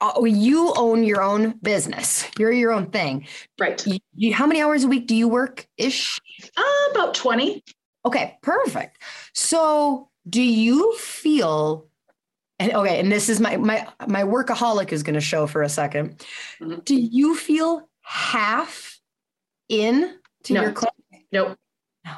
oh, 0.00 0.24
you 0.24 0.72
own 0.76 1.04
your 1.04 1.22
own 1.22 1.52
business. 1.62 2.28
You're 2.38 2.52
your 2.52 2.72
own 2.72 2.90
thing. 2.90 3.26
Right. 3.58 3.84
You, 3.86 3.98
you, 4.14 4.34
how 4.34 4.46
many 4.46 4.60
hours 4.60 4.84
a 4.84 4.88
week 4.88 5.06
do 5.06 5.16
you 5.16 5.28
work 5.28 5.66
ish? 5.78 6.20
Uh, 6.56 6.62
about 6.90 7.14
20. 7.14 7.62
Okay, 8.04 8.36
perfect. 8.42 9.02
So 9.32 10.10
do 10.28 10.42
you 10.42 10.94
feel 10.96 11.86
and 12.60 12.72
okay, 12.72 13.00
and 13.00 13.10
this 13.10 13.28
is 13.28 13.40
my 13.40 13.56
my 13.56 13.86
my 14.06 14.22
workaholic 14.22 14.92
is 14.92 15.02
going 15.02 15.14
to 15.14 15.20
show 15.20 15.46
for 15.46 15.62
a 15.62 15.66
2nd 15.66 16.16
mm-hmm. 16.60 16.78
Do 16.84 16.94
you 16.94 17.34
feel 17.34 17.88
half 18.02 19.00
in 19.68 20.16
to 20.44 20.52
no. 20.52 20.62
your 20.62 20.72
clinic? 20.72 21.26
No. 21.32 21.56
No. 22.04 22.12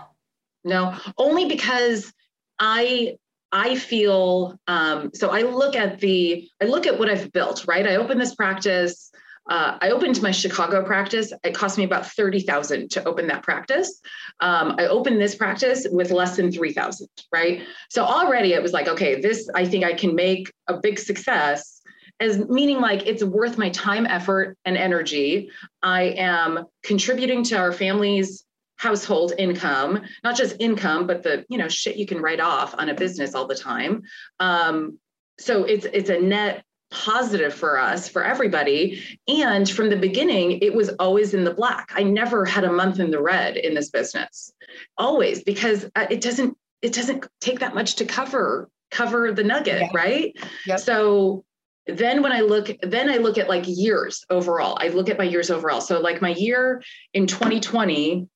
No, 0.64 0.98
only 1.16 1.46
because 1.46 2.12
I 2.59 3.16
I 3.57 3.75
feel 3.75 4.59
um, 4.66 5.11
so. 5.14 5.31
I 5.31 5.40
look 5.42 5.75
at 5.77 5.99
the 5.99 6.47
I 6.62 6.66
look 6.66 6.87
at 6.87 6.99
what 6.99 7.09
I've 7.09 7.33
built. 7.33 7.64
Right. 7.66 7.87
I 7.87 7.97
opened 7.97 8.21
this 8.21 8.35
practice. 8.35 9.11
Uh, 9.49 9.79
I 9.81 9.90
opened 9.90 10.21
my 10.21 10.31
Chicago 10.31 10.85
practice. 10.85 11.33
It 11.42 11.55
cost 11.55 11.79
me 11.79 11.85
about 11.85 12.05
thirty 12.05 12.40
thousand 12.40 12.90
to 12.90 13.05
open 13.05 13.29
that 13.29 13.42
practice. 13.42 14.01
Um, 14.40 14.75
I 14.79 14.87
opened 14.87 15.21
this 15.23 15.35
practice 15.35 15.87
with 15.90 16.11
less 16.11 16.37
than 16.37 16.53
three 16.53 16.75
thousand. 16.75 17.09
Right. 17.33 17.62
So 17.88 18.05
already 18.05 18.53
it 18.53 18.62
was 18.62 18.75
like, 18.75 18.88
okay, 18.88 19.21
this 19.23 19.49
I 19.55 19.64
think 19.64 19.85
I 19.85 19.95
can 19.95 20.14
make 20.14 20.53
a 20.69 20.77
big 20.77 20.99
success. 20.99 21.81
As 22.21 22.38
meaning 22.38 22.81
like 22.81 23.07
it's 23.07 23.25
worth 23.25 23.57
my 23.57 23.71
time, 23.71 24.07
effort, 24.07 24.59
and 24.66 24.77
energy. 24.77 25.51
I 25.83 26.03
am 26.16 26.66
contributing 26.83 27.42
to 27.45 27.57
our 27.57 27.73
family's 27.73 28.46
household 28.77 29.33
income, 29.39 30.03
not 30.23 30.37
just 30.37 30.57
income, 30.61 31.07
but 31.07 31.23
the 31.23 31.45
you 31.49 31.59
know 31.59 31.69
shit 31.69 31.97
you 31.97 32.07
can 32.07 32.21
write 32.21 32.41
off 32.41 32.75
on 32.79 32.89
a 32.89 32.95
business 32.95 33.35
all 33.35 33.47
the 33.47 33.55
time. 33.55 34.03
Um, 34.41 34.99
so 35.39 35.65
it's 35.65 35.87
it's 35.93 36.11
a 36.11 36.21
net 36.21 36.65
positive 36.91 37.53
for 37.53 37.79
us 37.79 38.09
for 38.09 38.25
everybody 38.25 39.03
and 39.27 39.69
from 39.69 39.91
the 39.91 39.97
beginning 39.97 40.59
it 40.62 40.73
was 40.73 40.89
always 41.01 41.35
in 41.35 41.43
the 41.43 41.53
black 41.53 41.91
i 41.97 42.03
never 42.03 42.45
had 42.45 42.62
a 42.62 42.71
month 42.71 43.01
in 43.01 43.11
the 43.11 43.21
red 43.21 43.57
in 43.57 43.75
this 43.75 43.91
business 43.91 44.53
always 44.97 45.43
because 45.43 45.85
uh, 45.97 46.07
it 46.11 46.21
doesn't 46.21 46.57
it 46.83 46.93
doesn't 46.93 47.27
take 47.41 47.59
that 47.59 47.75
much 47.75 47.97
to 47.97 48.05
cover 48.05 48.69
cover 48.93 49.33
the 49.33 49.43
nugget 49.43 49.83
yeah. 49.83 49.89
right 49.93 50.37
yep. 50.65 50.79
so 50.79 51.45
then 51.89 52.23
when 52.23 52.31
i 52.31 52.41
look 52.41 52.71
then 52.83 53.11
i 53.11 53.17
look 53.17 53.37
at 53.37 53.49
like 53.49 53.65
years 53.67 54.25
overall 54.31 54.79
i 54.81 54.87
look 54.87 55.11
at 55.11 55.19
my 55.19 55.25
years 55.25 55.51
overall 55.51 55.81
so 55.81 56.01
like 56.01 56.23
my 56.23 56.35
year 56.35 56.81
in 57.15 57.27
2020 57.27 58.29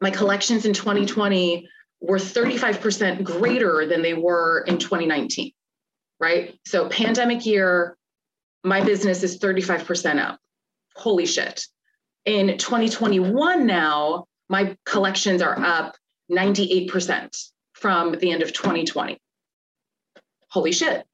my 0.00 0.10
collections 0.10 0.64
in 0.66 0.72
2020 0.72 1.68
were 2.00 2.18
35% 2.18 3.22
greater 3.22 3.86
than 3.86 4.02
they 4.02 4.14
were 4.14 4.64
in 4.66 4.78
2019, 4.78 5.52
right? 6.20 6.58
So, 6.66 6.88
pandemic 6.88 7.46
year, 7.46 7.96
my 8.62 8.82
business 8.82 9.22
is 9.22 9.38
35% 9.38 10.18
up. 10.20 10.38
Holy 10.96 11.26
shit. 11.26 11.66
In 12.24 12.56
2021, 12.56 13.66
now, 13.66 14.26
my 14.48 14.76
collections 14.84 15.42
are 15.42 15.58
up 15.58 15.96
98% 16.30 17.50
from 17.72 18.12
the 18.12 18.30
end 18.30 18.42
of 18.42 18.52
2020. 18.52 19.18
Holy 20.48 20.72
shit. 20.72 21.04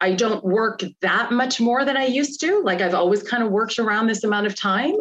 I 0.00 0.12
don't 0.12 0.44
work 0.44 0.82
that 1.00 1.32
much 1.32 1.60
more 1.60 1.84
than 1.84 1.96
I 1.96 2.06
used 2.06 2.40
to. 2.40 2.60
Like 2.60 2.80
I've 2.80 2.94
always 2.94 3.22
kind 3.22 3.42
of 3.42 3.50
worked 3.50 3.78
around 3.78 4.06
this 4.06 4.22
amount 4.22 4.46
of 4.46 4.54
time. 4.54 4.94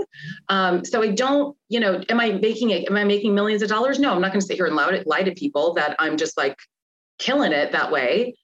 Um, 0.50 0.84
so 0.84 1.04
I 1.04 1.10
don't, 1.10 1.56
you 1.70 1.80
know, 1.80 2.02
am 2.10 2.20
I 2.20 2.32
making 2.32 2.72
it? 2.72 2.90
Am 2.90 2.98
I 2.98 3.04
making 3.04 3.36
millions 3.36 3.62
of 3.62 3.70
dollars? 3.70 4.00
No, 4.00 4.14
I'm 4.14 4.22
not 4.22 4.32
going 4.32 4.42
to 4.42 4.46
sit 4.46 4.56
here 4.56 4.66
and 4.66 4.76
lie 4.76 4.92
to, 4.92 5.04
lie 5.06 5.22
to 5.22 5.32
people 5.34 5.74
that 5.76 5.96
I'm 6.00 6.18
just 6.18 6.36
like 6.36 6.58
killing 7.20 7.52
it 7.52 7.72
that 7.74 7.92
way. 7.92 8.36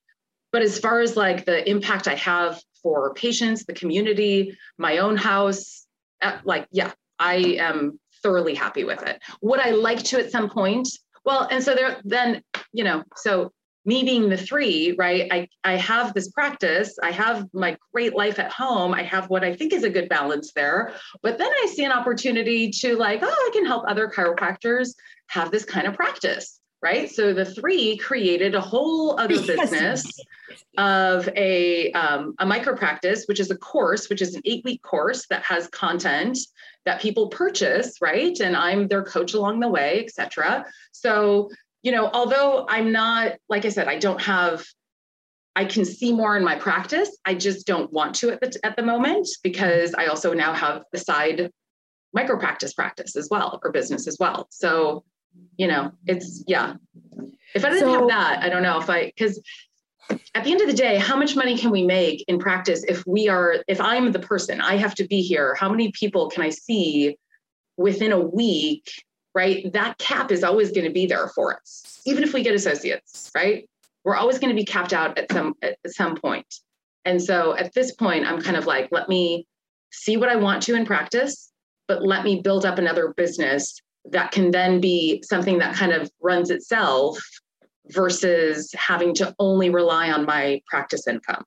But 0.51 0.61
as 0.61 0.77
far 0.77 0.99
as 0.99 1.17
like 1.17 1.45
the 1.45 1.67
impact 1.67 2.07
I 2.07 2.15
have 2.15 2.61
for 2.83 3.13
patients, 3.15 3.65
the 3.65 3.73
community, 3.73 4.55
my 4.77 4.99
own 4.99 5.17
house, 5.17 5.87
uh, 6.21 6.37
like, 6.43 6.67
yeah, 6.71 6.91
I 7.17 7.35
am 7.57 7.99
thoroughly 8.21 8.53
happy 8.53 8.83
with 8.83 9.01
it. 9.01 9.21
Would 9.41 9.59
I 9.59 9.71
like 9.71 10.03
to 10.03 10.19
at 10.19 10.31
some 10.31 10.49
point? 10.49 10.87
Well, 11.25 11.47
and 11.49 11.63
so 11.63 11.73
there, 11.73 11.99
then, 12.03 12.43
you 12.73 12.83
know, 12.83 13.03
so 13.15 13.51
me 13.85 14.03
being 14.03 14.29
the 14.29 14.37
three, 14.37 14.95
right? 14.97 15.27
I, 15.31 15.47
I 15.63 15.75
have 15.75 16.13
this 16.13 16.29
practice, 16.29 16.97
I 17.03 17.11
have 17.11 17.47
my 17.53 17.77
great 17.93 18.15
life 18.15 18.39
at 18.39 18.51
home, 18.51 18.93
I 18.93 19.03
have 19.03 19.29
what 19.29 19.43
I 19.43 19.55
think 19.55 19.73
is 19.73 19.83
a 19.83 19.89
good 19.89 20.09
balance 20.09 20.53
there. 20.53 20.93
But 21.21 21.37
then 21.37 21.51
I 21.51 21.67
see 21.67 21.83
an 21.83 21.91
opportunity 21.91 22.71
to 22.71 22.95
like, 22.95 23.19
oh, 23.23 23.27
I 23.27 23.49
can 23.53 23.65
help 23.65 23.83
other 23.87 24.07
chiropractors 24.07 24.93
have 25.27 25.51
this 25.51 25.65
kind 25.65 25.85
of 25.85 25.95
practice, 25.95 26.59
right? 26.81 27.09
So 27.11 27.33
the 27.33 27.45
three 27.45 27.97
created 27.97 28.55
a 28.55 28.61
whole 28.61 29.19
other 29.19 29.35
yes. 29.35 29.47
business 29.47 30.19
of 30.77 31.27
a, 31.35 31.91
um, 31.91 32.35
a 32.39 32.45
micro 32.45 32.75
practice, 32.75 33.25
which 33.25 33.39
is 33.39 33.51
a 33.51 33.57
course, 33.57 34.09
which 34.09 34.21
is 34.21 34.35
an 34.35 34.41
eight 34.45 34.63
week 34.63 34.81
course 34.81 35.27
that 35.27 35.43
has 35.43 35.67
content 35.67 36.37
that 36.85 37.01
people 37.01 37.27
purchase, 37.27 38.01
right? 38.01 38.37
And 38.39 38.55
I'm 38.55 38.87
their 38.87 39.03
coach 39.03 39.33
along 39.33 39.59
the 39.59 39.69
way, 39.69 40.03
etc. 40.03 40.65
So, 40.91 41.49
you 41.83 41.91
know, 41.91 42.09
although 42.11 42.65
I'm 42.67 42.91
not, 42.91 43.33
like 43.49 43.65
I 43.65 43.69
said, 43.69 43.87
I 43.87 43.99
don't 43.99 44.21
have 44.21 44.65
I 45.55 45.65
can 45.65 45.85
see 45.85 46.11
more 46.11 46.35
in 46.35 46.43
my 46.43 46.55
practice. 46.55 47.15
I 47.25 47.35
just 47.35 47.67
don't 47.67 47.91
want 47.93 48.15
to 48.15 48.31
at 48.31 48.41
the, 48.41 48.59
at 48.63 48.75
the 48.75 48.81
moment 48.81 49.27
because 49.43 49.93
I 49.93 50.07
also 50.07 50.33
now 50.33 50.53
have 50.53 50.83
the 50.91 50.97
side 50.97 51.51
micro 52.11 52.39
practice 52.39 52.73
practice 52.73 53.15
as 53.15 53.27
well 53.29 53.59
or 53.63 53.71
business 53.71 54.07
as 54.07 54.17
well. 54.19 54.47
So, 54.49 55.03
you 55.57 55.67
know, 55.67 55.91
it's 56.07 56.43
yeah. 56.47 56.75
If 57.53 57.63
I 57.63 57.69
didn't 57.69 57.87
so, 57.87 57.93
have 57.93 58.07
that, 58.07 58.41
I 58.41 58.49
don't 58.49 58.63
know 58.63 58.79
if 58.79 58.89
I 58.89 59.05
because 59.05 59.39
at 60.33 60.43
the 60.43 60.51
end 60.51 60.61
of 60.61 60.67
the 60.67 60.73
day, 60.73 60.97
how 60.97 61.15
much 61.15 61.35
money 61.35 61.57
can 61.57 61.69
we 61.69 61.83
make 61.83 62.25
in 62.27 62.39
practice 62.39 62.83
if 62.87 63.05
we 63.05 63.29
are 63.29 63.57
if 63.67 63.79
I'm 63.79 64.11
the 64.11 64.19
person, 64.19 64.59
I 64.59 64.77
have 64.77 64.95
to 64.95 65.07
be 65.07 65.21
here. 65.21 65.55
How 65.59 65.69
many 65.69 65.91
people 65.91 66.29
can 66.29 66.41
I 66.41 66.49
see 66.49 67.17
within 67.77 68.11
a 68.11 68.19
week? 68.19 68.91
Right? 69.35 69.71
That 69.73 69.97
cap 69.97 70.31
is 70.31 70.43
always 70.43 70.71
going 70.71 70.85
to 70.85 70.93
be 70.93 71.07
there 71.07 71.27
for 71.29 71.55
us, 71.55 72.01
even 72.05 72.23
if 72.23 72.33
we 72.33 72.43
get 72.43 72.53
associates, 72.53 73.31
right? 73.33 73.67
we're 74.03 74.15
always 74.15 74.39
going 74.39 74.49
to 74.49 74.55
be 74.55 74.65
capped 74.65 74.93
out 74.93 75.17
at 75.17 75.31
some 75.31 75.53
at 75.61 75.77
some 75.87 76.15
point. 76.15 76.45
And 77.05 77.21
so 77.21 77.55
at 77.55 77.73
this 77.73 77.93
point, 77.93 78.25
I'm 78.25 78.41
kind 78.41 78.57
of 78.57 78.65
like, 78.65 78.89
let 78.91 79.09
me 79.09 79.45
see 79.91 80.17
what 80.17 80.29
I 80.29 80.35
want 80.35 80.63
to 80.63 80.75
in 80.75 80.85
practice, 80.85 81.51
but 81.87 82.03
let 82.03 82.23
me 82.23 82.41
build 82.41 82.65
up 82.65 82.77
another 82.77 83.13
business 83.15 83.79
that 84.11 84.31
can 84.31 84.51
then 84.51 84.81
be 84.81 85.23
something 85.25 85.59
that 85.59 85.75
kind 85.75 85.91
of 85.91 86.09
runs 86.21 86.49
itself 86.49 87.19
versus 87.89 88.69
having 88.75 89.13
to 89.15 89.33
only 89.39 89.69
rely 89.69 90.11
on 90.11 90.25
my 90.25 90.61
practice 90.67 91.07
income. 91.07 91.43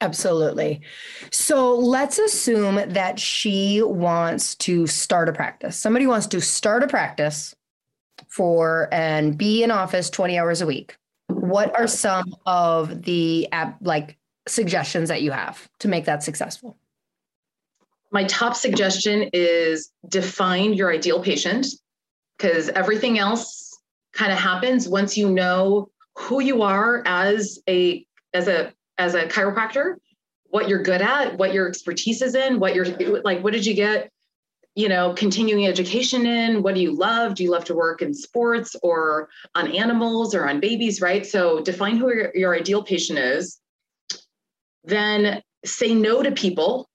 Absolutely. 0.00 0.82
So 1.30 1.74
let's 1.74 2.18
assume 2.18 2.80
that 2.88 3.18
she 3.18 3.82
wants 3.82 4.54
to 4.56 4.86
start 4.86 5.28
a 5.28 5.32
practice. 5.32 5.76
Somebody 5.76 6.06
wants 6.06 6.26
to 6.28 6.40
start 6.40 6.82
a 6.82 6.86
practice 6.86 7.54
for 8.28 8.88
and 8.92 9.38
be 9.38 9.62
in 9.62 9.70
office 9.70 10.10
20 10.10 10.38
hours 10.38 10.60
a 10.60 10.66
week 10.66 10.96
what 11.28 11.78
are 11.78 11.86
some 11.86 12.34
of 12.44 13.02
the 13.02 13.48
like 13.80 14.16
suggestions 14.48 15.08
that 15.08 15.22
you 15.22 15.30
have 15.30 15.68
to 15.80 15.88
make 15.88 16.04
that 16.04 16.22
successful? 16.22 16.76
My 18.12 18.24
top 18.24 18.54
suggestion 18.54 19.30
is 19.32 19.90
define 20.08 20.74
your 20.74 20.92
ideal 20.92 21.22
patient 21.22 21.66
because 22.36 22.68
everything 22.70 23.18
else 23.18 23.78
kind 24.12 24.32
of 24.32 24.38
happens 24.38 24.88
once 24.88 25.16
you 25.16 25.30
know 25.30 25.90
who 26.16 26.40
you 26.40 26.62
are 26.62 27.02
as 27.06 27.58
a 27.68 28.06
as 28.32 28.48
a 28.48 28.72
as 28.98 29.14
a 29.14 29.26
chiropractor, 29.26 29.96
what 30.48 30.68
you're 30.68 30.82
good 30.82 31.02
at, 31.02 31.36
what 31.36 31.52
your 31.52 31.68
expertise 31.68 32.22
is 32.22 32.34
in, 32.34 32.60
what 32.60 32.74
you're 32.74 32.86
like 33.22 33.42
what 33.42 33.52
did 33.52 33.66
you 33.66 33.74
get 33.74 34.10
you 34.76 34.90
know, 34.90 35.14
continuing 35.14 35.66
education 35.66 36.26
in? 36.26 36.62
What 36.62 36.74
do 36.74 36.82
you 36.82 36.92
love? 36.92 37.34
Do 37.34 37.42
you 37.42 37.50
love 37.50 37.64
to 37.64 37.74
work 37.74 38.02
in 38.02 38.12
sports 38.12 38.76
or 38.82 39.30
on 39.54 39.72
animals 39.72 40.34
or 40.34 40.46
on 40.46 40.60
babies, 40.60 41.00
right? 41.00 41.24
So 41.26 41.60
define 41.62 41.96
who 41.96 42.14
your, 42.14 42.30
your 42.36 42.54
ideal 42.54 42.82
patient 42.82 43.18
is. 43.18 43.58
Then 44.84 45.42
say 45.64 45.94
no 45.94 46.22
to 46.22 46.30
people. 46.30 46.90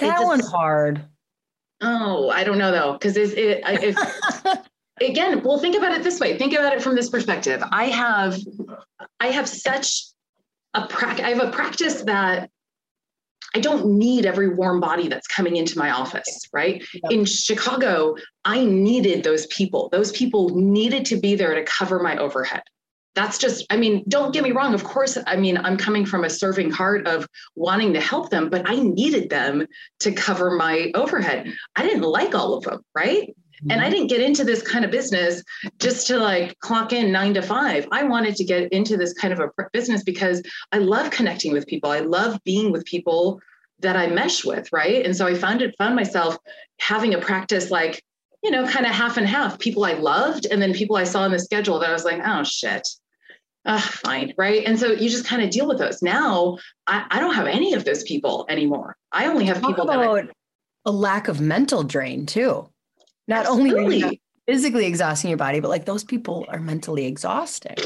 That 0.00 0.24
one's 0.24 0.50
hard. 0.50 1.04
Oh, 1.80 2.30
I 2.30 2.42
don't 2.42 2.58
know 2.58 2.72
though, 2.72 2.94
because 2.94 3.16
it, 3.16 3.38
it 3.38 3.62
if, 3.64 4.58
again, 5.00 5.40
well, 5.44 5.60
think 5.60 5.76
about 5.76 5.92
it 5.92 6.02
this 6.02 6.18
way. 6.18 6.36
Think 6.36 6.52
about 6.52 6.72
it 6.72 6.82
from 6.82 6.96
this 6.96 7.08
perspective. 7.08 7.62
I 7.70 7.84
have, 7.84 8.40
I 9.20 9.28
have 9.28 9.48
such 9.48 10.02
a 10.84 10.86
practice. 10.88 11.24
I 11.24 11.30
have 11.30 11.42
a 11.42 11.50
practice 11.50 12.02
that 12.02 12.50
I 13.54 13.60
don't 13.60 13.98
need 13.98 14.26
every 14.26 14.54
warm 14.54 14.80
body 14.80 15.08
that's 15.08 15.26
coming 15.26 15.56
into 15.56 15.78
my 15.78 15.90
office, 15.90 16.48
right? 16.52 16.84
In 17.10 17.24
Chicago, 17.24 18.14
I 18.44 18.64
needed 18.64 19.24
those 19.24 19.46
people. 19.46 19.88
Those 19.90 20.12
people 20.12 20.50
needed 20.50 21.06
to 21.06 21.18
be 21.18 21.34
there 21.34 21.54
to 21.54 21.64
cover 21.64 21.98
my 22.00 22.16
overhead. 22.18 22.62
That's 23.14 23.38
just, 23.38 23.66
I 23.70 23.76
mean, 23.76 24.04
don't 24.06 24.32
get 24.32 24.44
me 24.44 24.52
wrong. 24.52 24.74
Of 24.74 24.84
course, 24.84 25.18
I 25.26 25.36
mean, 25.36 25.56
I'm 25.58 25.76
coming 25.76 26.04
from 26.04 26.24
a 26.24 26.30
serving 26.30 26.70
heart 26.70 27.08
of 27.08 27.26
wanting 27.56 27.94
to 27.94 28.00
help 28.00 28.30
them, 28.30 28.48
but 28.48 28.68
I 28.68 28.76
needed 28.76 29.30
them 29.30 29.66
to 30.00 30.12
cover 30.12 30.52
my 30.52 30.92
overhead. 30.94 31.52
I 31.74 31.82
didn't 31.82 32.02
like 32.02 32.34
all 32.34 32.54
of 32.54 32.64
them, 32.64 32.80
right? 32.94 33.34
And 33.62 33.72
I 33.72 33.84
mm-hmm. 33.84 33.90
didn't 33.92 34.06
get 34.08 34.20
into 34.20 34.44
this 34.44 34.62
kind 34.62 34.84
of 34.84 34.90
business 34.90 35.42
just 35.78 36.06
to 36.08 36.18
like 36.18 36.58
clock 36.60 36.92
in 36.92 37.12
nine 37.12 37.34
to 37.34 37.42
five. 37.42 37.86
I 37.92 38.04
wanted 38.04 38.36
to 38.36 38.44
get 38.44 38.72
into 38.72 38.96
this 38.96 39.12
kind 39.12 39.32
of 39.32 39.40
a 39.40 39.50
business 39.72 40.02
because 40.02 40.42
I 40.72 40.78
love 40.78 41.10
connecting 41.10 41.52
with 41.52 41.66
people. 41.66 41.90
I 41.90 42.00
love 42.00 42.38
being 42.44 42.72
with 42.72 42.84
people 42.84 43.40
that 43.80 43.96
I 43.96 44.08
mesh 44.08 44.44
with, 44.44 44.72
right? 44.72 45.04
And 45.04 45.16
so 45.16 45.26
I 45.26 45.34
found 45.34 45.62
it 45.62 45.74
found 45.78 45.94
myself 45.96 46.36
having 46.80 47.14
a 47.14 47.18
practice 47.18 47.70
like, 47.70 48.02
you 48.42 48.50
know, 48.50 48.66
kind 48.66 48.86
of 48.86 48.92
half 48.92 49.16
and 49.16 49.26
half. 49.26 49.58
People 49.58 49.84
I 49.84 49.94
loved, 49.94 50.46
and 50.46 50.60
then 50.60 50.72
people 50.72 50.96
I 50.96 51.04
saw 51.04 51.24
in 51.24 51.32
the 51.32 51.38
schedule 51.38 51.78
that 51.80 51.90
I 51.90 51.92
was 51.92 52.04
like, 52.04 52.20
oh 52.24 52.44
shit. 52.44 52.86
Uh, 53.64 53.80
fine, 53.80 54.32
right? 54.38 54.64
And 54.64 54.78
so 54.78 54.92
you 54.92 55.10
just 55.10 55.26
kind 55.26 55.42
of 55.42 55.50
deal 55.50 55.66
with 55.68 55.78
those. 55.78 56.00
Now 56.00 56.58
I, 56.86 57.04
I 57.10 57.20
don't 57.20 57.34
have 57.34 57.46
any 57.46 57.74
of 57.74 57.84
those 57.84 58.02
people 58.04 58.46
anymore. 58.48 58.96
I 59.12 59.26
only 59.26 59.44
have 59.46 59.60
people 59.60 59.84
that 59.86 59.98
I, 59.98 60.28
a 60.86 60.90
lack 60.90 61.28
of 61.28 61.40
mental 61.40 61.82
drain 61.82 62.24
too. 62.24 62.68
Not 63.28 63.46
Absolutely. 63.46 64.02
only 64.02 64.20
physically 64.46 64.86
exhausting 64.86 65.28
your 65.28 65.36
body, 65.36 65.60
but 65.60 65.68
like 65.68 65.84
those 65.84 66.02
people 66.02 66.46
are 66.48 66.58
mentally 66.58 67.04
exhausting. 67.04 67.76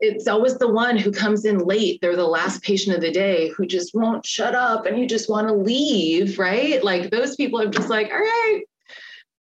It's 0.00 0.26
always 0.26 0.58
the 0.58 0.68
one 0.68 0.98
who 0.98 1.12
comes 1.12 1.44
in 1.44 1.58
late. 1.58 2.00
They're 2.02 2.16
the 2.16 2.26
last 2.26 2.62
patient 2.62 2.96
of 2.96 3.00
the 3.00 3.12
day 3.12 3.50
who 3.50 3.64
just 3.64 3.94
won't 3.94 4.26
shut 4.26 4.54
up 4.54 4.84
and 4.84 4.98
you 4.98 5.06
just 5.06 5.30
want 5.30 5.46
to 5.46 5.54
leave, 5.54 6.38
right? 6.38 6.82
Like 6.82 7.10
those 7.10 7.36
people 7.36 7.62
are 7.62 7.70
just 7.70 7.88
like, 7.88 8.10
all 8.10 8.18
right, 8.18 8.62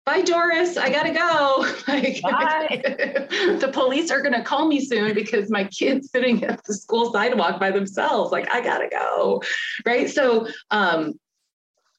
bye 0.06 0.22
Doris, 0.22 0.76
I 0.76 0.90
gotta 0.90 1.12
go. 1.12 1.66
Like 1.88 2.22
the 3.60 3.70
police 3.72 4.12
are 4.12 4.22
gonna 4.22 4.44
call 4.44 4.68
me 4.68 4.84
soon 4.84 5.12
because 5.14 5.50
my 5.50 5.64
kid's 5.64 6.10
sitting 6.10 6.44
at 6.44 6.62
the 6.64 6.74
school 6.74 7.12
sidewalk 7.12 7.58
by 7.58 7.72
themselves. 7.72 8.30
Like 8.30 8.48
I 8.54 8.60
gotta 8.60 8.88
go. 8.88 9.42
Right. 9.84 10.08
So 10.08 10.46
um, 10.70 11.18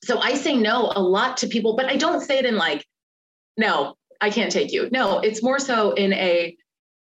so 0.04 0.20
I 0.20 0.36
say 0.36 0.56
no 0.56 0.92
a 0.96 1.02
lot 1.02 1.38
to 1.38 1.48
people, 1.48 1.76
but 1.76 1.86
I 1.86 1.98
don't 1.98 2.22
say 2.22 2.40
it 2.40 2.46
in 2.46 2.56
like, 2.56 2.86
no, 3.58 3.96
I 4.20 4.30
can't 4.30 4.52
take 4.52 4.72
you. 4.72 4.90
No, 4.92 5.20
it's 5.20 5.44
more 5.44 5.60
so 5.60 5.92
in 5.92 6.14
a, 6.14 6.56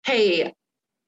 hey, 0.06 0.54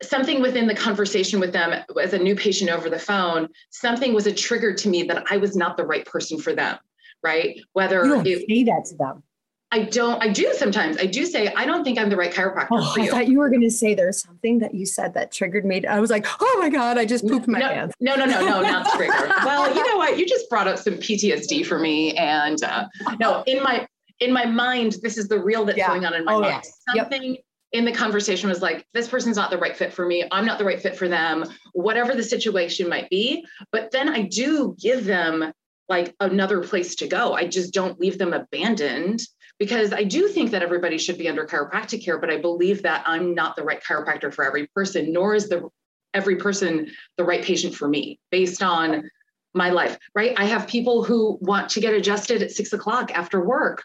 something 0.04 0.42
within 0.42 0.68
the 0.68 0.76
conversation 0.76 1.40
with 1.40 1.54
them 1.54 1.84
as 2.02 2.14
a 2.14 2.20
new 2.20 2.36
patient 2.36 2.70
over 2.70 2.90
the 2.90 3.00
phone, 3.00 3.48
something 3.70 4.14
was 4.14 4.28
a 4.28 4.34
trigger 4.34 4.74
to 4.74 4.90
me 4.90 5.04
that 5.04 5.26
I 5.30 5.38
was 5.38 5.56
not 5.56 5.78
the 5.78 5.86
right 5.86 6.06
person 6.06 6.40
for 6.40 6.54
them, 6.54 6.78
right? 7.24 7.60
Whether 7.74 8.06
you 8.06 8.14
don't 8.16 8.28
it, 8.28 8.46
say 8.48 8.64
that 8.64 8.86
to 8.90 8.96
them. 8.96 9.24
I 9.72 9.84
don't, 9.84 10.22
I 10.22 10.30
do 10.30 10.54
sometimes. 10.54 10.98
I 10.98 11.06
do 11.06 11.26
say, 11.26 11.48
I 11.54 11.66
don't 11.66 11.84
think 11.84 12.00
I'm 12.00 12.10
the 12.10 12.16
right 12.16 12.32
chiropractor. 12.32 12.68
Oh, 12.72 12.96
I 12.98 13.08
thought 13.08 13.28
you 13.28 13.40
were 13.40 13.50
going 13.50 13.62
to 13.62 13.72
say 13.72 13.94
there's 13.94 14.22
something 14.22 14.60
that 14.60 14.74
you 14.74 14.86
said 14.86 15.16
that 15.16 15.32
triggered 15.32 15.66
me. 15.66 15.86
I 15.86 16.00
was 16.00 16.10
like, 16.10 16.26
oh 16.40 16.58
my 16.60 16.70
God, 16.70 16.98
I 16.98 17.06
just 17.06 17.28
pooped 17.28 17.48
my 17.48 17.60
no, 17.60 17.70
pants. 17.70 17.96
No, 18.00 18.16
no, 18.16 18.26
no, 18.26 18.40
no, 18.46 18.62
not 18.62 18.90
trigger. 18.94 19.12
well, 19.44 19.76
you 19.76 19.86
know 19.86 19.98
what? 19.98 20.18
You 20.18 20.26
just 20.26 20.50
brought 20.50 20.68
up 20.68 20.78
some 20.78 20.94
PTSD 20.94 21.66
for 21.66 21.80
me. 21.80 22.16
And 22.16 22.64
uh, 22.64 22.86
no, 23.20 23.44
in 23.48 23.62
my, 23.64 23.86
in 24.20 24.32
my 24.32 24.46
mind, 24.46 24.98
this 25.02 25.18
is 25.18 25.28
the 25.28 25.40
real 25.40 25.66
that's 25.66 25.78
yeah. 25.78 25.88
going 25.88 26.06
on 26.06 26.14
in 26.14 26.26
my 26.26 26.34
oh, 26.34 26.42
mind. 26.42 26.64
Yeah. 26.94 27.04
Something 27.04 27.36
yep. 27.36 27.44
in 27.74 27.86
the 27.86 27.92
conversation 27.92 28.50
was 28.50 28.62
like, 28.62 28.86
this 28.94 29.08
person's 29.08 29.36
not 29.36 29.50
the 29.50 29.58
right 29.58 29.76
fit 29.76 29.94
for 29.94 30.06
me. 30.06 30.24
I'm 30.32 30.46
not 30.46 30.58
the 30.58 30.66
right 30.66 30.82
fit 30.82 30.96
for 30.96 31.08
them, 31.08 31.46
whatever 31.74 32.16
the 32.16 32.24
situation 32.24 32.88
might 32.88 33.10
be. 33.10 33.46
But 33.72 33.92
then 33.92 34.10
I 34.10 34.24
do 34.24 34.76
give 34.80 35.06
them 35.06 35.52
like 35.90 36.16
another 36.20 36.64
place 36.64 36.96
to 36.96 37.08
go. 37.08 37.34
I 37.34 37.48
just 37.48 37.74
don't 37.74 38.00
leave 38.00 38.18
them 38.18 38.34
abandoned 38.34 39.22
because 39.60 39.94
I 39.94 40.04
do 40.04 40.28
think 40.28 40.52
that 40.52 40.64
everybody 40.64 40.98
should 40.98 41.18
be 41.18 41.30
under 41.30 41.46
chiropractic 41.46 42.04
care, 42.04 42.18
but 42.18 42.30
I 42.30 42.38
believe 42.38 42.82
that 42.84 43.04
I'm 43.06 43.34
not 43.34 43.56
the 43.56 43.64
right 43.64 43.82
chiropractor 43.82 44.34
for 44.34 44.46
every 44.46 44.68
person, 44.68 45.14
nor 45.14 45.36
is 45.36 45.48
the 45.48 45.70
every 46.14 46.38
person 46.38 46.90
the 47.18 47.24
right 47.24 47.44
patient 47.44 47.76
for 47.76 47.88
me 47.88 48.20
based 48.32 48.64
on 48.64 49.10
my 49.54 49.70
life, 49.70 49.98
right? 50.14 50.34
I 50.38 50.46
have 50.46 50.68
people 50.68 51.04
who 51.04 51.38
want 51.42 51.70
to 51.70 51.80
get 51.80 51.94
adjusted 51.94 52.42
at 52.42 52.52
six 52.52 52.74
o'clock 52.74 53.12
after 53.18 53.44
work 53.44 53.84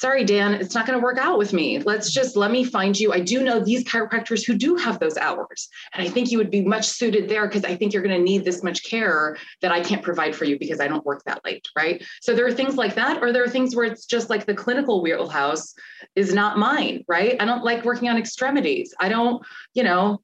sorry, 0.00 0.24
Dan, 0.24 0.54
it's 0.54 0.74
not 0.74 0.86
going 0.86 0.98
to 0.98 1.02
work 1.02 1.18
out 1.18 1.36
with 1.36 1.52
me. 1.52 1.78
Let's 1.78 2.10
just 2.10 2.34
let 2.34 2.50
me 2.50 2.64
find 2.64 2.98
you. 2.98 3.12
I 3.12 3.20
do 3.20 3.42
know 3.44 3.60
these 3.60 3.84
chiropractors 3.84 4.46
who 4.46 4.54
do 4.54 4.74
have 4.76 4.98
those 4.98 5.18
hours. 5.18 5.68
And 5.92 6.02
I 6.02 6.10
think 6.10 6.30
you 6.30 6.38
would 6.38 6.50
be 6.50 6.62
much 6.62 6.86
suited 6.86 7.28
there 7.28 7.46
because 7.46 7.66
I 7.66 7.76
think 7.76 7.92
you're 7.92 8.02
going 8.02 8.16
to 8.16 8.22
need 8.22 8.46
this 8.46 8.62
much 8.62 8.82
care 8.82 9.36
that 9.60 9.72
I 9.72 9.82
can't 9.82 10.02
provide 10.02 10.34
for 10.34 10.46
you 10.46 10.58
because 10.58 10.80
I 10.80 10.88
don't 10.88 11.04
work 11.04 11.22
that 11.24 11.44
late. 11.44 11.68
Right. 11.76 12.02
So 12.22 12.34
there 12.34 12.46
are 12.46 12.52
things 12.52 12.76
like 12.76 12.94
that, 12.94 13.22
or 13.22 13.30
there 13.30 13.44
are 13.44 13.48
things 13.48 13.76
where 13.76 13.84
it's 13.84 14.06
just 14.06 14.30
like 14.30 14.46
the 14.46 14.54
clinical 14.54 15.02
wheelhouse 15.02 15.74
is 16.16 16.32
not 16.32 16.56
mine. 16.56 17.04
Right. 17.06 17.36
I 17.38 17.44
don't 17.44 17.62
like 17.62 17.84
working 17.84 18.08
on 18.08 18.16
extremities. 18.16 18.94
I 18.98 19.10
don't, 19.10 19.44
you 19.74 19.82
know, 19.82 20.22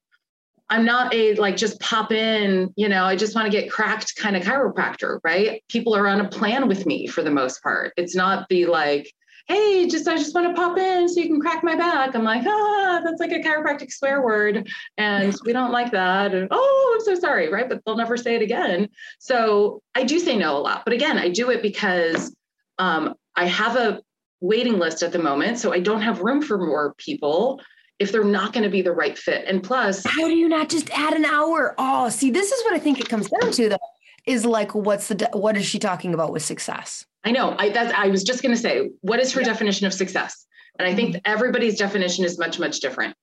I'm 0.70 0.87
not 0.87 1.14
a 1.14 1.35
like 1.35 1.59
just 1.59 1.79
pop 1.81 2.12
in, 2.12 2.72
you 2.77 2.89
know, 2.89 3.05
I 3.05 3.14
just 3.14 3.35
want 3.35 3.45
to 3.45 3.53
get 3.53 3.70
cracked 3.70 4.16
kind 4.16 4.37
of 4.37 4.43
chiropractor, 4.43 5.20
right? 5.22 5.62
People 5.68 5.95
are 5.95 6.09
on 6.09 6.22
a 6.22 6.29
plan 6.31 6.66
with 6.66 6.87
me 6.87 7.07
for 7.07 7.22
the 7.22 7.31
most 7.31 7.62
part. 7.62 7.93
It's 7.99 8.16
not 8.16 8.49
the 8.49 8.64
like, 8.64 9.12
hey, 9.47 9.86
just 9.86 10.09
I 10.09 10.16
just 10.16 10.34
want 10.34 10.49
to 10.49 10.61
pop 10.61 10.76
in 10.76 11.09
so 11.09 11.20
you 11.20 11.28
can 11.28 11.40
crack 11.40 11.62
my 11.62 11.76
back. 11.76 12.14
I'm 12.14 12.24
like, 12.24 12.42
ah, 12.47 13.01
that's 13.05 13.20
like 13.20 13.32
a 13.32 13.40
chiropractic 13.40 13.92
swear 13.92 14.22
word. 14.22 14.68
And 14.99 15.34
we 15.44 15.53
don't 15.53 15.70
like 15.70 15.92
that. 15.92 16.34
And 16.34 16.49
oh, 16.51 16.92
I'm 16.94 17.05
so 17.05 17.20
sorry, 17.20 17.49
right? 17.49 17.68
But 17.68 17.82
they'll 17.84 17.97
never 17.97 18.16
say 18.16 18.34
it 18.34 18.42
again. 18.42 18.88
So 19.18 19.82
I 19.94 20.05
do 20.05 20.18
say 20.18 20.36
no 20.36 20.57
a 20.57 20.59
lot. 20.59 20.84
But 20.84 20.94
again, 20.94 21.16
I 21.16 21.28
do 21.28 21.51
it 21.51 21.62
because 21.62 22.34
um, 22.78 23.14
I 23.36 23.47
have 23.47 23.76
a 23.76 24.03
waiting 24.40 24.78
list 24.78 25.03
at 25.03 25.12
the 25.12 25.18
moment. 25.18 25.59
So 25.59 25.72
I 25.72 25.80
don't 25.80 26.03
have 26.03 26.20
room 26.20 26.42
for 26.42 26.59
more 26.59 26.94
people 26.99 27.61
if 27.99 28.12
they're 28.12 28.24
not 28.24 28.53
going 28.53 28.64
to 28.64 28.70
be 28.70 28.82
the 28.82 28.92
right 28.92 29.16
fit. 29.16 29.44
And 29.47 29.62
plus, 29.62 30.05
how 30.05 30.26
do 30.26 30.34
you 30.34 30.49
not 30.49 30.68
just 30.68 30.90
add 30.90 31.14
an 31.14 31.24
hour? 31.24 31.74
Oh, 31.78 32.09
see, 32.09 32.30
this 32.30 32.53
is 32.53 32.64
what 32.64 32.74
I 32.74 32.78
think 32.78 33.01
it 33.01 33.09
comes 33.09 33.30
down 33.30 33.53
to 33.53 33.68
though, 33.70 33.78
is 34.27 34.45
like, 34.45 34.74
what's 34.74 35.09
the, 35.09 35.29
what 35.33 35.57
is 35.57 35.64
she 35.64 35.79
talking 35.79 36.12
about 36.12 36.33
with 36.33 36.43
success? 36.43 37.07
I 37.24 37.33
know. 37.33 37.57
I 37.59 37.70
that's 37.70 37.93
I 37.93 38.09
was 38.09 38.22
just 38.22 38.43
going 38.43 38.55
to 38.55 38.61
say, 38.61 38.91
what 39.01 39.18
is 39.18 39.33
her 39.33 39.41
yeah. 39.41 39.49
definition 39.49 39.87
of 39.87 39.93
success? 39.93 40.47
And 40.79 40.87
I 40.87 40.95
think 40.95 41.16
mm-hmm. 41.16 41.33
everybody's 41.33 41.79
definition 41.79 42.24
is 42.24 42.39
much 42.39 42.59
much 42.59 42.81
different. 42.81 43.16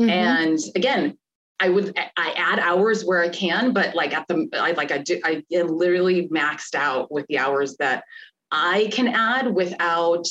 Mm-hmm. 0.00 0.10
And 0.10 0.58
again, 0.74 1.18
I 1.60 1.68
would 1.68 1.94
I 2.16 2.32
add 2.36 2.58
hours 2.58 3.04
where 3.04 3.20
I 3.20 3.28
can, 3.28 3.72
but 3.72 3.94
like 3.94 4.14
at 4.14 4.26
the 4.28 4.48
I 4.54 4.72
like 4.72 4.92
I 4.92 4.98
do 4.98 5.20
I 5.24 5.44
literally 5.50 6.28
maxed 6.28 6.74
out 6.74 7.12
with 7.12 7.26
the 7.28 7.38
hours 7.38 7.76
that 7.76 8.04
I 8.50 8.88
can 8.92 9.08
add 9.08 9.54
without 9.54 10.26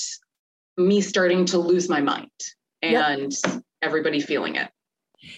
me 0.77 1.01
starting 1.01 1.45
to 1.45 1.59
lose 1.59 1.87
my 1.87 2.01
mind 2.01 2.31
and 2.81 3.31
yep. 3.45 3.61
everybody 3.81 4.21
feeling 4.21 4.55
it. 4.55 4.69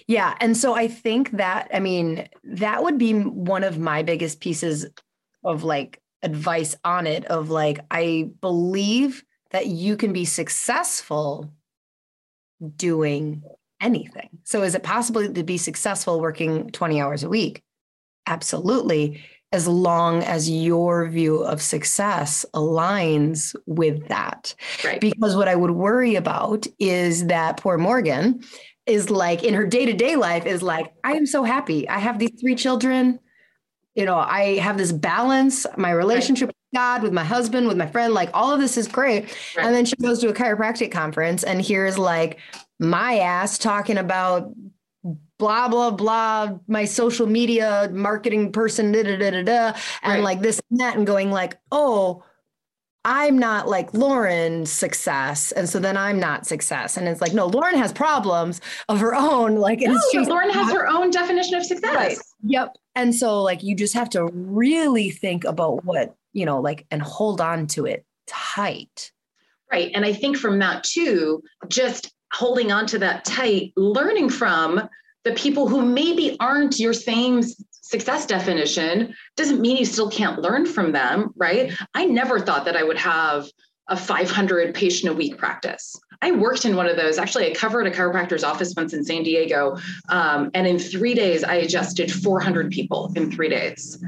Yeah. 0.08 0.36
And 0.40 0.56
so 0.56 0.74
I 0.74 0.88
think 0.88 1.32
that, 1.32 1.70
I 1.74 1.80
mean, 1.80 2.28
that 2.44 2.84
would 2.84 2.98
be 2.98 3.14
one 3.14 3.64
of 3.64 3.80
my 3.80 4.04
biggest 4.04 4.40
pieces 4.40 4.86
of 5.44 5.64
like 5.64 6.02
advice 6.22 6.76
on 6.84 7.08
it 7.08 7.26
of 7.26 7.50
like, 7.50 7.80
I 7.90 8.30
believe 8.42 9.24
that 9.52 9.68
you 9.68 9.98
can 9.98 10.14
be 10.14 10.26
successful 10.26 11.52
doing 12.76 13.44
anything. 13.82 14.30
So 14.44 14.62
is 14.62 14.76
it 14.76 14.84
possible 14.84 15.34
to 15.34 15.44
be 15.44 15.58
successful 15.58 16.22
working 16.22 16.70
20 16.70 17.02
hours 17.02 17.24
a 17.24 17.30
week? 17.30 17.64
Absolutely. 18.28 19.24
As 19.52 19.68
long 19.68 20.24
as 20.24 20.50
your 20.50 21.10
view 21.10 21.44
of 21.44 21.62
success 21.62 22.46
aligns 22.54 23.54
with 23.66 24.08
that. 24.08 24.56
Right. 24.86 25.02
Because 25.02 25.36
what 25.36 25.50
I 25.50 25.56
would 25.56 25.72
worry 25.72 26.16
about 26.16 26.68
is 26.80 27.26
that 27.26 27.58
poor 27.58 27.78
Morgan 27.78 28.42
is 28.86 29.10
like 29.10 29.44
in 29.44 29.54
her 29.54 29.66
day 29.66 29.86
to 29.86 29.94
day 29.94 30.16
life 30.16 30.46
is 30.46 30.62
like, 30.62 30.94
I 31.04 31.14
am 31.14 31.26
so 31.26 31.44
happy. 31.44 31.88
I 31.88 32.00
have 32.00 32.20
these 32.20 32.40
three 32.40 32.56
children 32.56 33.20
you 33.96 34.06
know, 34.06 34.18
I 34.18 34.58
have 34.60 34.78
this 34.78 34.92
balance, 34.92 35.66
my 35.78 35.92
relationship 35.92 36.48
right. 36.48 36.56
with 36.56 36.80
God, 36.80 37.04
with 37.04 37.14
my 37.14 37.24
husband, 37.24 37.68
with 37.68 37.78
my 37.78 37.88
friend, 37.88 38.14
like 38.14 38.30
all 38.34 38.54
of 38.54 38.60
this 38.60 38.78
is 38.78 38.88
great. 38.88 39.24
Right. 39.56 39.66
And 39.66 39.76
then 39.76 39.86
she 39.86 39.96
goes 39.98 40.20
to 40.20 40.30
a 40.30 40.34
chiropractic 40.34 40.92
conference 40.92 41.44
and 41.44 41.62
hears 41.62 41.98
like 41.98 42.40
my 42.80 43.20
ass 43.20 43.58
talking 43.58 43.98
about 43.98 44.54
blah 45.38 45.68
blah 45.68 45.90
blah 45.90 46.56
my 46.68 46.86
social 46.86 47.26
media 47.26 47.90
marketing 47.92 48.52
person 48.52 48.92
da, 48.92 49.02
da, 49.02 49.18
da, 49.18 49.32
da, 49.32 49.42
da, 49.42 49.80
and 50.04 50.14
right. 50.14 50.24
like 50.24 50.42
this 50.42 50.62
and 50.70 50.80
that 50.80 50.96
and 50.96 51.08
going 51.08 51.32
like 51.32 51.58
oh 51.72 52.24
I'm 53.04 53.40
not 53.40 53.68
like 53.68 53.92
Lauryn's 53.94 54.72
success. 54.72 55.52
And 55.54 55.68
so 55.68 55.80
then 55.80 55.98
I'm 55.98 56.20
not 56.20 56.46
success. 56.46 56.98
And 56.98 57.08
it's 57.08 57.20
like, 57.20 57.34
no, 57.34 57.50
Lauryn 57.50 57.74
has 57.74 57.92
problems 57.92 58.62
of 58.90 59.00
her 59.00 59.16
own. 59.16 59.56
Like, 59.56 59.80
no, 59.80 60.00
Lauryn 60.14 60.52
has 60.52 60.72
her 60.72 60.88
own 60.88 61.10
definition 61.10 61.56
of 61.56 61.66
success. 61.66 61.96
Right. 61.96 62.18
Yep. 62.44 62.76
And 62.96 63.16
so, 63.16 63.42
like, 63.42 63.64
you 63.64 63.76
just 63.76 63.96
have 63.96 64.10
to 64.12 64.26
really 64.26 65.10
think 65.10 65.46
about 65.46 65.84
what, 65.84 66.16
you 66.34 66.46
know, 66.46 66.60
like, 66.60 66.86
and 66.92 67.02
hold 67.02 67.42
on 67.42 67.66
to 67.68 67.86
it 67.86 68.06
tight. 68.28 69.12
Right. 69.72 69.92
And 69.96 70.06
I 70.06 70.14
think 70.14 70.38
from 70.38 70.60
that 70.60 70.84
too, 70.84 71.42
just 71.70 72.14
holding 72.34 72.72
on 72.72 72.86
to 72.88 73.00
that 73.00 73.26
tight, 73.26 73.74
learning 73.76 74.30
from 74.30 74.88
the 75.24 75.34
people 75.34 75.68
who 75.68 75.82
maybe 75.82 76.38
aren't 76.40 76.80
your 76.80 76.94
same 76.94 77.42
success 77.82 78.26
definition 78.26 79.14
doesn't 79.36 79.62
mean 79.62 79.78
you 79.78 79.86
still 79.86 80.10
can't 80.10 80.40
learn 80.42 80.66
from 80.66 80.92
them, 80.92 81.32
right? 81.36 81.74
I 81.94 82.06
never 82.06 82.40
thought 82.40 82.66
that 82.66 82.78
I 82.78 82.84
would 82.84 82.98
have 82.98 83.48
a 83.90 83.98
500 83.98 84.74
patient 84.74 85.12
a 85.12 85.16
week 85.16 85.38
practice. 85.38 86.00
I 86.22 86.32
worked 86.32 86.66
in 86.66 86.76
one 86.76 86.88
of 86.88 86.96
those. 86.96 87.18
Actually, 87.18 87.50
I 87.50 87.54
covered 87.54 87.88
a 87.88 87.92
chiropractor's 87.92 88.44
office 88.44 88.74
once 88.78 88.94
in 88.94 89.04
San 89.04 89.24
Diego. 89.24 89.78
Um, 90.10 90.52
and 90.54 90.68
in 90.68 90.80
three 90.80 91.14
days, 91.14 91.44
I 91.44 91.56
adjusted 91.56 92.12
400 92.12 92.72
people 92.72 93.12
in 93.16 93.32
three 93.32 93.50
days. 93.50 94.02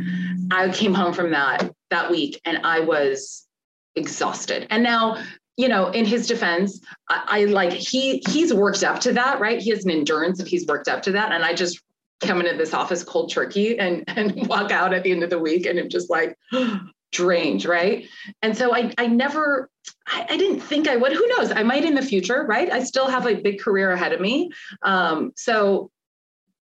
I 0.52 0.70
came 0.70 0.94
home 0.94 1.14
from 1.14 1.32
that 1.32 1.74
that 1.90 2.10
week 2.10 2.40
and 2.46 2.60
I 2.64 2.80
was 2.80 3.48
exhausted. 3.96 4.68
And 4.70 4.84
now, 4.84 5.24
you 5.58 5.68
know, 5.68 5.90
in 5.90 6.06
his 6.06 6.28
defense, 6.28 6.82
I, 7.10 7.24
I 7.28 7.46
like 7.46 7.74
he 7.74 8.24
he's 8.30 8.54
worked 8.54 8.84
up 8.84 9.00
to 9.02 9.14
that, 9.14 9.40
right? 9.40 9.60
He 9.60 9.70
has 9.70 9.86
an 9.86 9.92
endurance 9.92 10.40
if 10.40 10.48
he's 10.48 10.66
worked 10.66 10.88
up 10.88 11.02
to 11.04 11.12
that. 11.12 11.32
And 11.32 11.44
I 11.44 11.54
just 11.54 11.82
come 12.22 12.40
into 12.40 12.58
this 12.58 12.74
office 12.74 13.04
cold 13.04 13.32
turkey 13.32 13.78
and 13.78 14.04
and 14.18 14.48
walk 14.48 14.72
out 14.72 14.94
at 14.94 15.04
the 15.04 15.12
end 15.12 15.24
of 15.24 15.30
the 15.30 15.40
week 15.40 15.66
and 15.66 15.80
I'm 15.80 15.90
just 15.90 16.10
like 16.10 16.38
drained, 17.12 17.66
right? 17.66 18.06
And 18.42 18.58
so 18.58 18.74
I 18.76 18.94
I 18.98 19.08
never 19.08 19.70
I, 20.08 20.26
I, 20.30 20.38
didn't 20.38 20.62
think 20.62 20.88
I 20.88 20.96
would. 20.96 21.12
Who 21.12 21.28
knows? 21.28 21.52
I 21.52 21.64
might 21.64 21.84
in 21.84 21.94
the 21.94 22.02
future, 22.02 22.46
right? 22.48 22.72
I 22.72 22.84
still 22.84 23.08
have 23.08 23.28
a 23.28 23.36
big 23.36 23.60
career 23.60 23.92
ahead 23.92 24.14
of 24.14 24.22
me. 24.22 24.50
Um, 24.82 25.34
so 25.36 25.92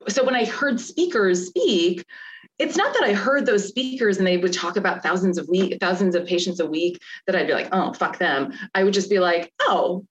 so 0.08 0.24
when 0.24 0.34
I 0.34 0.44
heard 0.44 0.80
speakers 0.80 1.46
speak, 1.46 2.04
it's 2.62 2.76
not 2.76 2.94
that 2.94 3.02
I 3.02 3.12
heard 3.12 3.44
those 3.44 3.66
speakers 3.66 4.18
and 4.18 4.26
they 4.26 4.38
would 4.38 4.52
talk 4.52 4.76
about 4.76 5.02
thousands 5.02 5.36
of 5.36 5.48
week, 5.48 5.78
thousands 5.80 6.14
of 6.14 6.24
patients 6.24 6.60
a 6.60 6.66
week 6.66 7.00
that 7.26 7.34
I'd 7.34 7.48
be 7.48 7.54
like, 7.54 7.68
oh, 7.72 7.92
fuck 7.92 8.18
them. 8.18 8.52
I 8.72 8.84
would 8.84 8.94
just 8.94 9.10
be 9.10 9.18
like, 9.18 9.52
oh, 9.62 10.06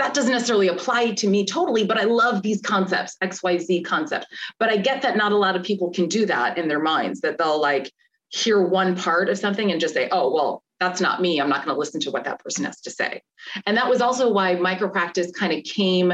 that 0.00 0.12
doesn't 0.12 0.32
necessarily 0.32 0.66
apply 0.66 1.12
to 1.12 1.28
me 1.28 1.46
totally, 1.46 1.84
but 1.84 1.96
I 1.96 2.02
love 2.02 2.42
these 2.42 2.60
concepts, 2.60 3.16
XYZ 3.22 3.84
concept. 3.84 4.26
But 4.58 4.68
I 4.68 4.78
get 4.78 5.00
that 5.02 5.16
not 5.16 5.30
a 5.30 5.36
lot 5.36 5.54
of 5.54 5.62
people 5.62 5.90
can 5.90 6.08
do 6.08 6.26
that 6.26 6.58
in 6.58 6.66
their 6.66 6.82
minds, 6.82 7.20
that 7.20 7.38
they'll 7.38 7.60
like 7.60 7.92
hear 8.30 8.66
one 8.66 8.96
part 8.96 9.28
of 9.28 9.38
something 9.38 9.70
and 9.70 9.80
just 9.80 9.94
say, 9.94 10.08
oh, 10.10 10.34
well, 10.34 10.64
that's 10.80 11.00
not 11.00 11.22
me. 11.22 11.40
I'm 11.40 11.48
not 11.48 11.64
going 11.64 11.74
to 11.74 11.78
listen 11.78 12.00
to 12.00 12.10
what 12.10 12.24
that 12.24 12.40
person 12.40 12.64
has 12.64 12.80
to 12.80 12.90
say. 12.90 13.22
And 13.64 13.76
that 13.76 13.88
was 13.88 14.00
also 14.00 14.32
why 14.32 14.56
micropractice 14.56 15.32
kind 15.32 15.52
of 15.52 15.62
came 15.62 16.12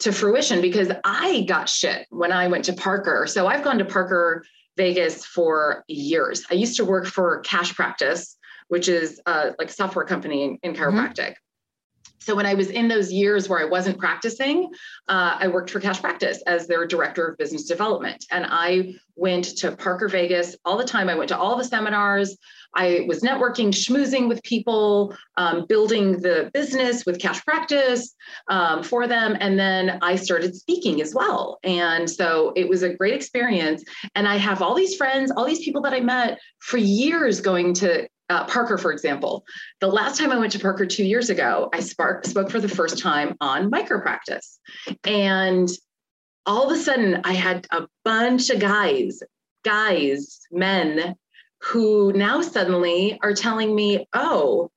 to 0.00 0.12
fruition 0.12 0.60
because 0.60 0.92
I 1.02 1.46
got 1.48 1.68
shit 1.68 2.06
when 2.10 2.30
I 2.30 2.46
went 2.46 2.66
to 2.66 2.74
Parker. 2.74 3.26
So 3.26 3.46
I've 3.46 3.64
gone 3.64 3.78
to 3.78 3.84
Parker 3.86 4.44
Vegas 4.78 5.26
for 5.26 5.84
years. 5.88 6.44
I 6.50 6.54
used 6.54 6.76
to 6.76 6.84
work 6.84 7.06
for 7.06 7.40
Cash 7.40 7.74
Practice, 7.74 8.38
which 8.68 8.88
is 8.88 9.20
uh, 9.26 9.50
like 9.58 9.68
a 9.68 9.72
software 9.72 10.06
company 10.06 10.44
in, 10.44 10.58
in 10.62 10.72
mm-hmm. 10.72 10.82
chiropractic. 10.82 11.34
So 12.20 12.34
when 12.34 12.46
I 12.46 12.54
was 12.54 12.70
in 12.70 12.88
those 12.88 13.12
years 13.12 13.48
where 13.48 13.60
I 13.60 13.64
wasn't 13.64 13.98
practicing, 13.98 14.70
uh, 15.08 15.36
I 15.38 15.48
worked 15.48 15.70
for 15.70 15.80
Cash 15.80 16.00
Practice 16.00 16.42
as 16.46 16.66
their 16.66 16.86
director 16.86 17.26
of 17.26 17.38
business 17.38 17.64
development. 17.64 18.24
And 18.30 18.46
I 18.48 18.94
went 19.16 19.56
to 19.58 19.72
Parker 19.72 20.08
Vegas 20.08 20.56
all 20.64 20.76
the 20.76 20.84
time. 20.84 21.08
I 21.08 21.14
went 21.14 21.28
to 21.28 21.38
all 21.38 21.56
the 21.56 21.64
seminars. 21.64 22.36
I 22.74 23.04
was 23.08 23.20
networking, 23.22 23.68
schmoozing 23.68 24.28
with 24.28 24.42
people, 24.42 25.16
um, 25.36 25.66
building 25.66 26.20
the 26.20 26.50
business 26.52 27.06
with 27.06 27.18
Cash 27.18 27.44
Practice 27.44 28.14
um, 28.48 28.82
for 28.82 29.06
them. 29.06 29.36
And 29.40 29.58
then 29.58 29.98
I 30.02 30.16
started 30.16 30.54
speaking 30.54 31.00
as 31.00 31.14
well. 31.14 31.58
And 31.64 32.08
so 32.08 32.52
it 32.56 32.68
was 32.68 32.82
a 32.82 32.94
great 32.94 33.14
experience. 33.14 33.82
And 34.14 34.28
I 34.28 34.36
have 34.36 34.62
all 34.62 34.74
these 34.74 34.96
friends, 34.96 35.30
all 35.30 35.46
these 35.46 35.64
people 35.64 35.82
that 35.82 35.94
I 35.94 36.00
met 36.00 36.38
for 36.58 36.76
years 36.76 37.40
going 37.40 37.74
to 37.74 38.08
uh, 38.28 38.44
Parker, 38.44 38.78
for 38.78 38.92
example, 38.92 39.44
the 39.80 39.88
last 39.88 40.18
time 40.18 40.30
I 40.30 40.38
went 40.38 40.52
to 40.52 40.58
Parker 40.58 40.86
two 40.86 41.04
years 41.04 41.30
ago, 41.30 41.68
I 41.72 41.80
spark, 41.80 42.24
spoke 42.24 42.50
for 42.50 42.60
the 42.60 42.68
first 42.68 42.98
time 42.98 43.36
on 43.40 43.70
micropractice. 43.70 44.58
And 45.04 45.68
all 46.46 46.66
of 46.70 46.76
a 46.76 46.80
sudden, 46.80 47.20
I 47.24 47.32
had 47.32 47.66
a 47.70 47.86
bunch 48.04 48.50
of 48.50 48.60
guys, 48.60 49.22
guys, 49.64 50.40
men 50.50 51.14
who 51.60 52.12
now 52.12 52.40
suddenly 52.40 53.18
are 53.22 53.34
telling 53.34 53.74
me, 53.74 54.06
oh, 54.14 54.70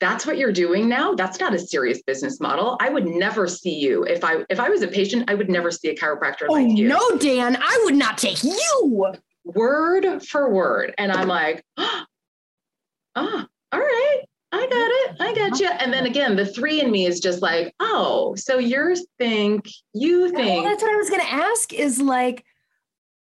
that's 0.00 0.26
what 0.26 0.38
you're 0.38 0.52
doing 0.52 0.88
now? 0.88 1.14
That's 1.14 1.40
not 1.40 1.54
a 1.54 1.58
serious 1.58 2.02
business 2.02 2.40
model. 2.40 2.76
I 2.80 2.88
would 2.88 3.06
never 3.06 3.48
see 3.48 3.74
you. 3.74 4.04
If 4.04 4.22
i 4.22 4.44
if 4.48 4.60
i 4.60 4.68
was 4.68 4.82
a 4.82 4.88
patient 4.88 5.28
i 5.28 5.34
would 5.34 5.50
never 5.50 5.70
see 5.72 5.88
a 5.88 5.94
chiropractor 5.96 6.46
oh, 6.48 6.52
like 6.52 6.68
you. 6.68 6.88
no 6.88 7.18
dan 7.18 7.56
i 7.60 7.80
would 7.84 7.96
not 7.96 8.16
take 8.16 8.44
you. 8.44 9.12
Word 9.44 10.22
for 10.22 10.52
word. 10.52 10.94
And 10.98 11.10
i'm 11.10 11.26
like 11.26 11.64
oh, 11.78 12.04
oh, 13.16 13.46
all 13.72 13.80
right, 13.80 14.22
I 14.52 14.66
got 14.66 14.70
it. 14.72 15.16
I 15.20 15.34
got 15.34 15.60
you. 15.60 15.68
And 15.68 15.92
then 15.92 16.06
again, 16.06 16.36
the 16.36 16.46
three 16.46 16.80
in 16.80 16.90
me 16.90 17.06
is 17.06 17.20
just 17.20 17.42
like, 17.42 17.74
oh, 17.80 18.34
so 18.36 18.58
you 18.58 18.96
think, 19.18 19.68
you 19.92 20.30
think. 20.30 20.62
Well, 20.62 20.64
that's 20.64 20.82
what 20.82 20.92
I 20.92 20.96
was 20.96 21.10
going 21.10 21.22
to 21.22 21.32
ask 21.32 21.72
is 21.72 22.00
like, 22.00 22.44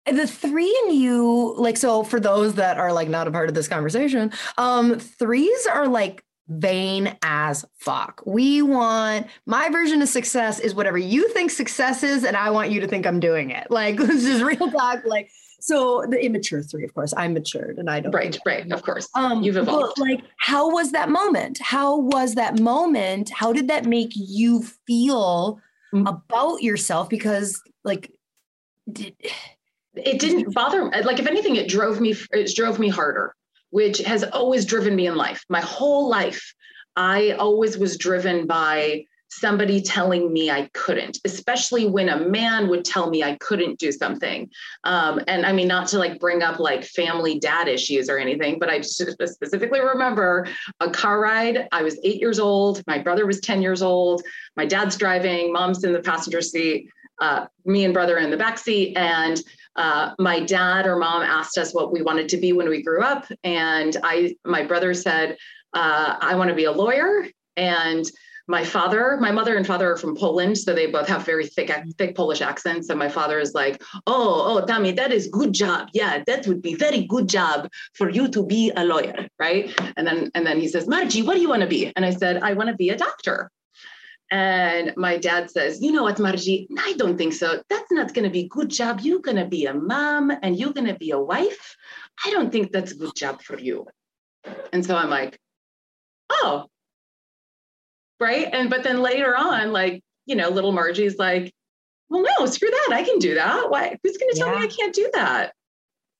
the 0.05 0.25
three 0.25 0.75
in 0.85 0.95
you, 0.95 1.53
like, 1.57 1.77
so 1.77 2.03
for 2.03 2.19
those 2.19 2.55
that 2.55 2.79
are 2.79 2.91
like 2.91 3.07
not 3.07 3.27
a 3.27 3.31
part 3.31 3.49
of 3.49 3.55
this 3.55 3.67
conversation, 3.67 4.31
um, 4.57 4.97
threes 4.99 5.67
are 5.67 5.87
like 5.87 6.23
vain 6.47 7.17
as 7.21 7.65
fuck. 7.77 8.21
We 8.25 8.61
want 8.61 9.27
my 9.45 9.69
version 9.69 10.01
of 10.01 10.09
success 10.09 10.59
is 10.59 10.75
whatever 10.75 10.97
you 10.97 11.29
think 11.29 11.51
success 11.51 12.03
is, 12.03 12.23
and 12.23 12.35
I 12.35 12.49
want 12.49 12.71
you 12.71 12.81
to 12.81 12.87
think 12.87 13.05
I'm 13.05 13.19
doing 13.19 13.51
it. 13.51 13.69
Like, 13.69 13.97
this 13.97 14.25
is 14.25 14.41
real 14.41 14.71
talk. 14.71 15.05
Like, 15.05 15.29
so 15.61 16.05
the 16.09 16.23
immature 16.23 16.61
three, 16.61 16.83
of 16.83 16.93
course, 16.93 17.13
I'm 17.15 17.33
matured 17.33 17.77
and 17.77 17.89
I 17.89 17.99
don't. 18.01 18.11
Right, 18.13 18.37
right, 18.45 18.69
of 18.71 18.83
course. 18.83 19.07
Um, 19.15 19.43
You've 19.43 19.57
evolved. 19.57 19.93
But 19.97 20.01
like, 20.09 20.23
how 20.37 20.69
was 20.71 20.91
that 20.91 21.09
moment? 21.09 21.59
How 21.61 21.97
was 21.97 22.35
that 22.35 22.59
moment? 22.59 23.29
How 23.29 23.53
did 23.53 23.67
that 23.67 23.85
make 23.85 24.11
you 24.15 24.63
feel 24.87 25.59
Mm. 25.93 26.07
about 26.07 26.61
yourself? 26.61 27.09
Because 27.09 27.61
like, 27.83 28.09
did, 28.89 29.13
it 29.95 30.19
didn't 30.19 30.53
bother 30.53 30.85
me. 30.85 31.01
Like 31.01 31.19
if 31.19 31.27
anything, 31.27 31.57
it 31.57 31.67
drove 31.67 31.99
me. 31.99 32.15
It 32.31 32.55
drove 32.55 32.79
me 32.79 32.87
harder, 32.87 33.35
which 33.71 33.97
has 33.99 34.23
always 34.23 34.65
driven 34.65 34.95
me 34.95 35.07
in 35.07 35.15
life. 35.15 35.43
My 35.49 35.59
whole 35.59 36.09
life, 36.09 36.53
I 36.95 37.31
always 37.31 37.77
was 37.77 37.97
driven 37.97 38.47
by 38.47 39.03
somebody 39.31 39.81
telling 39.81 40.31
me 40.31 40.51
I 40.51 40.69
couldn't, 40.73 41.19
especially 41.23 41.87
when 41.87 42.09
a 42.09 42.19
man 42.19 42.67
would 42.67 42.83
tell 42.83 43.09
me 43.09 43.23
I 43.23 43.37
couldn't 43.37 43.79
do 43.79 43.91
something. 43.91 44.49
Um, 44.83 45.21
and 45.27 45.45
I 45.45 45.53
mean, 45.53 45.69
not 45.69 45.87
to 45.89 45.99
like 45.99 46.19
bring 46.19 46.43
up 46.43 46.59
like 46.59 46.83
family 46.83 47.39
dad 47.39 47.69
issues 47.69 48.09
or 48.09 48.17
anything, 48.17 48.59
but 48.59 48.69
I 48.69 48.81
specifically 48.81 49.79
remember 49.79 50.47
a 50.81 50.89
car 50.89 51.21
ride. 51.21 51.67
I 51.71 51.81
was 51.81 51.97
eight 52.03 52.19
years 52.19 52.39
old. 52.39 52.83
My 52.87 52.99
brother 52.99 53.25
was 53.25 53.39
10 53.39 53.61
years 53.61 53.81
old. 53.81 54.21
My 54.57 54.65
dad's 54.65 54.97
driving, 54.97 55.53
mom's 55.53 55.83
in 55.83 55.93
the 55.93 56.01
passenger 56.01 56.41
seat. 56.41 56.89
Uh, 57.21 57.45
me 57.65 57.85
and 57.85 57.93
brother 57.93 58.17
in 58.17 58.31
the 58.31 58.37
back 58.37 58.57
seat, 58.57 58.97
and 58.97 59.39
uh, 59.75 60.11
my 60.17 60.39
dad 60.39 60.87
or 60.87 60.97
mom 60.97 61.21
asked 61.21 61.55
us 61.55 61.71
what 61.71 61.93
we 61.93 62.01
wanted 62.01 62.27
to 62.27 62.37
be 62.37 62.51
when 62.51 62.67
we 62.67 62.81
grew 62.81 63.03
up, 63.03 63.27
and 63.43 63.95
I, 64.03 64.35
my 64.43 64.63
brother 64.63 64.95
said, 64.95 65.37
uh, 65.75 66.15
"I 66.19 66.33
want 66.33 66.49
to 66.49 66.55
be 66.55 66.63
a 66.63 66.71
lawyer," 66.71 67.27
and 67.55 68.09
my 68.51 68.65
father, 68.65 69.17
my 69.19 69.31
mother 69.31 69.55
and 69.55 69.65
father 69.65 69.93
are 69.93 69.97
from 69.97 70.15
Poland, 70.15 70.57
so 70.57 70.73
they 70.73 70.87
both 70.87 71.07
have 71.07 71.25
very 71.25 71.47
thick, 71.47 71.71
thick 71.97 72.15
Polish 72.15 72.41
accents. 72.41 72.89
And 72.89 72.99
my 72.99 73.09
father 73.09 73.39
is 73.39 73.53
like, 73.53 73.81
"Oh, 74.05 74.33
oh, 74.49 74.65
Tommy, 74.65 74.91
that 74.91 75.11
is 75.17 75.27
good 75.39 75.53
job. 75.53 75.87
Yeah, 75.93 76.21
that 76.27 76.45
would 76.47 76.61
be 76.61 76.75
very 76.75 77.03
good 77.13 77.27
job 77.29 77.69
for 77.93 78.09
you 78.09 78.27
to 78.35 78.45
be 78.45 78.71
a 78.75 78.83
lawyer, 78.83 79.27
right?" 79.39 79.65
And 79.95 80.05
then, 80.05 80.29
and 80.35 80.45
then 80.45 80.59
he 80.59 80.67
says, 80.67 80.85
"Margie, 80.87 81.23
what 81.23 81.35
do 81.35 81.41
you 81.41 81.49
want 81.53 81.61
to 81.61 81.73
be?" 81.77 81.81
And 81.95 82.05
I 82.05 82.11
said, 82.21 82.43
"I 82.43 82.51
want 82.53 82.69
to 82.69 82.75
be 82.75 82.89
a 82.89 82.97
doctor." 82.97 83.49
And 84.31 84.93
my 84.95 85.17
dad 85.17 85.51
says, 85.51 85.81
You 85.81 85.91
know 85.91 86.03
what, 86.03 86.17
Margie? 86.17 86.65
I 86.79 86.93
don't 86.97 87.17
think 87.17 87.33
so. 87.33 87.61
That's 87.69 87.91
not 87.91 88.13
going 88.13 88.23
to 88.23 88.37
be 88.39 88.47
good 88.47 88.69
job. 88.69 89.01
You're 89.01 89.19
going 89.27 89.41
to 89.43 89.49
be 89.57 89.65
a 89.65 89.73
mom 89.73 90.31
and 90.41 90.57
you're 90.57 90.71
going 90.71 90.87
to 90.87 90.95
be 91.05 91.11
a 91.11 91.19
wife. 91.19 91.75
I 92.25 92.29
don't 92.31 92.49
think 92.49 92.71
that's 92.71 92.93
a 92.93 93.01
good 93.03 93.13
job 93.13 93.41
for 93.41 93.59
you. 93.59 93.87
And 94.71 94.85
so 94.85 94.95
I'm 94.95 95.09
like, 95.09 95.37
Oh, 96.29 96.67
right. 98.21 98.47
And 98.53 98.69
but 98.69 98.83
then 98.83 99.01
later 99.01 99.35
on, 99.35 99.73
like, 99.73 100.01
you 100.25 100.35
know, 100.35 100.47
little 100.49 100.71
Margie's 100.71 101.17
like, 101.17 101.51
Well, 102.09 102.23
no, 102.39 102.45
screw 102.45 102.69
that. 102.69 102.89
I 102.93 103.03
can 103.03 103.19
do 103.19 103.35
that. 103.35 103.69
Why? 103.69 103.97
Who's 104.03 104.17
going 104.17 104.31
to 104.31 104.37
tell 104.39 104.47
Yeah. 104.53 104.59
me 104.59 104.65
I 104.65 104.67
can't 104.67 104.93
do 104.95 105.09
that? 105.13 105.53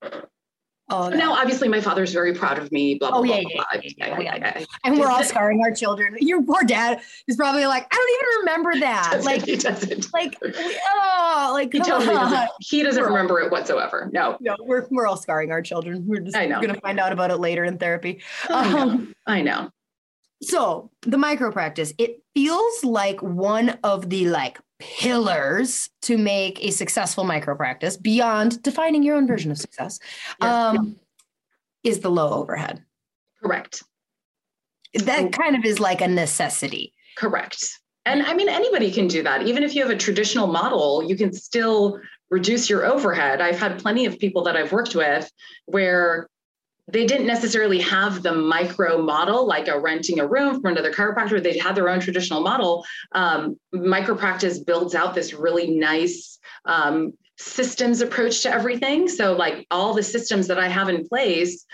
oh, 0.03 1.09
But 1.09 1.15
now, 1.15 1.33
obviously, 1.33 1.67
my 1.69 1.79
father's 1.79 2.11
very 2.11 2.33
proud 2.33 2.57
of 2.57 2.71
me. 2.71 2.95
Blah, 2.95 3.11
blah, 3.11 3.19
Oh, 3.19 3.23
blah, 3.23 3.35
yeah, 3.37 3.43
blah, 3.55 3.65
yeah, 3.83 4.05
blah. 4.07 4.07
yeah, 4.07 4.21
yeah, 4.23 4.35
Yeah, 4.35 4.59
yeah. 4.59 4.65
and 4.83 4.99
we're 4.99 5.07
all 5.09 5.23
scarring 5.23 5.61
our 5.61 5.71
children. 5.71 6.17
Your 6.19 6.41
poor 6.43 6.63
dad 6.63 7.01
is 7.27 7.35
probably 7.37 7.65
like, 7.65 7.87
I 7.91 7.95
don't 7.95 8.09
even 8.15 8.39
remember 8.39 8.79
that. 8.85 9.21
Like, 9.23 9.43
he 9.45 9.55
doesn't. 9.57 10.11
like, 10.13 10.37
oh, 10.43 11.51
like, 11.53 11.71
He 11.71 11.79
totally 11.79 12.15
on. 12.15 12.31
doesn't. 12.31 12.49
He 12.59 12.83
doesn't 12.83 13.03
remember 13.03 13.39
it 13.39 13.51
whatsoever. 13.51 14.09
No, 14.11 14.37
No, 14.41 14.55
we're 14.61 14.87
we're 14.89 15.07
all 15.07 15.17
scarring 15.17 15.51
our 15.51 15.61
children. 15.61 16.03
We're 16.07 16.21
just 16.21 16.35
I 16.35 16.45
know. 16.47 16.59
gonna 16.59 16.79
find 16.81 16.99
out 16.99 17.11
about 17.13 17.31
it 17.31 17.37
later 17.37 17.63
in 17.63 17.77
therapy. 17.77 18.21
I 18.49 18.71
know. 18.73 18.79
Um, 18.79 19.15
I 19.27 19.41
know. 19.41 19.69
So 20.41 20.89
the 21.03 21.17
micro 21.17 21.51
practice, 21.51 21.93
it 21.97 22.23
feels 22.33 22.83
like 22.83 23.21
one 23.21 23.77
of 23.83 24.09
the 24.09 24.27
like 24.27 24.59
pillars 24.79 25.89
to 26.01 26.17
make 26.17 26.63
a 26.63 26.71
successful 26.71 27.23
micro 27.23 27.55
practice 27.55 27.95
beyond 27.97 28.61
defining 28.63 29.03
your 29.03 29.15
own 29.15 29.27
version 29.27 29.51
of 29.51 29.57
success. 29.57 29.99
Yeah. 30.41 30.69
um, 30.69 30.95
is 31.83 31.99
the 31.99 32.11
low 32.11 32.29
overhead. 32.33 32.83
Correct. 33.41 33.83
That 34.93 35.31
kind 35.31 35.55
of 35.55 35.65
is 35.65 35.79
like 35.79 36.01
a 36.01 36.07
necessity. 36.07 36.93
Correct. 37.17 37.79
And 38.05 38.23
I 38.23 38.33
mean, 38.33 38.49
anybody 38.49 38.91
can 38.91 39.07
do 39.07 39.23
that. 39.23 39.47
Even 39.47 39.63
if 39.63 39.75
you 39.75 39.81
have 39.81 39.91
a 39.91 39.97
traditional 39.97 40.47
model, 40.47 41.03
you 41.03 41.15
can 41.15 41.33
still 41.33 41.99
reduce 42.29 42.69
your 42.69 42.85
overhead. 42.85 43.41
I've 43.41 43.59
had 43.59 43.79
plenty 43.79 44.05
of 44.05 44.17
people 44.19 44.43
that 44.43 44.55
I've 44.55 44.71
worked 44.71 44.95
with 44.95 45.31
where 45.65 46.27
they 46.87 47.05
didn't 47.05 47.27
necessarily 47.27 47.79
have 47.79 48.23
the 48.23 48.33
micro 48.33 49.01
model, 49.01 49.45
like 49.45 49.67
a 49.67 49.79
renting 49.79 50.19
a 50.19 50.27
room 50.27 50.61
from 50.61 50.73
another 50.73 50.91
chiropractor. 50.91 51.41
They 51.41 51.57
had 51.57 51.75
their 51.75 51.89
own 51.89 51.99
traditional 51.99 52.41
model. 52.41 52.85
Um, 53.13 53.57
micro 53.71 54.15
practice 54.15 54.59
builds 54.59 54.95
out 54.95 55.13
this 55.15 55.33
really 55.33 55.71
nice 55.71 56.39
um, 56.65 57.13
systems 57.37 58.01
approach 58.01 58.41
to 58.41 58.51
everything. 58.51 59.07
So, 59.07 59.33
like 59.33 59.65
all 59.71 59.93
the 59.93 60.03
systems 60.03 60.47
that 60.47 60.59
I 60.59 60.67
have 60.67 60.89
in 60.89 61.07
place 61.07 61.65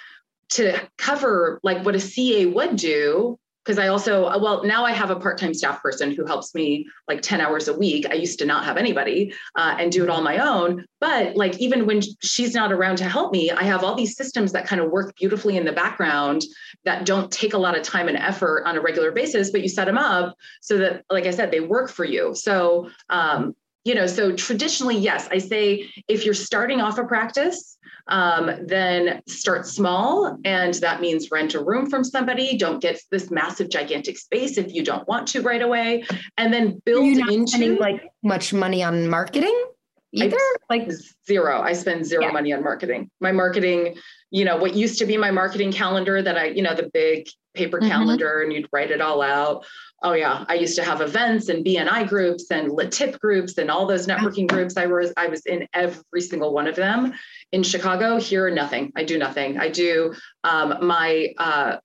to 0.49 0.79
cover 0.97 1.59
like 1.63 1.85
what 1.85 1.95
a 1.95 1.99
CA 1.99 2.45
would 2.45 2.77
do 2.77 3.37
because 3.67 3.79
I 3.79 3.89
also, 3.89 4.39
well, 4.39 4.63
now 4.63 4.85
I 4.85 4.93
have 4.93 5.09
a 5.09 5.17
part 5.17 5.37
time 5.37 5.53
staff 5.53 5.83
person 5.83 6.11
who 6.11 6.25
helps 6.25 6.55
me 6.55 6.87
like 7.09 7.21
10 7.21 7.41
hours 7.41 7.67
a 7.67 7.77
week. 7.77 8.07
I 8.09 8.13
used 8.13 8.39
to 8.39 8.45
not 8.45 8.63
have 8.63 8.77
anybody 8.77 9.33
uh, 9.57 9.75
and 9.77 9.91
do 9.91 10.05
it 10.05 10.09
all 10.09 10.21
my 10.21 10.37
own. 10.37 10.85
But 11.01 11.35
like, 11.35 11.59
even 11.59 11.85
when 11.85 12.01
she's 12.21 12.53
not 12.53 12.71
around 12.71 12.95
to 12.99 13.03
help 13.03 13.33
me, 13.33 13.51
I 13.51 13.63
have 13.63 13.83
all 13.83 13.93
these 13.93 14.15
systems 14.15 14.53
that 14.53 14.65
kind 14.65 14.79
of 14.79 14.89
work 14.89 15.17
beautifully 15.17 15.57
in 15.57 15.65
the 15.65 15.73
background 15.73 16.45
that 16.85 17.05
don't 17.05 17.29
take 17.29 17.53
a 17.53 17.57
lot 17.57 17.77
of 17.77 17.83
time 17.83 18.07
and 18.07 18.17
effort 18.17 18.63
on 18.65 18.77
a 18.77 18.81
regular 18.81 19.11
basis, 19.11 19.51
but 19.51 19.61
you 19.61 19.67
set 19.67 19.83
them 19.83 19.97
up 19.97 20.37
so 20.61 20.77
that, 20.77 21.03
like 21.09 21.25
I 21.25 21.31
said, 21.31 21.51
they 21.51 21.59
work 21.59 21.89
for 21.89 22.05
you. 22.05 22.33
So, 22.35 22.89
um, 23.09 23.53
you 23.83 23.95
know, 23.95 24.07
so 24.07 24.33
traditionally, 24.33 24.97
yes, 24.97 25.27
I 25.29 25.39
say 25.39 25.89
if 26.07 26.23
you're 26.23 26.33
starting 26.33 26.79
off 26.79 26.97
a 26.97 27.03
practice, 27.03 27.76
um, 28.09 28.51
then 28.65 29.21
start 29.27 29.65
small. 29.67 30.37
And 30.45 30.73
that 30.75 31.01
means 31.01 31.29
rent 31.31 31.53
a 31.55 31.63
room 31.63 31.89
from 31.89 32.03
somebody. 32.03 32.57
Don't 32.57 32.81
get 32.81 32.99
this 33.11 33.29
massive, 33.31 33.69
gigantic 33.69 34.17
space 34.17 34.57
if 34.57 34.73
you 34.73 34.83
don't 34.83 35.07
want 35.07 35.27
to 35.29 35.41
right 35.41 35.61
away. 35.61 36.03
And 36.37 36.53
then 36.53 36.81
build 36.85 37.05
You're 37.05 37.25
not 37.25 37.47
spending 37.49 37.69
into 37.71 37.81
like 37.81 38.03
much 38.23 38.53
money 38.53 38.83
on 38.83 39.07
marketing 39.09 39.65
either. 40.13 40.37
like 40.69 40.89
zero. 41.27 41.61
I 41.61 41.73
spend 41.73 42.05
zero 42.05 42.23
Yeah. 42.23 42.31
money 42.31 42.53
on 42.53 42.63
marketing. 42.63 43.09
My 43.19 43.31
marketing, 43.31 43.97
you 44.31 44.45
know, 44.45 44.57
what 44.57 44.73
used 44.75 44.99
to 44.99 45.05
be 45.05 45.17
my 45.17 45.31
marketing 45.31 45.71
calendar 45.71 46.21
that 46.21 46.37
I, 46.37 46.45
you 46.45 46.61
know, 46.61 46.73
the 46.73 46.89
big 46.93 47.27
paper 47.53 47.79
Mhm. 47.81 47.87
calendar 47.89 48.41
and 48.41 48.53
you'd 48.53 48.67
write 48.71 48.91
it 48.91 49.01
all 49.01 49.21
out. 49.21 49.65
Oh 50.03 50.13
yeah, 50.13 50.45
I 50.47 50.53
used 50.53 50.75
to 50.75 50.83
have 50.83 51.01
events 51.01 51.49
and 51.49 51.65
BNI 51.65 52.03
groups 52.07 52.51
and 52.51 52.69
LeTip 52.69 53.19
groups 53.19 53.57
and 53.57 53.71
all 53.71 53.87
those 53.87 54.05
networking 54.05 54.47
groups. 54.47 54.77
I 54.77 54.85
was 54.85 55.11
I 55.17 55.27
was 55.27 55.43
in 55.47 55.67
every 55.73 56.21
single 56.21 56.53
one 56.53 56.67
of 56.67 56.75
them. 56.75 57.13
In 57.51 57.63
Chicago, 57.63 58.19
here 58.19 58.49
nothing. 58.49 58.91
I 58.95 59.03
do 59.03 59.17
nothing. 59.17 59.57
I 59.57 59.69
do 59.69 60.13
um, 60.43 60.85
my 60.85 61.29
uh, 61.37 61.77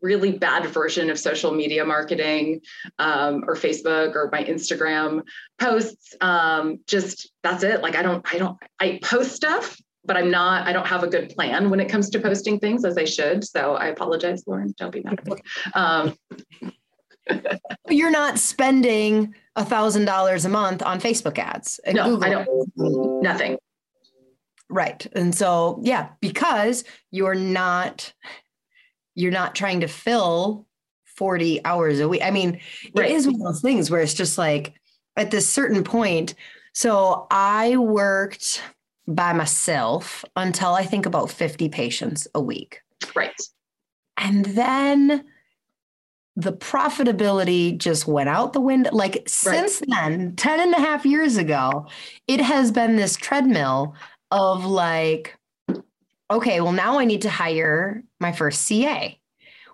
really 0.00 0.32
bad 0.32 0.66
version 0.66 1.10
of 1.10 1.18
social 1.18 1.52
media 1.52 1.84
marketing 1.84 2.60
um, 2.98 3.44
or 3.46 3.54
Facebook 3.54 4.14
or 4.14 4.28
my 4.32 4.42
Instagram 4.44 5.22
posts. 5.58 6.14
Um, 6.20 6.80
just 6.86 7.30
that's 7.42 7.62
it. 7.62 7.82
Like 7.82 7.94
I 7.94 8.02
don't, 8.02 8.24
I 8.32 8.38
don't, 8.38 8.58
I 8.80 8.98
post 9.02 9.34
stuff, 9.34 9.76
but 10.04 10.16
I'm 10.16 10.30
not, 10.30 10.66
I 10.66 10.72
don't 10.72 10.86
have 10.86 11.02
a 11.02 11.08
good 11.08 11.30
plan 11.30 11.70
when 11.70 11.80
it 11.80 11.88
comes 11.88 12.10
to 12.10 12.20
posting 12.20 12.58
things 12.58 12.84
as 12.84 12.96
I 12.96 13.04
should. 13.04 13.44
So 13.44 13.74
I 13.74 13.86
apologize, 13.86 14.44
Lauryn. 14.44 14.74
Don't 14.76 14.92
be 14.92 15.02
mad 15.02 15.20
at 15.20 15.26
me. 15.26 15.36
Um, 15.74 16.16
you're 17.88 18.10
not 18.10 18.38
spending 18.38 19.34
a 19.56 19.64
thousand 19.64 20.04
dollars 20.04 20.44
a 20.44 20.48
month 20.48 20.82
on 20.82 21.00
Facebook 21.00 21.38
ads. 21.38 21.80
no, 21.86 22.04
Google 22.04 22.24
I 22.24 22.30
don't, 22.30 23.22
nothing. 23.22 23.58
Right. 24.70 25.06
And 25.14 25.34
so, 25.34 25.80
yeah, 25.82 26.08
because 26.20 26.84
you're 27.10 27.34
not 27.34 28.12
you're 29.14 29.30
not 29.32 29.54
trying 29.54 29.80
to 29.80 29.86
fill 29.88 30.66
40 31.04 31.64
hours 31.64 32.00
a 32.00 32.08
week. 32.08 32.22
I 32.22 32.30
mean, 32.32 32.60
Right. 32.96 33.10
it 33.10 33.14
is 33.14 33.26
one 33.26 33.36
of 33.36 33.40
those 33.42 33.60
things 33.62 33.90
where 33.90 34.00
it's 34.00 34.14
just 34.14 34.36
like 34.38 34.74
at 35.16 35.30
this 35.30 35.48
certain 35.48 35.84
point. 35.84 36.34
So 36.72 37.28
I 37.30 37.76
worked 37.76 38.60
by 39.06 39.32
myself 39.32 40.24
until 40.34 40.72
I 40.74 40.84
think 40.84 41.06
about 41.06 41.30
50 41.30 41.68
patients 41.68 42.26
a 42.34 42.40
week. 42.40 42.80
Right. 43.14 43.40
And 44.16 44.44
then 44.46 45.24
the 46.34 46.52
profitability 46.52 47.78
just 47.78 48.08
went 48.08 48.28
out 48.28 48.52
the 48.52 48.60
window. 48.60 48.90
Like 48.92 49.22
since 49.28 49.80
then, 49.86 50.34
10 50.34 50.60
and 50.60 50.74
a 50.74 50.80
half 50.80 51.06
years 51.06 51.36
ago, 51.36 51.86
it 52.26 52.40
has 52.40 52.72
been 52.72 52.96
this 52.96 53.14
treadmill 53.14 53.94
of 54.34 54.64
like, 54.64 55.38
okay, 56.28 56.60
well, 56.60 56.72
now 56.72 56.98
I 56.98 57.04
need 57.04 57.22
to 57.22 57.30
hire 57.30 58.02
my 58.18 58.32
first 58.32 58.62
CA. 58.62 59.16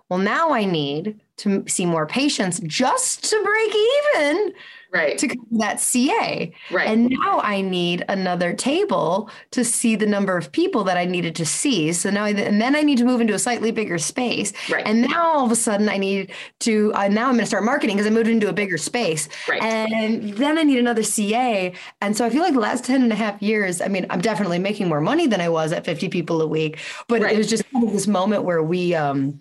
Well, 0.07 0.19
now 0.19 0.51
I 0.51 0.65
need 0.65 1.19
to 1.37 1.63
see 1.67 1.87
more 1.87 2.05
patients 2.05 2.59
just 2.59 3.23
to 3.31 3.43
break 3.43 3.75
even 3.75 4.53
right. 4.91 5.17
to 5.17 5.27
cover 5.27 5.41
that 5.51 5.79
CA. 5.79 6.51
Right. 6.69 6.87
And 6.87 7.09
now 7.09 7.39
I 7.41 7.61
need 7.61 8.05
another 8.09 8.53
table 8.53 9.29
to 9.51 9.63
see 9.63 9.95
the 9.95 10.05
number 10.05 10.37
of 10.37 10.51
people 10.51 10.83
that 10.85 10.97
I 10.97 11.05
needed 11.05 11.35
to 11.35 11.45
see. 11.45 11.93
So 11.93 12.09
now, 12.09 12.25
I, 12.25 12.29
and 12.29 12.61
then 12.61 12.75
I 12.75 12.81
need 12.81 12.97
to 12.99 13.05
move 13.05 13.21
into 13.21 13.33
a 13.33 13.39
slightly 13.39 13.71
bigger 13.71 13.97
space. 13.97 14.53
Right. 14.69 14.85
And 14.85 15.03
now 15.03 15.23
all 15.37 15.45
of 15.45 15.51
a 15.51 15.55
sudden 15.55 15.89
I 15.89 15.97
need 15.97 16.31
to, 16.59 16.93
uh, 16.95 17.07
now 17.07 17.25
I'm 17.27 17.33
going 17.33 17.39
to 17.39 17.45
start 17.45 17.63
marketing 17.63 17.95
because 17.97 18.07
I 18.07 18.13
moved 18.13 18.27
into 18.27 18.49
a 18.49 18.53
bigger 18.53 18.77
space. 18.77 19.29
Right. 19.47 19.61
And 19.61 20.33
then 20.35 20.57
I 20.57 20.63
need 20.63 20.79
another 20.79 21.03
CA. 21.03 21.73
And 22.01 22.15
so 22.15 22.25
I 22.25 22.29
feel 22.29 22.41
like 22.41 22.53
the 22.53 22.59
last 22.59 22.83
10 22.83 23.01
and 23.03 23.11
a 23.11 23.15
half 23.15 23.41
years, 23.41 23.81
I 23.81 23.87
mean, 23.87 24.05
I'm 24.09 24.21
definitely 24.21 24.59
making 24.59 24.87
more 24.87 25.01
money 25.01 25.27
than 25.27 25.41
I 25.41 25.49
was 25.49 25.71
at 25.71 25.85
50 25.85 26.09
people 26.09 26.41
a 26.41 26.47
week, 26.47 26.79
but 27.07 27.21
Right. 27.21 27.33
it 27.33 27.37
was 27.37 27.49
just 27.49 27.69
kind 27.71 27.85
of 27.85 27.93
this 27.93 28.07
moment 28.07 28.43
where 28.43 28.63
we, 28.63 28.95
um, 28.95 29.39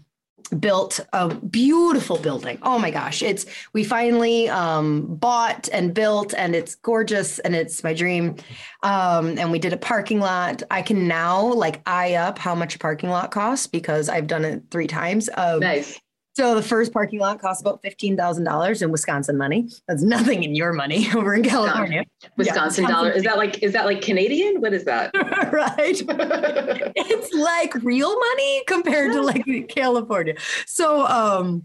built 0.58 1.00
a 1.12 1.34
beautiful 1.34 2.18
building. 2.18 2.58
Oh 2.62 2.78
my 2.78 2.90
gosh, 2.90 3.22
it's 3.22 3.46
we 3.72 3.84
finally 3.84 4.48
um, 4.48 5.06
bought 5.16 5.68
and 5.72 5.94
built, 5.94 6.34
and 6.34 6.54
it's 6.54 6.74
gorgeous, 6.74 7.38
and 7.40 7.54
it's 7.54 7.84
my 7.84 7.94
dream. 7.94 8.36
Um, 8.82 9.38
and 9.38 9.50
we 9.50 9.58
did 9.58 9.72
a 9.72 9.76
parking 9.76 10.20
lot. 10.20 10.62
I 10.70 10.82
can 10.82 11.08
now 11.08 11.42
like 11.42 11.82
eye 11.86 12.14
up 12.14 12.38
how 12.38 12.54
much 12.54 12.76
a 12.76 12.78
parking 12.78 13.10
lot 13.10 13.30
costs 13.30 13.66
because 13.66 14.08
I've 14.08 14.26
done 14.26 14.44
it 14.44 14.64
three 14.70 14.86
times. 14.86 15.28
Um, 15.36 15.60
nice. 15.60 16.00
So 16.34 16.54
the 16.54 16.62
first 16.62 16.92
parking 16.92 17.18
lot 17.18 17.40
cost 17.40 17.60
about 17.60 17.82
fifteen 17.82 18.16
thousand 18.16 18.44
dollars 18.44 18.82
in 18.82 18.90
Wisconsin 18.92 19.36
money. 19.36 19.68
That's 19.88 20.02
nothing 20.02 20.44
in 20.44 20.54
your 20.54 20.72
money 20.72 21.08
over 21.14 21.34
in 21.34 21.42
California, 21.42 22.04
Wisconsin 22.36 22.84
Yeah. 22.84 22.90
dollar. 22.90 23.10
Is 23.10 23.24
that 23.24 23.36
like 23.36 23.62
is 23.62 23.72
that 23.72 23.84
like 23.86 24.00
Canadian? 24.00 24.60
What 24.60 24.72
is 24.72 24.84
that? 24.84 25.10
right? 25.52 26.00
it's 26.96 27.34
like 27.34 27.74
real 27.82 28.16
money 28.18 28.62
compared 28.66 29.12
to 29.12 29.22
like 29.22 29.68
California. 29.68 30.34
So 30.66 31.04
um 31.06 31.64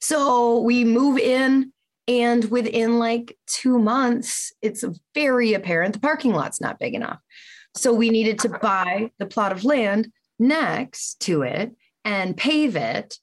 so 0.00 0.60
we 0.62 0.84
move 0.84 1.18
in 1.18 1.72
and 2.08 2.44
within 2.46 2.98
like 2.98 3.36
2 3.48 3.78
months 3.78 4.52
it's 4.62 4.84
very 5.14 5.52
apparent 5.52 5.92
the 5.92 6.00
parking 6.00 6.32
lot's 6.32 6.60
not 6.60 6.78
big 6.78 6.94
enough. 6.94 7.18
So 7.76 7.92
we 7.92 8.08
needed 8.08 8.38
to 8.40 8.48
buy 8.48 9.10
the 9.18 9.26
plot 9.26 9.52
of 9.52 9.64
land 9.64 10.10
next 10.38 11.20
to 11.20 11.42
it 11.42 11.72
and 12.06 12.34
pave 12.36 12.74
it. 12.74 13.18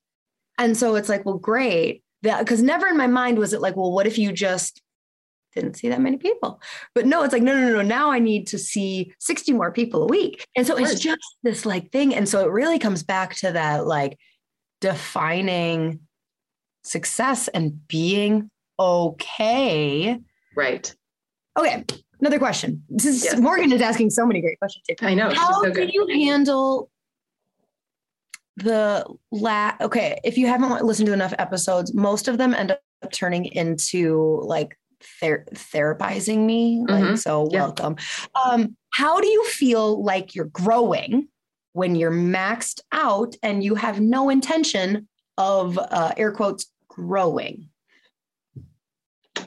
And 0.57 0.77
so 0.77 0.95
it's 0.95 1.09
like 1.09 1.25
well 1.25 1.37
great 1.37 2.03
cuz 2.45 2.61
never 2.61 2.87
in 2.87 2.97
my 2.97 3.07
mind 3.07 3.37
was 3.37 3.53
it 3.53 3.61
like 3.61 3.75
well 3.75 3.91
what 3.91 4.07
if 4.07 4.17
you 4.17 4.31
just 4.31 4.81
didn't 5.53 5.75
see 5.75 5.89
that 5.89 6.01
many 6.01 6.17
people. 6.17 6.61
But 6.93 7.05
no, 7.05 7.23
it's 7.23 7.33
like, 7.33 7.43
no, 7.43 7.53
no, 7.53 7.67
no, 7.67 7.73
no. 7.77 7.81
Now 7.81 8.11
I 8.11 8.19
need 8.19 8.47
to 8.47 8.57
see 8.57 9.13
60 9.19 9.53
more 9.53 9.71
people 9.71 10.03
a 10.03 10.07
week. 10.07 10.47
And 10.55 10.65
so 10.65 10.77
it's 10.77 10.99
just 10.99 11.21
this 11.43 11.65
like 11.65 11.91
thing. 11.91 12.13
And 12.15 12.27
so 12.27 12.45
it 12.45 12.51
really 12.51 12.79
comes 12.79 13.03
back 13.03 13.35
to 13.37 13.51
that 13.51 13.85
like 13.85 14.17
defining 14.81 15.99
success 16.83 17.47
and 17.49 17.87
being 17.87 18.49
okay. 18.79 20.19
right. 20.55 20.95
Okay. 21.57 21.85
Another 22.19 22.39
question. 22.39 22.83
This 22.89 23.05
is 23.05 23.25
Yes. 23.25 23.39
Morgan 23.39 23.71
is 23.71 23.81
asking 23.81 24.09
so 24.09 24.25
many 24.25 24.41
great 24.41 24.57
questions. 24.57 24.85
I 25.01 25.13
know. 25.13 25.29
How 25.29 25.61
so 25.61 25.71
do 25.71 25.89
you 25.91 26.07
handle 26.07 26.89
the 28.57 29.05
la 29.31 29.73
okay 29.81 30.19
if 30.23 30.37
you 30.37 30.47
haven't 30.47 30.85
listened 30.85 31.07
to 31.07 31.13
enough 31.13 31.33
episodes 31.39 31.93
most 31.93 32.27
of 32.27 32.37
them 32.37 32.53
end 32.53 32.71
up 32.71 32.79
turning 33.11 33.45
into 33.45 34.39
like 34.43 34.77
ther- 35.19 35.45
therapizing 35.53 36.45
me 36.45 36.83
like 36.87 37.03
Mhm. 37.03 37.17
so 37.17 37.47
Yeah. 37.51 37.61
welcome 37.61 37.95
um 38.45 38.77
how 38.93 39.19
do 39.19 39.27
you 39.27 39.43
feel 39.45 40.03
like 40.03 40.35
you're 40.35 40.45
growing 40.45 41.27
when 41.73 41.95
you're 41.95 42.11
maxed 42.11 42.79
out 42.91 43.35
and 43.41 43.63
you 43.63 43.73
have 43.75 43.99
no 43.99 44.29
intention 44.29 45.07
of 45.39 45.79
uh, 45.79 46.11
air 46.15 46.31
quotes 46.31 46.71
growing 46.87 47.69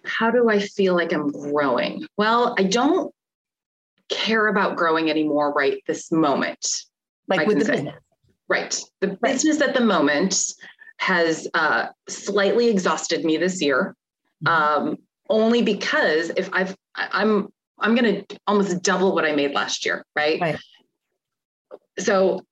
How 0.05 0.31
do 0.33 0.49
I 0.51 0.59
feel 0.61 0.95
like 0.95 1.13
I'm 1.13 1.31
growing? 1.31 2.07
Well, 2.17 2.55
I 2.59 2.65
don't 2.65 3.13
care 4.09 4.47
about 4.49 4.77
growing 4.77 5.11
anymore 5.11 5.53
right 5.53 5.83
this 5.87 6.11
moment. 6.13 6.85
like 7.29 7.41
I 7.41 7.45
with 7.45 7.59
the 7.61 7.65
say. 7.65 7.73
business 7.73 7.95
Right. 8.49 8.79
The 9.01 9.09
Right. 9.09 9.21
business 9.33 9.61
at 9.61 9.75
the 9.75 9.81
moment 9.81 10.41
has 10.99 11.49
uh, 11.55 11.89
slightly 12.09 12.69
exhausted 12.69 13.25
me 13.25 13.37
this 13.37 13.61
year, 13.61 13.95
Mhm. 14.45 14.49
um, 14.51 14.97
only 15.29 15.63
because 15.63 16.31
if 16.37 16.49
I've 16.53 16.75
I'm 16.95 17.49
I'm 17.79 17.95
going 17.95 18.25
to 18.25 18.39
almost 18.47 18.83
double 18.83 19.15
what 19.15 19.27
I 19.27 19.33
made 19.33 19.53
last 19.53 19.85
year, 19.85 20.05
right? 20.15 20.41
Right. 20.41 20.59
So 21.99 22.43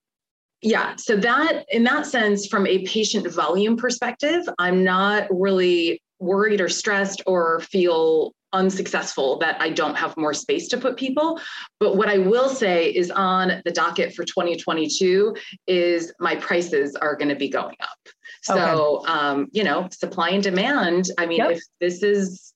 yeah, 0.60 0.96
so 0.96 1.16
that 1.16 1.64
in 1.70 1.84
that 1.84 2.06
sense, 2.06 2.46
from 2.46 2.66
a 2.66 2.84
patient 2.86 3.30
volume 3.32 3.76
perspective, 3.76 4.42
I'm 4.58 4.82
not 4.82 5.26
really 5.30 6.02
worried 6.18 6.60
or 6.60 6.68
stressed 6.68 7.22
or 7.26 7.60
feel 7.60 8.32
unsuccessful 8.54 9.38
that 9.40 9.60
I 9.60 9.68
don't 9.68 9.96
have 9.96 10.16
more 10.16 10.32
space 10.32 10.68
to 10.68 10.78
put 10.78 10.96
people. 10.96 11.38
But 11.80 11.96
what 11.96 12.08
I 12.08 12.18
will 12.18 12.48
say 12.48 12.88
is 12.88 13.10
on 13.10 13.60
the 13.64 13.70
docket 13.70 14.14
for 14.14 14.24
2022 14.24 15.34
is 15.66 16.12
my 16.20 16.36
prices 16.36 16.96
are 16.96 17.16
going 17.16 17.28
to 17.28 17.36
be 17.36 17.50
going 17.50 17.76
up. 17.80 17.98
So, 18.42 19.06
um, 19.06 19.48
you 19.52 19.64
know, 19.64 19.88
supply 19.90 20.30
and 20.30 20.42
demand. 20.42 21.10
I 21.18 21.26
mean, 21.26 21.38
Yep. 21.38 21.50
if 21.52 21.62
this 21.80 22.02
is 22.02 22.54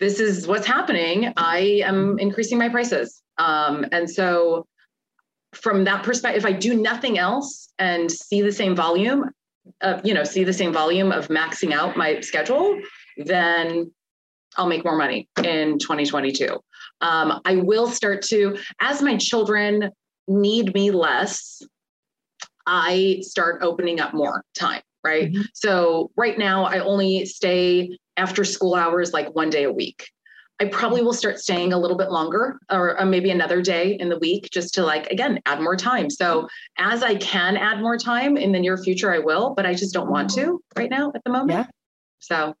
this 0.00 0.20
is 0.20 0.46
what's 0.46 0.66
happening, 0.66 1.32
I 1.36 1.82
am 1.84 2.18
increasing 2.18 2.56
my 2.56 2.68
prices. 2.68 3.20
Um, 3.38 3.84
and 3.90 4.08
so, 4.08 4.66
from 5.54 5.84
that 5.84 6.04
perspective, 6.04 6.44
if 6.44 6.46
I 6.46 6.52
do 6.52 6.74
nothing 6.74 7.18
else 7.18 7.72
and 7.78 8.10
see 8.10 8.42
the 8.42 8.52
same 8.52 8.76
volume, 8.76 9.30
uh, 9.80 10.00
you 10.04 10.14
know, 10.14 10.24
see 10.24 10.44
the 10.44 10.52
same 10.52 10.72
volume 10.72 11.10
of 11.10 11.28
maxing 11.28 11.72
out 11.72 11.96
my 11.96 12.20
schedule, 12.20 12.78
then 13.16 13.90
I'll 14.58 14.66
make 14.66 14.84
more 14.84 14.96
money 14.96 15.28
in 15.42 15.78
2022. 15.78 16.58
Um, 17.00 17.40
I 17.44 17.56
will 17.56 17.88
start 17.88 18.22
to, 18.22 18.58
as 18.80 19.00
my 19.00 19.16
children 19.16 19.90
need 20.26 20.74
me 20.74 20.90
less, 20.90 21.62
I 22.66 23.20
start 23.22 23.62
opening 23.62 24.00
up 24.00 24.12
more 24.12 24.44
time, 24.54 24.82
right? 25.04 25.32
Mhm. 25.32 25.46
So 25.54 26.10
right 26.16 26.36
now, 26.36 26.64
I 26.64 26.80
only 26.80 27.24
stay 27.24 27.96
after 28.16 28.44
school 28.44 28.74
hours 28.74 29.12
like 29.12 29.34
one 29.34 29.48
day 29.48 29.62
a 29.64 29.72
week. 29.72 30.10
I 30.60 30.64
probably 30.64 31.02
will 31.02 31.14
start 31.14 31.38
staying 31.38 31.72
a 31.72 31.78
little 31.78 31.96
bit 31.96 32.10
longer 32.10 32.58
or, 32.68 32.98
or 33.00 33.06
maybe 33.06 33.30
another 33.30 33.62
day 33.62 33.92
in 33.92 34.08
the 34.08 34.18
week 34.18 34.48
just 34.50 34.74
to 34.74 34.84
like, 34.84 35.06
again, 35.06 35.40
add 35.46 35.60
more 35.60 35.76
time. 35.76 36.10
So 36.10 36.48
as 36.78 37.04
I 37.04 37.14
can 37.14 37.56
add 37.56 37.80
more 37.80 37.96
time 37.96 38.36
in 38.36 38.50
the 38.50 38.58
near 38.58 38.76
future, 38.76 39.14
I 39.14 39.20
will, 39.20 39.54
but 39.54 39.66
I 39.66 39.74
just 39.74 39.94
don't 39.94 40.10
want 40.10 40.30
to 40.30 40.60
right 40.76 40.90
now 40.90 41.12
at 41.14 41.22
the 41.22 41.30
moment. 41.30 41.50
Yeah. 41.52 41.66
So 42.18 42.54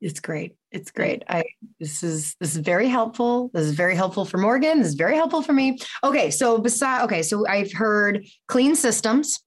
It's 0.00 0.20
great. 0.20 0.57
It's 0.70 0.90
great. 0.90 1.22
I 1.28 1.44
this 1.80 2.02
is 2.02 2.36
this 2.40 2.54
is 2.54 2.58
very 2.58 2.88
helpful. 2.88 3.50
This 3.54 3.64
is 3.66 3.74
very 3.74 3.94
helpful 3.96 4.24
for 4.24 4.38
Morgan. 4.38 4.78
This 4.78 4.88
is 4.88 4.94
very 4.94 5.16
helpful 5.16 5.42
for 5.42 5.52
me. 5.52 5.78
Okay, 6.04 6.30
so 6.30 6.58
beside 6.58 7.04
okay, 7.04 7.22
so 7.22 7.46
I've 7.46 7.72
heard 7.72 8.26
clean 8.48 8.76
systems. 8.76 9.40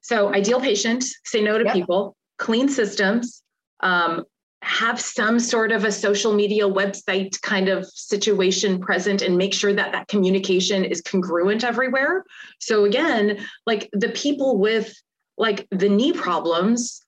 So 0.00 0.32
ideal 0.32 0.60
patient, 0.60 1.04
say 1.24 1.42
no 1.42 1.58
to 1.58 1.64
Yep. 1.64 1.74
people, 1.74 2.16
clean 2.38 2.68
systems, 2.68 3.42
um, 3.80 4.24
have 4.62 5.00
some 5.00 5.40
sort 5.40 5.72
of 5.72 5.84
a 5.84 5.92
social 5.92 6.32
media 6.34 6.64
website 6.68 7.40
kind 7.42 7.68
of 7.68 7.84
situation 7.86 8.78
present 8.78 9.22
and 9.22 9.36
make 9.36 9.54
sure 9.54 9.72
that 9.72 9.92
that 9.92 10.06
communication 10.08 10.84
is 10.84 11.00
congruent 11.00 11.64
everywhere. 11.64 12.24
So 12.60 12.84
again, 12.84 13.38
like 13.66 13.88
the 13.92 14.10
people 14.10 14.58
with 14.58 14.92
like 15.38 15.66
the 15.70 15.88
knee 15.88 16.12
problems, 16.12 17.00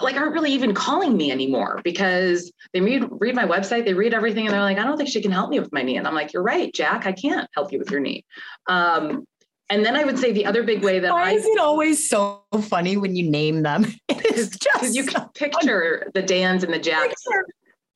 like 0.00 0.16
aren't 0.16 0.32
really 0.32 0.52
even 0.52 0.74
calling 0.74 1.16
me 1.16 1.30
anymore 1.30 1.80
because 1.84 2.52
they 2.72 2.80
read 2.80 3.04
read 3.10 3.34
my 3.34 3.46
website, 3.46 3.84
they 3.84 3.94
read 3.94 4.14
everything, 4.14 4.46
and 4.46 4.54
they're 4.54 4.60
like, 4.62 4.78
I 4.78 4.84
don't 4.84 4.96
think 4.96 5.08
she 5.08 5.22
can 5.22 5.32
help 5.32 5.50
me 5.50 5.60
with 5.60 5.72
my 5.72 5.82
knee. 5.82 5.96
And 5.96 6.06
I'm 6.06 6.14
like, 6.14 6.32
you're 6.32 6.42
right, 6.42 6.72
Jack, 6.72 7.06
I 7.06 7.12
can't 7.12 7.48
help 7.54 7.72
you 7.72 7.78
with 7.78 7.90
your 7.90 8.00
knee. 8.00 8.24
Um, 8.66 9.26
and 9.70 9.84
then 9.84 9.96
I 9.96 10.04
would 10.04 10.18
say 10.18 10.32
the 10.32 10.46
other 10.46 10.62
big 10.62 10.84
way 10.84 10.98
that 10.98 11.10
Why 11.10 11.30
I 11.30 11.32
is 11.32 11.44
it 11.44 11.58
always 11.58 12.08
so 12.08 12.42
funny 12.62 12.96
when 12.96 13.16
you 13.16 13.28
name 13.30 13.62
them? 13.62 13.86
It's 14.36 14.58
just 14.58 14.96
you 14.96 15.04
can 15.04 15.28
picture 15.28 16.10
the 16.12 16.22
Dans 16.22 16.64
and 16.64 16.72
the 16.72 16.78
Jacks. 16.78 17.22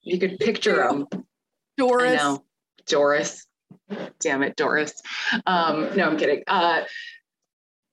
You 0.02 0.20
could 0.20 0.38
picture 0.38 0.76
them. 0.76 1.06
Doris. 1.76 2.12
I 2.12 2.16
Doris. 2.16 2.22
know. 2.22 2.44
Doris. 2.86 3.46
Damn 4.20 4.42
it, 4.44 4.54
Doris. 4.54 4.92
Um, 5.46 5.96
no, 5.96 6.08
I'm 6.08 6.16
kidding. 6.16 6.44
Uh, 6.46 6.82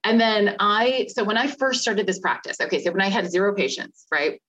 and 0.06 0.22
then 0.22 0.56
I, 0.60 1.08
so 1.10 1.24
when 1.24 1.36
I 1.36 1.48
first 1.48 1.82
started 1.82 2.06
this 2.06 2.20
practice, 2.20 2.58
okay, 2.62 2.82
so 2.82 2.92
when 2.92 3.02
I 3.02 3.10
had 3.10 3.30
zero 3.30 3.54
patients, 3.54 4.06
right? 4.12 4.40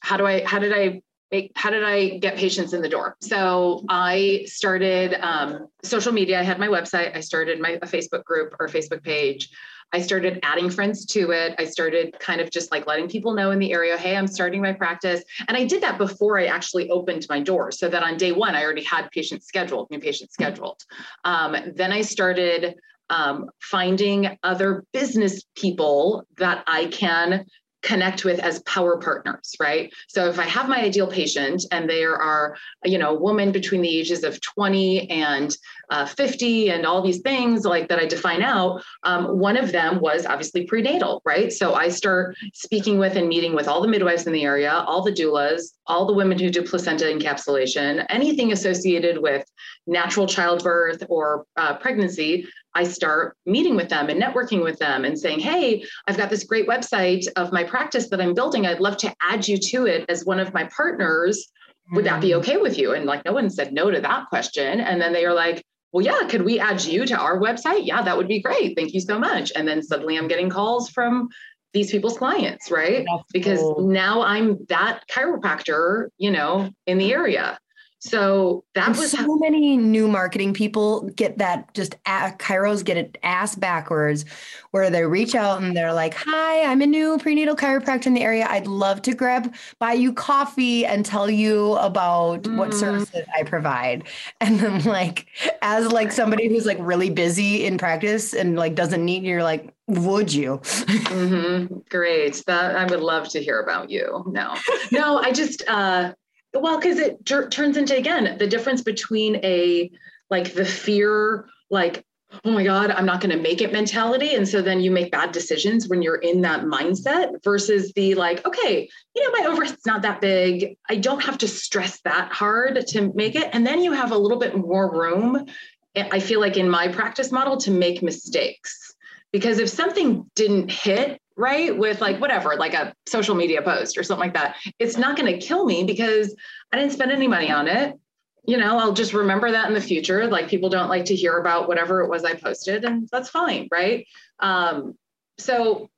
How 0.00 0.16
do 0.16 0.26
I, 0.26 0.44
how 0.44 0.58
did 0.58 0.72
I 0.72 1.02
make, 1.30 1.52
how 1.54 1.68
did 1.70 1.84
I 1.84 2.16
get 2.18 2.36
patients 2.36 2.72
in 2.72 2.80
the 2.80 2.88
door? 2.88 3.16
So 3.20 3.84
I 3.90 4.44
started 4.46 5.14
um, 5.20 5.68
social 5.82 6.12
media. 6.12 6.40
I 6.40 6.42
had 6.42 6.58
my 6.58 6.68
website. 6.68 7.14
I 7.14 7.20
started 7.20 7.60
my 7.60 7.76
Facebook 7.84 8.24
group 8.24 8.54
or 8.58 8.66
Facebook 8.66 9.02
page. 9.02 9.50
I 9.92 10.00
started 10.00 10.40
adding 10.42 10.70
friends 10.70 11.04
to 11.06 11.30
it. 11.32 11.54
I 11.58 11.64
started 11.64 12.18
kind 12.18 12.40
of 12.40 12.50
just 12.50 12.70
like 12.70 12.86
letting 12.86 13.08
people 13.08 13.34
know 13.34 13.50
in 13.50 13.58
the 13.58 13.72
area, 13.72 13.96
hey, 13.96 14.16
I'm 14.16 14.26
starting 14.26 14.60
my 14.60 14.72
practice. 14.72 15.22
And 15.48 15.56
I 15.56 15.64
did 15.64 15.82
that 15.82 15.98
before 15.98 16.38
I 16.38 16.46
actually 16.46 16.90
opened 16.90 17.26
my 17.28 17.40
door 17.40 17.72
so 17.72 17.88
that 17.88 18.02
on 18.02 18.16
day 18.16 18.32
one, 18.32 18.54
I 18.54 18.64
already 18.64 18.84
had 18.84 19.10
patients 19.10 19.46
scheduled, 19.46 19.90
new 19.90 19.98
patients 19.98 20.34
scheduled. 20.34 20.82
Um, 21.24 21.56
then 21.74 21.92
I 21.92 22.02
started 22.02 22.74
um, 23.10 23.50
finding 23.60 24.38
other 24.42 24.84
business 24.92 25.42
people 25.56 26.26
that 26.36 26.64
I 26.66 26.86
can 26.86 27.46
connect 27.82 28.24
with 28.24 28.40
as 28.40 28.60
power 28.60 28.98
partners, 28.98 29.54
right? 29.60 29.92
So 30.08 30.28
if 30.28 30.38
I 30.38 30.44
have 30.44 30.68
my 30.68 30.80
ideal 30.80 31.06
patient 31.06 31.64
and 31.70 31.88
there 31.88 32.16
are, 32.16 32.56
you 32.84 32.98
know, 32.98 33.10
a 33.10 33.18
woman 33.18 33.52
between 33.52 33.82
the 33.82 33.98
ages 33.98 34.24
of 34.24 34.40
20 34.40 35.08
and 35.10 35.56
uh, 35.90 36.04
50 36.04 36.70
and 36.70 36.84
all 36.84 37.02
these 37.02 37.20
things 37.20 37.64
like 37.64 37.88
that 37.88 38.00
I 38.00 38.06
define 38.06 38.42
out, 38.42 38.82
um, 39.04 39.38
one 39.38 39.56
of 39.56 39.70
them 39.70 40.00
was 40.00 40.26
obviously 40.26 40.66
prenatal, 40.66 41.22
right? 41.24 41.52
So 41.52 41.74
I 41.74 41.88
start 41.88 42.36
speaking 42.52 42.98
with 42.98 43.16
and 43.16 43.28
meeting 43.28 43.54
with 43.54 43.68
all 43.68 43.80
the 43.80 43.88
midwives 43.88 44.26
in 44.26 44.32
the 44.32 44.44
area, 44.44 44.72
all 44.72 45.02
the 45.02 45.12
doulas, 45.12 45.62
all 45.86 46.04
the 46.04 46.12
women 46.14 46.38
who 46.38 46.50
do 46.50 46.62
placenta 46.62 47.04
encapsulation, 47.04 48.04
anything 48.08 48.52
associated 48.52 49.22
with 49.22 49.44
natural 49.86 50.26
childbirth 50.26 51.04
or 51.08 51.46
uh, 51.56 51.76
pregnancy, 51.76 52.46
I 52.74 52.84
start 52.84 53.36
meeting 53.46 53.76
with 53.76 53.88
them 53.88 54.08
and 54.08 54.20
networking 54.20 54.62
with 54.62 54.78
them 54.78 55.04
and 55.04 55.18
saying, 55.18 55.40
Hey, 55.40 55.84
I've 56.06 56.16
got 56.16 56.30
this 56.30 56.44
great 56.44 56.68
website 56.68 57.26
of 57.36 57.52
my 57.52 57.64
practice 57.64 58.08
that 58.10 58.20
I'm 58.20 58.34
building. 58.34 58.66
I'd 58.66 58.80
love 58.80 58.96
to 58.98 59.14
add 59.22 59.46
you 59.46 59.58
to 59.58 59.86
it 59.86 60.04
as 60.08 60.24
one 60.24 60.38
of 60.38 60.54
my 60.54 60.64
partners. 60.64 61.48
Would 61.92 62.04
that 62.04 62.20
be 62.20 62.30
mm. 62.30 62.34
okay 62.36 62.58
with 62.58 62.78
you? 62.78 62.92
And 62.92 63.06
like, 63.06 63.24
no 63.24 63.32
one 63.32 63.50
said 63.50 63.72
no 63.72 63.90
to 63.90 64.00
that 64.00 64.28
question. 64.28 64.80
And 64.80 65.00
then 65.00 65.12
they 65.12 65.24
are 65.24 65.34
like, 65.34 65.64
well, 65.92 66.04
yeah, 66.04 66.28
could 66.28 66.42
we 66.42 66.60
add 66.60 66.84
you 66.84 67.06
to 67.06 67.16
our 67.16 67.40
website? 67.40 67.86
Yeah, 67.86 68.02
that 68.02 68.16
would 68.16 68.28
be 68.28 68.42
great. 68.42 68.76
Thank 68.76 68.92
you 68.92 69.00
so 69.00 69.18
much. 69.18 69.52
And 69.56 69.66
then 69.66 69.82
suddenly 69.82 70.18
I'm 70.18 70.28
getting 70.28 70.50
calls 70.50 70.90
from 70.90 71.30
these 71.72 71.90
people's 71.90 72.18
clients, 72.18 72.70
right? 72.70 73.06
That's 73.10 73.32
because 73.32 73.60
cool. 73.60 73.88
now 73.88 74.22
I'm 74.22 74.58
that 74.68 75.02
chiropractor, 75.10 76.08
you 76.18 76.30
know, 76.30 76.70
in 76.86 76.98
the 76.98 77.12
area. 77.12 77.58
So 78.00 78.64
that 78.74 78.88
and 78.88 78.96
was 78.96 79.10
so 79.10 79.18
how- 79.18 79.36
many 79.36 79.76
new 79.76 80.06
marketing 80.06 80.54
people 80.54 81.02
get 81.16 81.38
that 81.38 81.74
just 81.74 81.96
at 82.06 82.38
chiros 82.38 82.84
get 82.84 82.96
it 82.96 83.18
ass 83.22 83.56
backwards 83.56 84.24
where 84.70 84.88
they 84.88 85.04
reach 85.04 85.34
out 85.34 85.60
and 85.62 85.76
they're 85.76 85.92
like, 85.92 86.14
Hi, 86.14 86.62
I'm 86.62 86.80
a 86.80 86.86
new 86.86 87.18
prenatal 87.18 87.56
chiropractor 87.56 88.06
in 88.06 88.14
the 88.14 88.22
area. 88.22 88.46
I'd 88.48 88.68
love 88.68 89.02
to 89.02 89.14
grab 89.14 89.52
buy 89.80 89.94
you 89.94 90.12
coffee 90.12 90.86
and 90.86 91.04
tell 91.04 91.28
you 91.28 91.74
about 91.74 92.42
mm. 92.44 92.56
what 92.56 92.72
services 92.72 93.26
I 93.36 93.42
provide. 93.42 94.04
And 94.40 94.60
then 94.60 94.84
like 94.84 95.26
as 95.62 95.90
like 95.90 96.12
somebody 96.12 96.48
who's 96.48 96.64
like 96.64 96.78
really 96.80 97.10
busy 97.10 97.66
in 97.66 97.76
practice 97.76 98.32
and 98.32 98.56
like 98.56 98.74
doesn't 98.74 99.04
need 99.04 99.24
you're 99.24 99.42
like, 99.42 99.74
would 99.88 100.32
you? 100.32 100.58
mm-hmm. 100.58 101.78
Great. 101.88 102.42
That 102.46 102.76
I 102.76 102.84
would 102.84 103.00
love 103.00 103.28
to 103.30 103.42
hear 103.42 103.60
about 103.60 103.90
you. 103.90 104.24
No, 104.26 104.54
no, 104.92 105.18
I 105.18 105.32
just, 105.32 105.62
uh, 105.66 106.12
well, 106.54 106.78
because 106.78 106.98
it 106.98 107.24
turns 107.24 107.76
into 107.76 107.96
again 107.96 108.38
the 108.38 108.46
difference 108.46 108.82
between 108.82 109.36
a 109.44 109.90
like 110.30 110.54
the 110.54 110.64
fear, 110.64 111.48
like 111.70 112.04
oh 112.44 112.50
my 112.50 112.62
god 112.62 112.90
i'm 112.90 113.06
not 113.06 113.22
going 113.22 113.34
to 113.34 113.42
make 113.42 113.62
it 113.62 113.72
mentality 113.72 114.34
and 114.34 114.46
so 114.46 114.60
then 114.60 114.80
you 114.80 114.90
make 114.90 115.10
bad 115.10 115.32
decisions 115.32 115.88
when 115.88 116.02
you're 116.02 116.16
in 116.16 116.42
that 116.42 116.64
mindset 116.64 117.42
versus 117.42 117.90
the 117.94 118.14
like 118.16 118.46
okay 118.46 118.86
you 119.14 119.24
know 119.24 119.40
my 119.40 119.48
overhead's 119.48 119.86
not 119.86 120.02
that 120.02 120.20
big. 120.20 120.76
I 120.88 120.96
don't 120.96 121.22
have 121.22 121.38
to 121.38 121.48
stress 121.48 122.00
that 122.02 122.32
hard 122.32 122.86
to 122.88 123.12
make 123.14 123.34
it. 123.34 123.48
And 123.52 123.66
then 123.66 123.82
you 123.82 123.92
have 123.92 124.12
a 124.12 124.18
little 124.18 124.38
bit 124.38 124.56
more 124.56 124.92
room 124.92 125.46
eh, 125.94 126.08
i 126.12 126.20
feel 126.20 126.40
like 126.40 126.56
in 126.56 126.68
my 126.68 126.88
practice 126.88 127.32
model 127.32 127.56
to 127.58 127.70
make 127.70 128.02
mistakes. 128.02 128.94
Because 129.32 129.58
if 129.58 129.68
something 129.68 130.30
didn't 130.34 130.70
hit 130.70 131.20
right? 131.38 131.76
With 131.76 132.00
like 132.00 132.20
whatever, 132.20 132.56
like 132.56 132.74
a 132.74 132.92
social 133.06 133.34
media 133.34 133.62
post 133.62 133.96
or 133.96 134.02
something 134.02 134.26
like 134.26 134.34
that. 134.34 134.56
It's 134.78 134.98
not 134.98 135.16
going 135.16 135.32
to 135.32 135.46
kill 135.46 135.64
me 135.64 135.84
because 135.84 136.34
I 136.72 136.76
didn't 136.76 136.92
spend 136.92 137.12
any 137.12 137.28
money 137.28 137.50
on 137.50 137.68
it. 137.68 137.98
You 138.44 138.56
know, 138.56 138.78
I'll 138.78 138.92
just 138.92 139.14
remember 139.14 139.50
that 139.50 139.68
in 139.68 139.74
the 139.74 139.80
future. 139.80 140.26
Like 140.26 140.48
people 140.48 140.68
don't 140.68 140.88
like 140.88 141.06
to 141.06 141.14
hear 141.14 141.38
about 141.38 141.68
whatever 141.68 142.02
it 142.02 142.08
was 142.08 142.24
I 142.24 142.34
posted, 142.34 142.84
and 142.84 143.08
that's 143.10 143.28
fine, 143.28 143.68
right? 143.70 144.06
Um, 144.40 144.96
so 145.38 145.88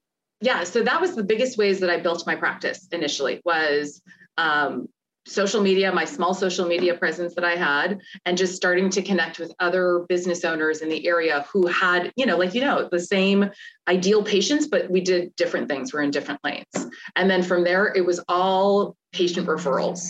yeah, 0.42 0.64
so 0.64 0.82
that 0.82 1.00
was 1.00 1.14
the 1.14 1.24
biggest 1.24 1.56
ways 1.56 1.80
that 1.80 1.90
I 1.90 2.00
built 2.00 2.26
my 2.26 2.34
practice 2.34 2.86
initially 2.92 3.40
was 3.44 4.02
um, 4.36 4.88
social 5.26 5.60
media, 5.60 5.92
my 5.92 6.04
small 6.04 6.34
social 6.34 6.66
media 6.66 6.94
presence 6.94 7.34
that 7.34 7.44
I 7.44 7.56
had, 7.56 8.00
and 8.24 8.38
just 8.38 8.56
starting 8.56 8.90
to 8.90 9.02
connect 9.02 9.38
with 9.38 9.52
other 9.60 10.04
business 10.08 10.44
owners 10.44 10.80
in 10.80 10.88
the 10.88 11.06
area 11.06 11.44
who 11.52 11.66
had, 11.66 12.12
you 12.16 12.26
know, 12.26 12.36
like, 12.36 12.54
you 12.54 12.62
know, 12.62 12.88
the 12.90 13.00
same 13.00 13.50
ideal 13.88 14.22
patients, 14.22 14.66
but 14.66 14.90
we 14.90 15.00
did 15.00 15.34
different 15.36 15.68
things. 15.68 15.92
We're 15.92 16.02
in 16.02 16.10
different 16.10 16.40
lanes. 16.42 16.90
And 17.16 17.30
then 17.30 17.42
from 17.42 17.64
there, 17.64 17.92
it 17.94 18.04
was 18.04 18.20
all 18.28 18.96
patient 19.12 19.46
referrals 19.46 20.06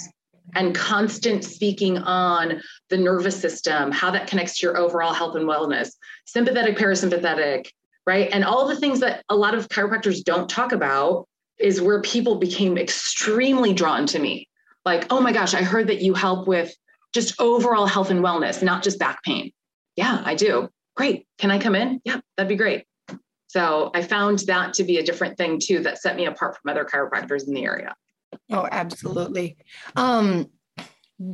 and 0.54 0.74
constant 0.74 1.44
speaking 1.44 1.98
on 1.98 2.60
the 2.88 2.96
nervous 2.96 3.40
system, 3.40 3.92
how 3.92 4.10
that 4.10 4.26
connects 4.26 4.58
to 4.58 4.66
your 4.66 4.76
overall 4.76 5.12
health 5.12 5.36
and 5.36 5.48
wellness, 5.48 5.90
sympathetic, 6.24 6.76
parasympathetic, 6.76 7.68
right? 8.06 8.28
And 8.32 8.44
all 8.44 8.66
the 8.66 8.76
things 8.76 9.00
that 9.00 9.22
a 9.28 9.36
lot 9.36 9.54
of 9.54 9.68
chiropractors 9.68 10.24
don't 10.24 10.48
talk 10.48 10.72
about 10.72 11.28
is 11.58 11.80
where 11.80 12.00
people 12.00 12.36
became 12.36 12.78
extremely 12.78 13.72
drawn 13.72 14.06
to 14.06 14.18
me 14.18 14.48
like, 14.84 15.06
oh 15.10 15.20
my 15.20 15.32
gosh, 15.32 15.54
I 15.54 15.62
heard 15.62 15.88
that 15.88 16.00
you 16.02 16.14
help 16.14 16.48
with 16.48 16.74
just 17.12 17.40
overall 17.40 17.86
health 17.86 18.10
and 18.10 18.24
wellness, 18.24 18.62
not 18.62 18.82
just 18.82 18.98
back 18.98 19.22
pain. 19.22 19.52
Yeah, 19.96 20.22
I 20.24 20.34
do. 20.34 20.68
Great. 20.96 21.26
Can 21.38 21.50
I 21.50 21.58
come 21.58 21.74
in? 21.74 22.00
Yeah, 22.04 22.20
that'd 22.36 22.48
be 22.48 22.56
great. 22.56 22.84
So 23.48 23.90
I 23.94 24.02
found 24.02 24.40
that 24.40 24.74
to 24.74 24.84
be 24.84 24.98
a 24.98 25.02
different 25.02 25.36
thing 25.36 25.58
too 25.60 25.80
that 25.80 25.98
set 25.98 26.16
me 26.16 26.26
apart 26.26 26.56
from 26.56 26.70
other 26.70 26.84
chiropractors 26.84 27.46
in 27.46 27.54
the 27.54 27.64
area. 27.64 27.94
Oh, 28.50 28.68
absolutely. 28.70 29.56
Um, 29.96 30.46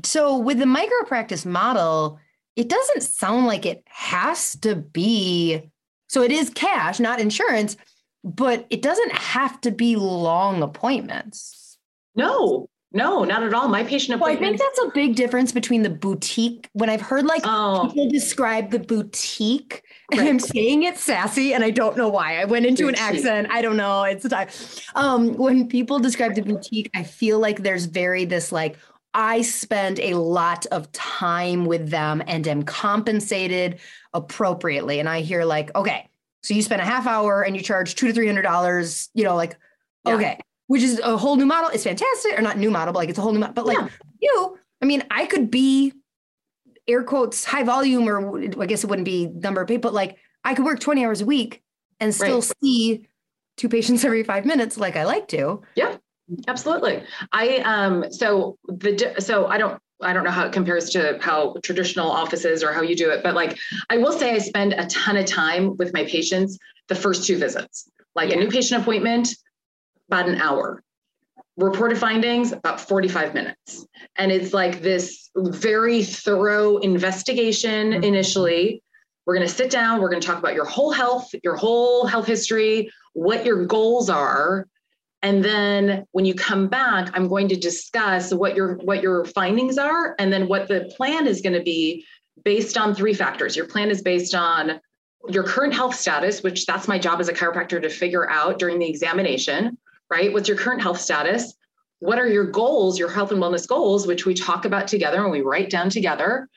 so 0.05 0.39
with 0.39 0.59
the 0.59 0.67
micro 0.67 1.05
practice 1.07 1.45
model, 1.45 2.19
it 2.57 2.69
doesn't 2.69 3.03
sound 3.03 3.47
like 3.47 3.67
it 3.67 3.85
has 3.87 4.57
to 4.61 4.77
be 4.77 5.71
so 6.09 6.23
it 6.23 6.31
is 6.31 6.51
cash, 6.51 7.01
not 7.01 7.21
insurance, 7.21 7.77
but 8.23 8.67
it 8.71 8.83
doesn't 8.83 9.13
have 9.13 9.61
to 9.63 9.71
be 9.71 9.97
long 9.97 10.63
appointments. 10.63 11.79
No, 12.15 12.69
no, 12.93 13.25
not 13.25 13.43
at 13.43 13.53
all. 13.53 13.69
My 13.69 13.83
patient 13.83 14.15
appointment. 14.15 14.41
Well, 14.41 14.55
I 14.55 14.57
think 14.57 14.61
that's 14.61 14.87
a 14.87 14.91
big 14.95 15.17
difference 15.17 15.51
between 15.53 15.83
the 15.83 15.91
boutique. 15.91 16.71
When 16.73 16.89
I've 16.89 17.01
heard 17.01 17.27
like 17.27 17.43
oh. 17.45 17.89
people 17.89 18.09
describe 18.09 18.71
the 18.71 18.79
boutique, 18.79 19.83
right. 20.13 20.21
and 20.21 20.29
I'm 20.29 20.39
saying 20.39 20.85
it 20.85 20.97
sassy, 20.97 21.53
and 21.53 21.65
I 21.65 21.71
don't 21.71 21.97
know 21.97 22.09
why. 22.09 22.41
I 22.41 22.45
went 22.45 22.65
into 22.65 22.85
boutique. 22.85 23.01
an 23.01 23.15
accent. 23.17 23.49
I 23.51 23.61
don't 23.61 23.77
know. 23.77 24.05
It's 24.05 24.23
the 24.23 24.29
time. 24.29 24.49
Um, 24.95 25.35
when 25.35 25.69
people 25.69 25.99
describe 25.99 26.37
the 26.37 26.43
boutique, 26.43 26.91
I 26.95 27.03
feel 27.03 27.41
like 27.41 27.63
there's 27.63 27.87
very 27.87 28.25
this 28.25 28.53
like 28.53 28.77
I 29.13 29.43
spend 29.43 29.99
a 29.99 30.15
lot 30.15 30.65
of 30.67 30.91
time 30.93 31.67
with 31.67 31.91
them 31.91 32.23
and 32.27 32.47
am 32.47 32.63
compensated 32.63 33.81
appropriately. 34.15 35.01
And 35.01 35.09
I 35.09 35.23
hear 35.23 35.45
like, 35.45 35.75
okay, 35.75 36.09
so 36.43 36.55
you 36.55 36.63
spend 36.63 36.81
a 36.81 36.85
half 36.85 37.07
hour 37.09 37.43
and 37.43 37.57
you 37.57 37.63
charge 37.63 37.97
two 37.97 38.07
to 38.07 38.13
three 38.13 38.27
hundred 38.27 38.43
dollars. 38.43 39.11
You 39.13 39.25
know, 39.25 39.35
like, 39.35 39.59
yeah. 40.07 40.15
okay 40.15 40.39
which 40.67 40.83
is 40.83 40.99
a 41.01 41.17
whole 41.17 41.37
new 41.37 41.47
model. 41.47 41.71
It's 41.71 41.85
fantastic, 41.85 42.39
or 42.39 42.43
not 42.43 42.59
new 42.59 42.71
model, 42.71 42.93
but 42.93 43.01
like 43.01 43.09
it's 43.09 43.19
a 43.19 43.23
whole 43.23 43.33
new 43.33 43.39
model. 43.39 43.55
But 43.55 43.67
like 43.67 43.79
yeah. 43.79 43.89
you, 44.21 44.59
I 44.83 44.87
mean, 44.87 45.05
I 45.11 45.27
could 45.27 45.51
be 45.51 45.93
air 46.89 47.03
quotes 47.03 47.45
high 47.45 47.63
volume, 47.63 48.09
or 48.09 48.39
I 48.61 48.67
guess 48.67 48.85
it 48.85 48.89
wouldn't 48.89 49.07
be 49.07 49.27
number 49.27 49.61
of 49.61 49.69
people, 49.69 49.91
but 49.91 49.95
like 49.95 50.19
I 50.45 50.55
could 50.55 50.65
work 50.65 50.81
20 50.81 51.05
hours 51.05 51.21
a 51.21 51.27
week 51.27 51.63
and 52.01 52.15
still 52.15 52.41
right. 52.41 52.53
see 52.63 53.09
two 53.57 53.69
patients 53.69 54.05
every 54.07 54.23
five 54.23 54.45
minutes 54.45 54.77
like 54.77 54.97
I 54.97 55.05
like 55.05 55.29
to. 55.29 55.63
Yeah, 55.75 55.97
absolutely. 56.49 57.03
I 57.33 57.59
um 57.59 58.11
so 58.11 58.59
the 58.67 59.17
so 59.19 59.47
I 59.47 59.59
don't 59.59 59.81
I 60.03 60.13
don't 60.13 60.25
know 60.25 60.31
how 60.31 60.47
it 60.47 60.53
compares 60.53 60.91
to 60.91 61.19
how 61.21 61.57
traditional 61.63 62.11
offices 62.11 62.63
or 62.63 62.73
how 62.73 62.83
you 62.83 62.95
do 62.95 63.11
it, 63.11 63.23
but 63.23 63.35
like 63.35 63.59
I 63.91 63.99
will 63.99 64.13
say 64.13 64.35
I 64.35 64.39
spend 64.39 64.75
a 64.75 64.87
ton 64.87 65.17
of 65.17 65.27
time 65.27 65.77
with 65.77 65.93
my 65.95 66.05
patients 66.05 66.59
the 66.89 66.95
first 66.95 67.27
two 67.27 67.39
visits. 67.39 67.91
Like 68.15 68.31
yeah. 68.31 68.37
a 68.37 68.41
new 68.41 68.49
patient 68.49 68.83
appointment, 68.83 69.29
about 70.09 70.29
an 70.29 70.37
hour. 70.41 70.83
Reported 71.57 71.99
findings, 71.99 72.53
about 72.53 72.81
45 72.81 73.35
minutes. 73.35 73.87
And 74.17 74.31
it's 74.31 74.53
like 74.53 74.83
this 74.83 75.31
very 75.37 76.03
thorough 76.03 76.77
investigation 76.79 77.93
mm-hmm. 77.93 78.05
initially. 78.05 78.83
We're 79.25 79.35
going 79.35 79.47
to 79.47 79.53
sit 79.53 79.71
down, 79.71 80.01
we're 80.01 80.11
going 80.11 80.21
to 80.21 80.27
talk 80.27 80.39
about 80.39 80.55
your 80.55 80.67
whole 80.67 80.93
health, 80.93 81.35
your 81.43 81.57
whole 81.57 82.07
health 82.07 82.27
history, 82.27 82.91
what 83.15 83.45
your 83.45 83.67
goals 83.67 84.09
are. 84.09 84.69
And 85.23 85.45
then 85.45 86.07
when 86.13 86.27
you 86.27 86.35
come 86.35 86.69
back, 86.69 87.11
I'm 87.15 87.27
going 87.27 87.49
to 87.49 87.57
discuss 87.57 88.33
what 88.33 88.55
your 88.55 88.77
what 88.77 89.03
your 89.03 89.25
findings 89.25 89.79
are 89.79 90.15
and 90.19 90.33
then 90.33 90.47
what 90.47 90.69
the 90.69 90.93
plan 90.97 91.27
is 91.27 91.41
going 91.41 91.55
to 91.55 91.63
be 91.63 92.05
based 92.45 92.77
on 92.77 92.95
three 92.95 93.15
factors. 93.15 93.57
Your 93.57 93.67
plan 93.67 93.91
is 93.91 94.03
based 94.03 94.35
on 94.35 94.79
your 95.29 95.43
current 95.43 95.75
health 95.75 95.95
status, 95.97 96.43
which 96.43 96.67
that's 96.67 96.87
my 96.87 96.99
job 96.99 97.19
as 97.19 97.29
a 97.29 97.33
chiropractor 97.33 97.83
to 97.83 97.89
figure 97.89 98.31
out 98.31 98.59
during 98.59 98.79
the 98.79 98.89
examination 98.89 99.77
right? 100.11 100.33
What's 100.33 100.49
your 100.49 100.57
current 100.57 100.83
health 100.83 101.01
status? 101.01 101.55
What 102.01 102.19
are 102.19 102.27
your 102.27 102.45
goals, 102.45 102.99
your 102.99 103.11
health 103.11 103.33
and 103.33 103.43
wellness 103.43 103.67
goals, 103.67 104.07
which 104.07 104.27
we 104.27 104.35
talk 104.35 104.65
about 104.65 104.87
together 104.87 105.23
and 105.23 105.31
we 105.31 105.41
write 105.41 105.71
down 105.71 105.89
together? 105.89 106.49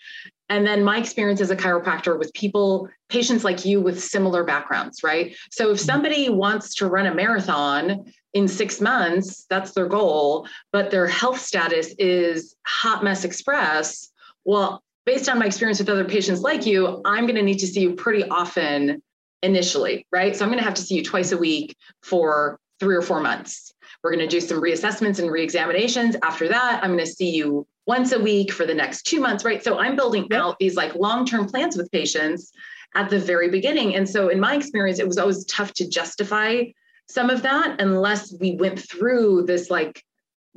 And 0.50 0.66
then 0.66 0.84
my 0.84 0.97
experience 0.97 1.41
as 1.41 1.52
a 1.52 1.56
chiropractor 1.56 2.18
with 2.18 2.34
people, 2.34 2.89
patients 3.08 3.43
like 3.43 3.66
you 3.66 3.80
with 3.80 4.04
similar 4.04 4.43
backgrounds, 4.43 5.04
right? 5.04 5.36
So 5.52 5.72
if 5.72 5.78
mm-hmm. 5.78 5.86
somebody 5.86 6.30
wants 6.30 6.74
to 6.76 6.88
run 6.88 7.06
a 7.06 7.14
marathon 7.14 8.12
in 8.34 8.47
six 8.47 8.82
months, 8.82 9.45
that's 9.50 9.72
their 9.72 9.88
goal, 9.88 10.47
but 10.72 10.91
their 10.91 11.08
health 11.08 11.39
status 11.39 11.93
is 12.00 12.56
hot 12.66 13.04
mess 13.04 13.24
express. 13.24 14.12
Well, 14.43 14.84
based 15.06 15.30
on 15.30 15.39
my 15.39 15.45
experience 15.45 15.80
with 15.80 15.89
other 15.89 16.06
patients 16.06 16.41
like 16.41 16.66
you, 16.66 17.02
I'm 17.06 17.26
going 17.26 17.36
to 17.36 17.43
need 17.43 17.60
to 17.60 17.68
see 17.68 17.82
you 17.82 17.93
pretty 17.93 18.24
often 18.24 19.02
initially, 19.41 20.06
right? 20.12 20.36
So 20.36 20.43
I'm 20.43 20.50
going 20.50 20.60
to 20.60 20.66
have 20.66 20.76
to 20.76 20.82
see 20.82 20.95
you 20.95 21.04
twice 21.04 21.32
a 21.32 21.38
week 21.38 21.76
for 22.04 22.60
three 22.80 22.96
or 22.96 23.02
four 23.02 23.20
months. 23.20 23.74
We're 24.04 24.12
going 24.12 24.28
to 24.28 24.28
do 24.28 24.40
some 24.40 24.62
reassessments 24.62 25.20
and 25.20 25.30
reexaminations. 25.30 26.16
After 26.24 26.48
that, 26.48 26.80
I'm 26.82 26.92
going 26.92 27.06
to 27.06 27.12
see 27.12 27.32
you 27.32 27.68
once 27.86 28.12
a 28.12 28.20
week 28.20 28.52
for 28.52 28.66
the 28.66 28.74
next 28.74 29.04
two 29.04 29.20
months, 29.20 29.44
right? 29.44 29.64
So 29.64 29.78
I'm 29.78 29.96
building 29.96 30.28
yep. 30.30 30.40
out 30.40 30.60
these 30.60 30.76
like 30.76 30.96
long 30.96 31.26
term 31.26 31.48
plans 31.48 31.76
with 31.76 31.92
patients 31.92 32.52
at 32.96 33.10
the 33.10 33.20
very 33.20 33.50
beginning. 33.50 33.96
And 33.96 34.08
so, 34.08 34.30
in 34.30 34.40
my 34.40 34.56
experience, 34.56 35.00
it 35.00 35.08
was 35.08 35.18
always 35.18 35.46
tough 35.46 35.74
to 35.76 35.88
justify 35.88 36.64
some 37.08 37.30
of 37.30 37.42
that 37.42 37.82
unless 37.82 38.34
we 38.40 38.56
went 38.56 38.80
through 38.80 39.46
this 39.46 39.70
like 39.70 40.04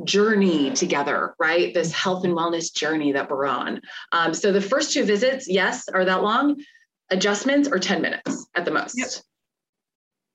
journey 0.05 0.71
together, 0.73 1.35
right? 1.39 1.73
This 1.75 1.93
health 1.93 2.25
and 2.25 2.35
wellness 2.35 2.73
journey 2.73 3.13
that 3.13 3.31
we're 3.31 3.47
on. 3.47 3.81
Um, 4.13 4.35
so 4.35 4.53
the 4.53 4.61
first 4.61 4.93
two 4.93 5.05
visits, 5.05 5.49
yes, 5.49 5.89
are 5.89 6.05
that 6.05 6.23
long. 6.23 6.63
Adjustments 7.11 7.69
are 7.69 7.79
10 7.79 8.03
minutes 8.03 8.47
at 8.55 8.65
the 8.65 8.71
most. 8.71 8.97
Yep. 8.97 9.09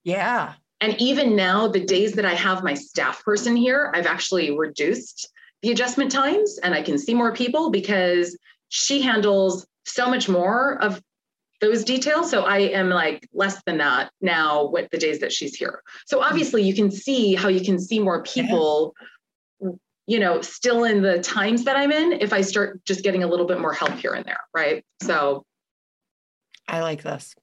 Yeah. 0.04 0.54
And 0.80 1.00
even 1.00 1.34
now, 1.34 1.66
the 1.66 1.84
days 1.84 2.12
that 2.12 2.24
I 2.24 2.34
have 2.34 2.62
my 2.62 2.74
staff 2.74 3.24
person 3.24 3.56
here, 3.56 3.92
I've 3.94 4.06
actually 4.06 4.56
reduced 4.56 5.28
the 5.62 5.72
adjustment 5.72 6.12
times 6.12 6.58
and 6.62 6.74
I 6.74 6.82
can 6.82 6.98
see 6.98 7.14
more 7.14 7.32
people 7.32 7.70
because 7.70 8.38
she 8.68 9.02
handles 9.02 9.66
so 9.84 10.08
much 10.08 10.28
more 10.28 10.80
of 10.80 11.02
those 11.60 11.84
details. 11.84 12.30
So 12.30 12.42
I 12.42 12.58
am 12.58 12.90
like 12.90 13.28
less 13.32 13.60
than 13.64 13.78
that 13.78 14.12
now 14.20 14.68
with 14.68 14.88
the 14.90 14.98
days 14.98 15.18
that 15.20 15.32
she's 15.32 15.56
here. 15.56 15.82
So 16.06 16.18
mm-hmm. 16.18 16.28
obviously 16.28 16.62
you 16.62 16.74
can 16.74 16.90
see 16.90 17.34
how 17.34 17.48
you 17.48 17.60
can 17.60 17.80
see 17.80 17.98
more 17.98 18.22
people, 18.22 18.94
you 20.06 20.20
know, 20.20 20.40
still 20.40 20.84
in 20.84 21.02
the 21.02 21.18
times 21.18 21.64
that 21.64 21.76
I'm 21.76 21.90
in 21.90 22.12
if 22.12 22.32
I 22.32 22.42
start 22.42 22.84
just 22.84 23.02
getting 23.02 23.24
a 23.24 23.26
little 23.26 23.46
bit 23.46 23.58
more 23.58 23.72
help 23.72 23.94
here 23.94 24.12
and 24.12 24.24
there. 24.24 24.40
Right. 24.54 24.84
So 25.02 25.44
I 26.68 26.80
like 26.82 27.02
this. 27.02 27.34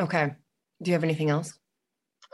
Okay. 0.00 0.32
Do 0.82 0.90
you 0.90 0.94
have 0.94 1.04
anything 1.04 1.30
else? 1.30 1.56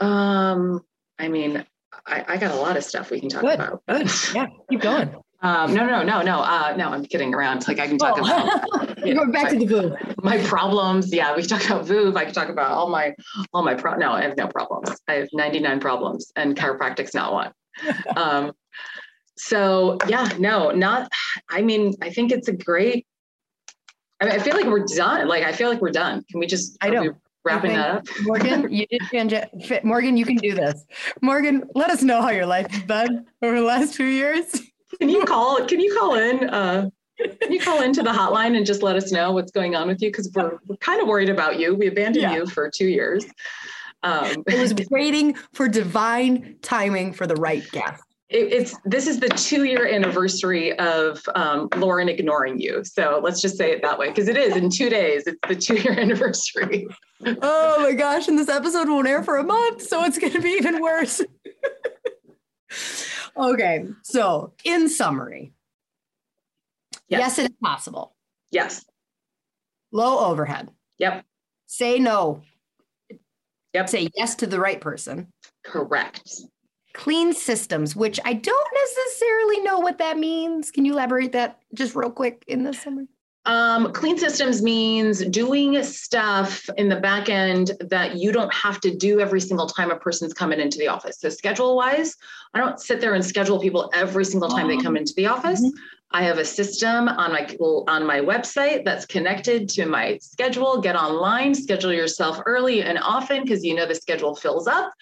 Um, 0.01 0.81
I 1.19 1.29
mean, 1.29 1.65
I, 2.07 2.25
I 2.29 2.37
got 2.37 2.53
a 2.53 2.57
lot 2.57 2.77
of 2.77 2.85
stuff 2.85 3.11
we 3.11 3.21
can 3.21 3.29
talk 3.29 3.43
Good. 3.43 3.55
about. 3.55 3.83
Good. 3.87 4.11
Yeah, 4.35 4.47
keep 4.69 4.81
going. 4.81 5.15
Um, 5.43 5.73
no, 5.73 5.87
no, 5.87 6.03
no, 6.03 6.21
no, 6.21 6.41
uh, 6.41 6.75
no, 6.77 6.91
I'm 6.91 7.03
kidding 7.03 7.33
around. 7.33 7.67
Like 7.67 7.81
I 7.81 7.87
can 7.87 7.97
talk 7.97 8.19
oh. 8.19 8.25
about 8.25 8.99
you 9.07 9.15
know, 9.15 9.25
back 9.33 9.45
my, 9.45 9.51
to 9.51 9.59
the 9.59 9.65
Veuve. 9.65 10.23
My 10.23 10.37
problems. 10.45 11.11
Yeah, 11.11 11.35
we 11.35 11.41
can 11.41 11.49
talk 11.49 11.65
about 11.65 11.87
Veuve. 11.87 12.15
I 12.15 12.27
can 12.27 12.35
talk 12.35 12.51
about 12.51 12.73
all 12.73 12.91
my 12.91 13.15
all 13.55 13.63
my 13.63 13.75
pro 13.75 13.97
no, 13.97 14.13
I 14.13 14.21
have 14.21 14.37
no 14.37 14.49
problems. 14.49 14.95
I 15.09 15.15
have 15.15 15.29
99 15.33 15.81
problems 15.81 16.31
and 16.37 16.55
chiropractic's 16.55 17.15
not 17.15 17.33
one. 17.33 17.53
um, 18.17 18.53
so 19.39 19.97
yeah, 20.09 20.29
no, 20.39 20.73
not 20.73 21.11
I 21.49 21.63
mean, 21.63 21.95
I 22.03 22.11
think 22.11 22.33
it's 22.33 22.49
a 22.49 22.53
great 22.53 23.07
I 24.21 24.27
mean, 24.27 24.35
I 24.35 24.39
feel 24.41 24.55
like 24.55 24.67
we're 24.67 24.85
done. 24.85 25.27
Like 25.27 25.45
I 25.45 25.53
feel 25.53 25.71
like 25.71 25.81
we're 25.81 25.91
done. 25.91 26.23
Can 26.31 26.39
we 26.39 26.47
just 26.47 26.77
I 26.83 26.91
know 26.91 27.15
wrapping 27.45 27.73
that 27.73 27.97
up. 27.97 28.07
Morgan, 28.23 28.71
you 28.73 28.87
did 28.87 29.85
Morgan, 29.85 30.17
you 30.17 30.25
can 30.25 30.37
do 30.37 30.55
this. 30.55 30.85
Morgan, 31.23 31.65
let 31.75 31.91
us 31.91 32.03
know 32.03 32.23
how 32.23 32.31
your 32.31 32.47
life 32.47 32.71
has 32.71 32.83
been 32.85 33.27
over 33.43 33.59
the 33.59 33.67
last 33.67 33.95
few 33.95 34.07
years. 34.07 34.63
Can 34.99 35.09
you 35.09 35.25
call? 35.25 35.65
Can 35.67 35.81
you 35.81 35.95
call 35.97 36.15
in? 36.15 36.49
Uh, 36.51 36.91
can 37.41 37.53
you 37.53 37.61
call 37.61 37.83
into 37.83 38.03
the 38.03 38.11
hotline 38.11 38.57
and 38.57 38.65
just 38.65 38.83
let 38.83 38.97
us 38.97 39.13
know 39.13 39.33
what's 39.33 39.53
going 39.53 39.75
on 39.75 39.89
with 39.89 40.01
you? 40.03 40.09
Because 40.09 40.31
we're, 40.35 40.59
we're 40.67 40.77
kind 40.77 41.01
of 41.01 41.09
worried 41.09 41.29
about 41.29 41.59
you. 41.59 41.75
We 41.75 41.87
abandoned 41.87 42.23
yeah. 42.23 42.35
you 42.35 42.47
for 42.47 42.71
two 42.71 42.87
years. 42.87 43.25
Um, 44.03 44.43
I 44.49 44.61
was 44.61 44.75
waiting 44.91 45.35
for 45.53 45.69
divine 45.69 46.57
timing 46.63 47.13
for 47.13 47.27
the 47.27 47.37
right 47.37 47.69
guest 47.71 48.03
it, 48.31 48.53
it's 48.53 48.77
this 48.85 49.07
is 49.07 49.19
the 49.19 49.29
two 49.29 49.65
year 49.65 49.87
anniversary 49.87 50.79
of 50.79 51.21
um, 51.35 51.69
Lauryn 51.71 52.09
ignoring 52.09 52.61
you. 52.61 52.85
So 52.85 53.21
let's 53.23 53.43
just 53.43 53.57
say 53.59 53.73
it 53.73 53.83
that 53.83 53.99
way 53.99 54.09
because 54.09 54.29
it 54.29 54.37
is 54.37 54.57
in 54.57 54.71
two 54.71 54.89
days. 54.89 55.25
It's 55.27 55.39
the 55.47 55.57
two 55.57 55.75
year 55.75 55.93
anniversary. 55.99 56.87
oh 57.25 57.83
my 57.83 57.93
gosh! 57.93 58.29
And 58.29 58.39
this 58.39 58.49
episode 58.49 58.89
won't 58.89 59.09
air 59.09 59.23
for 59.23 59.39
a 59.39 59.45
month, 59.45 59.83
so 59.83 60.05
it's 60.05 60.19
going 60.19 60.33
to 60.33 60.41
be 60.41 60.51
even 60.51 60.81
worse. 60.81 61.21
okay, 63.37 63.87
so 64.03 64.53
in 64.65 64.89
summary, 64.89 65.53
yes. 67.09 67.21
yes, 67.21 67.39
it 67.41 67.51
is 67.51 67.57
possible. 67.63 68.15
Yes. 68.53 68.85
Low 69.93 70.31
overhead. 70.31 70.71
Yep. 70.99 71.25
Say 71.67 71.99
no. 71.99 72.43
Yep. 73.75 73.89
Say 73.89 74.09
yes 74.17 74.37
to 74.37 74.47
the 74.47 74.61
right 74.61 74.81
person. 74.81 75.33
Correct 75.65 76.23
clean 76.93 77.33
systems, 77.33 77.95
which 77.95 78.19
I 78.25 78.35
don't 78.35 78.69
necessarily 78.75 79.61
know 79.61 79.79
what 79.79 79.99
that 79.99 80.19
means. 80.19 80.71
Can 80.71 80.85
you 80.85 80.93
elaborate 80.93 81.33
that 81.33 81.59
just 81.75 81.95
real 81.95 82.11
quick 82.11 82.45
in 82.49 82.65
the 82.65 82.73
summary? 82.73 83.09
Um, 83.47 83.93
clean 83.93 84.19
systems 84.19 84.63
means 84.63 85.25
doing 85.25 85.83
stuff 85.83 86.69
in 86.77 86.91
the 86.91 87.01
back 87.01 87.31
end 87.31 87.73
that 87.81 88.17
you 88.17 88.33
don't 88.33 88.53
have 88.53 88.81
to 88.81 88.95
do 88.95 89.19
every 89.19 89.41
single 89.41 89.67
time 89.67 89.91
a 89.91 89.97
person's 89.97 90.35
coming 90.35 90.61
into 90.61 90.79
the 90.79 90.89
office. 90.89 91.19
So 91.19 91.31
schedule 91.31 91.75
wise, 91.75 92.17
I 92.53 92.59
don't 92.59 92.79
sit 92.79 93.01
there 93.01 93.15
and 93.15 93.25
schedule 93.25 93.59
people 93.59 93.91
every 93.95 94.27
single 94.27 94.51
time 94.51 94.69
they 94.69 94.77
come 94.77 94.97
into 94.97 95.15
the 95.17 95.27
office. 95.27 95.63
Mm-hmm. 95.63 95.79
I 96.13 96.23
have 96.25 96.39
a 96.39 96.45
system 96.45 97.09
on 97.09 97.33
my 97.33 97.47
on 97.89 98.05
my 98.05 98.21
website 98.21 98.85
that's 98.85 99.07
connected 99.07 99.69
to 99.71 99.87
my 99.87 100.19
schedule. 100.19 100.81
Get 100.81 100.97
online, 100.97 101.55
schedule 101.55 101.93
yourself 101.93 102.41
early 102.47 102.83
and 102.83 102.99
often 102.99 103.43
because 103.43 103.65
you 103.65 103.75
know 103.75 103.87
the 103.87 103.95
schedule 103.95 104.35
fills 104.35 104.67
up. 104.67 104.93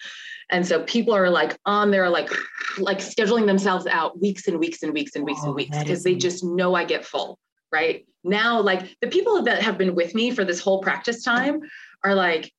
And 0.49 0.65
so 0.65 0.83
people 0.83 1.13
are 1.13 1.29
like 1.29 1.57
on 1.65 1.91
there, 1.91 2.09
like 2.09 2.29
like 2.77 2.99
scheduling 2.99 3.45
themselves 3.45 3.85
out 3.87 4.19
weeks 4.19 4.47
and 4.47 4.59
weeks 4.59 4.83
and 4.83 4.93
weeks 4.93 5.15
and 5.15 5.25
weeks 5.25 5.41
oh, 5.43 5.47
and 5.47 5.55
weeks 5.55 5.77
because 5.77 6.03
they 6.03 6.15
just 6.15 6.43
know 6.43 6.75
I 6.75 6.85
get 6.85 7.05
full. 7.05 7.37
Right 7.71 8.07
now, 8.23 8.59
like 8.59 8.95
the 9.01 9.07
people 9.07 9.43
that 9.43 9.61
have 9.61 9.77
been 9.77 9.93
with 9.93 10.15
me 10.15 10.31
for 10.31 10.43
this 10.43 10.59
whole 10.59 10.81
practice 10.81 11.23
time 11.23 11.61
are 12.03 12.15
like, 12.15 12.51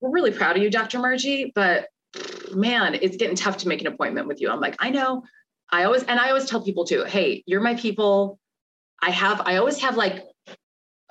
we're 0.00 0.10
really 0.10 0.32
proud 0.32 0.56
of 0.56 0.62
you, 0.62 0.70
Dr. 0.70 0.98
Margie, 0.98 1.52
but 1.54 1.86
man, 2.52 2.94
it's 2.94 3.16
getting 3.16 3.36
tough 3.36 3.58
to 3.58 3.68
make 3.68 3.80
an 3.80 3.86
appointment 3.86 4.26
with 4.26 4.40
you. 4.40 4.50
I'm 4.50 4.60
like, 4.60 4.76
I 4.80 4.90
know. 4.90 5.22
I 5.70 5.84
always 5.84 6.02
and 6.02 6.18
I 6.18 6.28
always 6.28 6.46
tell 6.46 6.64
people 6.64 6.84
too, 6.84 7.04
hey, 7.04 7.44
you're 7.46 7.60
my 7.60 7.76
people. 7.76 8.40
I 9.00 9.10
have 9.10 9.42
I 9.42 9.56
always 9.56 9.78
have 9.78 9.96
like 9.96 10.24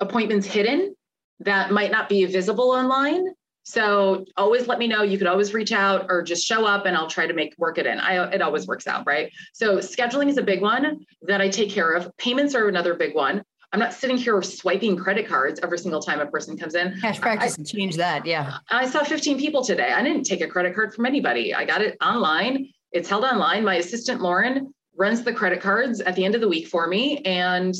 appointments 0.00 0.46
hidden 0.46 0.94
that 1.40 1.70
might 1.70 1.90
not 1.90 2.08
be 2.10 2.26
visible 2.26 2.70
online 2.70 3.24
so 3.70 4.24
always 4.36 4.66
let 4.66 4.78
me 4.78 4.88
know. 4.88 5.02
You 5.02 5.16
could 5.16 5.26
always 5.26 5.54
reach 5.54 5.72
out 5.72 6.06
or 6.08 6.22
just 6.22 6.44
show 6.44 6.66
up 6.66 6.86
and 6.86 6.96
I'll 6.96 7.08
try 7.08 7.26
to 7.26 7.32
make 7.32 7.54
work 7.56 7.78
it 7.78 7.86
in. 7.86 8.00
I 8.00 8.30
it 8.30 8.42
always 8.42 8.66
works 8.66 8.86
out, 8.86 9.06
right? 9.06 9.32
So 9.52 9.78
scheduling 9.78 10.28
is 10.28 10.38
a 10.38 10.42
big 10.42 10.60
one 10.60 11.06
that 11.22 11.40
I 11.40 11.48
take 11.48 11.70
care 11.70 11.92
of. 11.92 12.10
Payments 12.16 12.54
are 12.54 12.68
another 12.68 12.94
big 12.94 13.14
one. 13.14 13.44
I'm 13.72 13.78
not 13.78 13.92
sitting 13.92 14.16
here 14.16 14.42
swiping 14.42 14.96
credit 14.96 15.28
cards 15.28 15.60
every 15.62 15.78
single 15.78 16.00
time 16.00 16.18
a 16.18 16.26
person 16.26 16.56
comes 16.56 16.74
in. 16.74 17.00
Cash 17.00 17.20
practice 17.20 17.56
I, 17.58 17.62
change 17.62 17.96
that. 17.96 18.26
Yeah. 18.26 18.58
I 18.68 18.88
saw 18.88 19.04
15 19.04 19.38
people 19.38 19.62
today. 19.62 19.92
I 19.92 20.02
didn't 20.02 20.24
take 20.24 20.40
a 20.40 20.48
credit 20.48 20.74
card 20.74 20.92
from 20.92 21.06
anybody. 21.06 21.54
I 21.54 21.64
got 21.64 21.80
it 21.80 21.96
online. 22.02 22.68
It's 22.90 23.08
held 23.08 23.22
online. 23.22 23.64
My 23.64 23.76
assistant 23.76 24.20
Lauren 24.20 24.74
runs 24.96 25.22
the 25.22 25.32
credit 25.32 25.60
cards 25.60 26.00
at 26.00 26.16
the 26.16 26.24
end 26.24 26.34
of 26.34 26.40
the 26.40 26.48
week 26.48 26.66
for 26.66 26.88
me. 26.88 27.18
And 27.18 27.72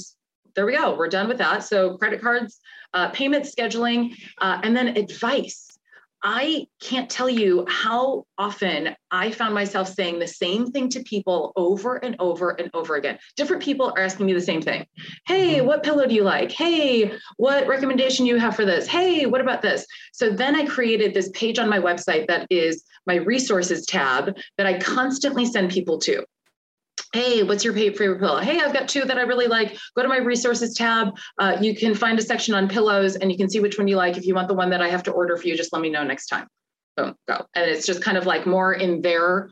there 0.54 0.64
we 0.64 0.76
go. 0.76 0.94
We're 0.94 1.08
done 1.08 1.26
with 1.26 1.38
that. 1.38 1.64
So 1.64 1.98
credit 1.98 2.20
cards, 2.20 2.60
uh, 2.94 3.08
payment 3.08 3.44
scheduling, 3.44 4.14
uh, 4.38 4.60
and 4.62 4.76
then 4.76 4.96
advice 4.96 5.69
I 6.22 6.66
can't 6.80 7.08
tell 7.08 7.30
you 7.30 7.64
how 7.68 8.26
often 8.36 8.94
I 9.10 9.30
found 9.30 9.54
myself 9.54 9.88
saying 9.88 10.18
the 10.18 10.26
same 10.26 10.70
thing 10.70 10.90
to 10.90 11.02
people 11.02 11.52
over 11.56 11.96
and 11.96 12.16
over 12.18 12.50
and 12.50 12.70
over 12.74 12.96
again. 12.96 13.18
Different 13.36 13.62
people 13.62 13.92
are 13.96 14.02
asking 14.02 14.26
me 14.26 14.34
the 14.34 14.40
same 14.40 14.60
thing. 14.60 14.86
Hey, 15.26 15.56
mm-hmm. 15.56 15.66
what 15.66 15.82
pillow 15.82 16.06
do 16.06 16.14
you 16.14 16.24
like? 16.24 16.52
Hey, 16.52 17.12
what 17.38 17.66
recommendation 17.66 18.26
do 18.26 18.30
you 18.30 18.38
have 18.38 18.54
for 18.54 18.66
this? 18.66 18.86
Hey, 18.86 19.24
what 19.24 19.40
about 19.40 19.62
this? 19.62 19.86
So 20.12 20.30
then 20.30 20.54
I 20.54 20.66
created 20.66 21.14
this 21.14 21.30
page 21.30 21.58
on 21.58 21.70
my 21.70 21.78
website 21.78 22.26
that 22.26 22.46
is 22.50 22.84
my 23.06 23.16
resources 23.16 23.86
tab 23.86 24.36
that 24.58 24.66
I 24.66 24.78
constantly 24.78 25.46
send 25.46 25.70
people 25.70 25.98
to 26.00 26.24
hey 27.12 27.42
what's 27.42 27.64
your 27.64 27.74
favorite 27.74 28.18
pillow? 28.18 28.38
Hey 28.38 28.60
i've 28.60 28.72
got 28.72 28.88
two 28.88 29.04
that 29.04 29.18
i 29.18 29.22
really 29.22 29.46
like. 29.46 29.76
Go 29.96 30.02
to 30.02 30.08
my 30.08 30.18
resources 30.18 30.74
tab. 30.74 31.16
Uh, 31.38 31.56
you 31.60 31.74
can 31.74 31.94
find 31.94 32.18
a 32.18 32.22
section 32.22 32.54
on 32.54 32.68
pillows 32.68 33.16
and 33.16 33.30
you 33.30 33.38
can 33.38 33.48
see 33.48 33.60
which 33.60 33.78
one 33.78 33.88
you 33.88 33.96
like. 33.96 34.16
If 34.16 34.26
you 34.26 34.34
want 34.34 34.48
the 34.48 34.54
one 34.54 34.70
that 34.70 34.82
i 34.82 34.88
have 34.88 35.02
to 35.04 35.12
order 35.12 35.36
for 35.36 35.46
you 35.46 35.56
just 35.56 35.72
let 35.72 35.82
me 35.82 35.90
know 35.90 36.04
next 36.04 36.26
time. 36.26 36.46
Boom 36.96 37.14
go. 37.28 37.44
And 37.54 37.70
it's 37.70 37.86
just 37.86 38.02
kind 38.02 38.16
of 38.16 38.26
like 38.26 38.46
more 38.46 38.74
in 38.74 39.02
their 39.02 39.50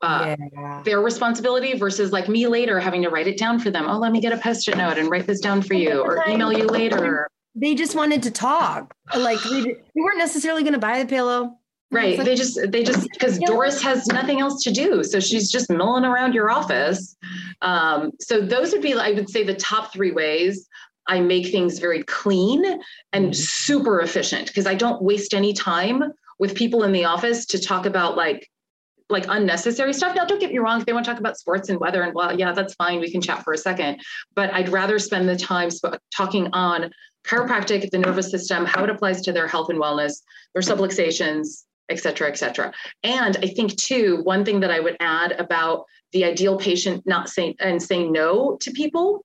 uh, 0.00 0.34
yeah. 0.52 0.82
their 0.84 1.00
responsibility 1.00 1.76
versus 1.76 2.10
like 2.10 2.28
me 2.28 2.48
later 2.48 2.80
having 2.80 3.02
to 3.02 3.08
write 3.08 3.28
it 3.28 3.38
down 3.38 3.58
for 3.60 3.70
them. 3.70 3.86
Oh 3.88 3.98
let 3.98 4.12
me 4.12 4.20
get 4.20 4.32
a 4.32 4.36
post-it 4.38 4.76
note 4.76 4.98
and 4.98 5.08
write 5.08 5.26
this 5.26 5.40
down 5.40 5.62
for 5.62 5.74
you 5.74 6.00
or 6.00 6.28
email 6.28 6.52
you 6.52 6.66
later. 6.66 7.28
they 7.54 7.74
just 7.74 7.94
wanted 7.94 8.22
to 8.24 8.30
talk. 8.30 8.94
Like 9.16 9.40
they, 9.44 9.62
they 9.62 10.00
weren't 10.00 10.18
necessarily 10.18 10.62
going 10.62 10.72
to 10.72 10.80
buy 10.80 11.02
the 11.02 11.08
pillow 11.08 11.58
Right. 11.92 12.16
Like, 12.16 12.24
they 12.24 12.34
just, 12.34 12.58
they 12.72 12.82
just, 12.82 13.06
because 13.12 13.38
Doris 13.38 13.82
has 13.82 14.06
nothing 14.06 14.40
else 14.40 14.62
to 14.64 14.70
do. 14.72 15.04
So 15.04 15.20
she's 15.20 15.50
just 15.50 15.68
milling 15.68 16.06
around 16.06 16.32
your 16.32 16.50
office. 16.50 17.16
Um, 17.60 18.12
so 18.18 18.40
those 18.40 18.72
would 18.72 18.80
be, 18.80 18.94
I 18.94 19.12
would 19.12 19.28
say, 19.28 19.44
the 19.44 19.54
top 19.54 19.92
three 19.92 20.10
ways 20.10 20.66
I 21.06 21.20
make 21.20 21.48
things 21.48 21.78
very 21.78 22.02
clean 22.04 22.64
and 23.12 23.36
super 23.36 24.00
efficient 24.00 24.46
because 24.46 24.66
I 24.66 24.74
don't 24.74 25.02
waste 25.02 25.34
any 25.34 25.52
time 25.52 26.02
with 26.38 26.54
people 26.54 26.82
in 26.84 26.92
the 26.92 27.04
office 27.04 27.44
to 27.46 27.58
talk 27.60 27.84
about 27.84 28.16
like, 28.16 28.48
like 29.10 29.26
unnecessary 29.28 29.92
stuff. 29.92 30.16
Now, 30.16 30.24
don't 30.24 30.40
get 30.40 30.50
me 30.50 30.58
wrong. 30.58 30.80
If 30.80 30.86
they 30.86 30.94
want 30.94 31.04
to 31.04 31.10
talk 31.10 31.20
about 31.20 31.36
sports 31.36 31.68
and 31.68 31.78
weather 31.78 32.02
and 32.02 32.14
well, 32.14 32.38
yeah, 32.38 32.52
that's 32.52 32.74
fine. 32.74 33.00
We 33.00 33.12
can 33.12 33.20
chat 33.20 33.44
for 33.44 33.52
a 33.52 33.58
second. 33.58 34.00
But 34.34 34.50
I'd 34.54 34.70
rather 34.70 34.98
spend 34.98 35.28
the 35.28 35.36
time 35.36 35.68
talking 36.16 36.48
on 36.54 36.90
chiropractic, 37.26 37.90
the 37.90 37.98
nervous 37.98 38.30
system, 38.30 38.64
how 38.64 38.82
it 38.82 38.88
applies 38.88 39.20
to 39.22 39.32
their 39.32 39.46
health 39.46 39.68
and 39.68 39.78
wellness, 39.78 40.22
their 40.54 40.62
subluxations, 40.62 41.64
et 41.92 42.00
cetera, 42.00 42.28
et 42.28 42.38
cetera. 42.38 42.72
And 43.04 43.36
I 43.42 43.46
think 43.46 43.76
too, 43.76 44.20
one 44.24 44.44
thing 44.44 44.60
that 44.60 44.70
I 44.70 44.80
would 44.80 44.96
add 44.98 45.32
about 45.32 45.84
the 46.12 46.24
ideal 46.24 46.58
patient 46.58 47.06
not 47.06 47.28
saying 47.28 47.54
and 47.60 47.82
saying 47.82 48.10
no 48.12 48.56
to 48.62 48.70
people, 48.72 49.24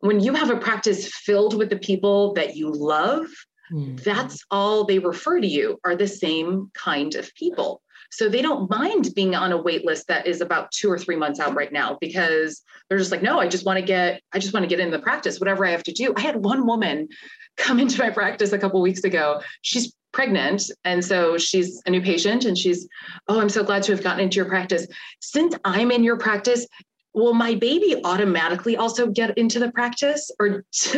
when 0.00 0.20
you 0.20 0.34
have 0.34 0.50
a 0.50 0.56
practice 0.56 1.08
filled 1.08 1.56
with 1.56 1.70
the 1.70 1.78
people 1.78 2.34
that 2.34 2.56
you 2.56 2.70
love, 2.72 3.26
mm-hmm. 3.72 3.96
that's 3.96 4.44
all 4.50 4.84
they 4.84 4.98
refer 4.98 5.40
to 5.40 5.46
you 5.46 5.78
are 5.84 5.96
the 5.96 6.08
same 6.08 6.70
kind 6.74 7.14
of 7.14 7.32
people. 7.34 7.82
So 8.10 8.28
they 8.28 8.40
don't 8.40 8.70
mind 8.70 9.08
being 9.14 9.34
on 9.34 9.52
a 9.52 9.60
wait 9.60 9.84
list 9.84 10.06
that 10.06 10.26
is 10.26 10.40
about 10.40 10.70
two 10.70 10.90
or 10.90 10.98
three 10.98 11.16
months 11.16 11.40
out 11.40 11.56
right 11.56 11.72
now 11.72 11.98
because 12.00 12.62
they're 12.88 12.98
just 12.98 13.10
like, 13.10 13.22
no, 13.22 13.40
I 13.40 13.48
just 13.48 13.66
want 13.66 13.78
to 13.78 13.84
get, 13.84 14.22
I 14.32 14.38
just 14.38 14.54
want 14.54 14.62
to 14.62 14.68
get 14.68 14.78
in 14.78 14.92
the 14.92 15.00
practice, 15.00 15.40
whatever 15.40 15.66
I 15.66 15.70
have 15.70 15.82
to 15.84 15.92
do. 15.92 16.14
I 16.16 16.20
had 16.20 16.36
one 16.36 16.66
woman 16.66 17.08
come 17.56 17.80
into 17.80 17.98
my 17.98 18.10
practice 18.10 18.52
a 18.52 18.58
couple 18.58 18.80
weeks 18.80 19.02
ago. 19.02 19.42
She's 19.62 19.92
pregnant. 20.16 20.70
And 20.84 21.04
so 21.04 21.36
she's 21.36 21.82
a 21.84 21.90
new 21.90 22.00
patient 22.00 22.46
and 22.46 22.56
she's, 22.56 22.88
oh, 23.28 23.38
I'm 23.38 23.50
so 23.50 23.62
glad 23.62 23.82
to 23.82 23.92
have 23.92 24.02
gotten 24.02 24.20
into 24.20 24.36
your 24.36 24.46
practice. 24.46 24.86
Since 25.20 25.54
I'm 25.62 25.90
in 25.90 26.02
your 26.02 26.16
practice, 26.16 26.66
will 27.12 27.34
my 27.34 27.54
baby 27.54 28.00
automatically 28.02 28.78
also 28.78 29.08
get 29.08 29.36
into 29.36 29.58
the 29.58 29.70
practice 29.72 30.30
or, 30.40 30.64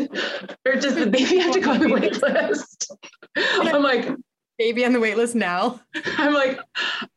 or 0.64 0.76
does 0.76 0.94
the 0.94 1.08
baby 1.10 1.38
have 1.40 1.52
to 1.52 1.60
go 1.60 1.72
on 1.72 1.80
the 1.80 1.92
wait 1.92 2.22
list? 2.22 2.92
I'm 3.36 3.82
like, 3.82 4.08
baby 4.56 4.84
on 4.84 4.92
the 4.92 5.00
wait 5.00 5.16
list 5.16 5.34
now? 5.34 5.80
I'm 6.16 6.32
like, 6.32 6.60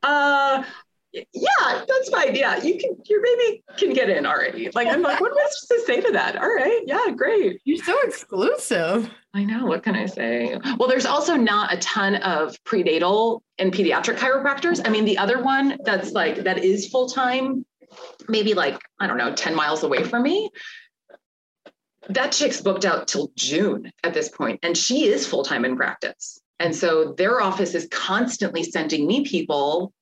uh, 0.02 0.64
yeah, 1.12 1.84
that's 1.86 2.08
fine. 2.10 2.34
Yeah, 2.34 2.62
you 2.62 2.78
can, 2.78 2.96
your 3.06 3.22
baby 3.22 3.62
can 3.76 3.92
get 3.92 4.08
in 4.08 4.24
already. 4.24 4.70
Like, 4.74 4.88
I'm 4.88 5.02
like, 5.02 5.20
what 5.20 5.30
am 5.30 5.36
I 5.38 5.46
supposed 5.50 5.86
to 5.86 5.92
say 5.92 6.00
to 6.00 6.12
that? 6.12 6.36
All 6.36 6.48
right. 6.48 6.82
Yeah, 6.86 7.10
great. 7.14 7.60
You're 7.64 7.84
so 7.84 7.96
exclusive. 8.02 9.10
I 9.34 9.44
know. 9.44 9.66
What 9.66 9.82
can 9.82 9.94
I 9.94 10.06
say? 10.06 10.58
Well, 10.78 10.88
there's 10.88 11.06
also 11.06 11.36
not 11.36 11.72
a 11.72 11.76
ton 11.78 12.16
of 12.16 12.56
prenatal 12.64 13.42
and 13.58 13.72
pediatric 13.72 14.16
chiropractors. 14.16 14.80
I 14.84 14.90
mean, 14.90 15.04
the 15.04 15.18
other 15.18 15.42
one 15.42 15.78
that's 15.84 16.12
like, 16.12 16.44
that 16.44 16.58
is 16.64 16.88
full 16.88 17.08
time, 17.08 17.64
maybe 18.28 18.54
like, 18.54 18.80
I 18.98 19.06
don't 19.06 19.18
know, 19.18 19.34
10 19.34 19.54
miles 19.54 19.82
away 19.82 20.04
from 20.04 20.22
me. 20.22 20.50
That 22.08 22.32
chick's 22.32 22.60
booked 22.60 22.84
out 22.84 23.06
till 23.06 23.30
June 23.36 23.92
at 24.02 24.12
this 24.12 24.28
point, 24.28 24.60
and 24.62 24.76
she 24.76 25.06
is 25.06 25.26
full 25.26 25.44
time 25.44 25.64
in 25.64 25.76
practice. 25.76 26.40
And 26.58 26.74
so 26.74 27.14
their 27.16 27.40
office 27.40 27.74
is 27.74 27.86
constantly 27.90 28.62
sending 28.62 29.06
me 29.06 29.24
people. 29.24 29.92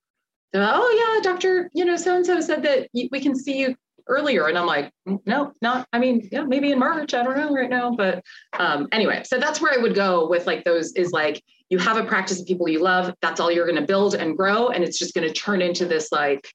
Oh 0.55 1.16
yeah, 1.16 1.30
doctor, 1.30 1.70
you 1.72 1.84
know, 1.84 1.96
so 1.96 2.16
and 2.16 2.26
so 2.26 2.40
said 2.40 2.62
that 2.64 2.88
we 2.92 3.20
can 3.20 3.36
see 3.36 3.61
you 3.61 3.76
earlier, 4.07 4.48
and 4.48 4.59
I'm 4.59 4.66
like, 4.66 4.92
no, 5.26 5.53
not. 5.62 5.86
I 5.92 5.98
mean, 5.98 6.28
yeah, 6.32 6.42
maybe 6.42 6.72
in 6.72 6.78
March. 6.78 7.14
I 7.14 7.22
don't 7.22 7.36
know 7.36 7.55
right 7.55 7.70
now, 7.70 7.94
but 7.94 8.24
um, 8.59 8.88
anyway. 8.92 9.22
So 9.24 9.38
that's 9.38 9.61
where 9.61 9.72
I 9.72 9.80
would 9.80 9.94
go 9.94 10.28
with 10.28 10.46
like 10.46 10.64
those. 10.64 10.92
Is 10.92 11.12
like 11.12 11.42
you 11.68 11.78
have 11.78 11.96
a 11.96 12.05
practice 12.05 12.40
of 12.40 12.46
people 12.46 12.68
you 12.68 12.80
love. 12.80 13.14
That's 13.22 13.40
all 13.40 13.51
you're 13.51 13.66
going 13.66 13.80
to 13.80 13.86
build 13.86 14.14
and 14.14 14.36
grow, 14.36 14.68
and 14.68 14.82
it's 14.82 14.98
just 14.98 15.14
going 15.14 15.26
to 15.26 15.32
turn 15.32 15.62
into 15.62 15.86
this 15.86 16.11
like 16.11 16.53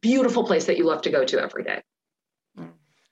beautiful 0.00 0.44
place 0.44 0.66
that 0.66 0.78
you 0.78 0.84
love 0.84 1.02
to 1.02 1.10
go 1.10 1.24
to 1.24 1.40
every 1.40 1.64
day. 1.64 1.82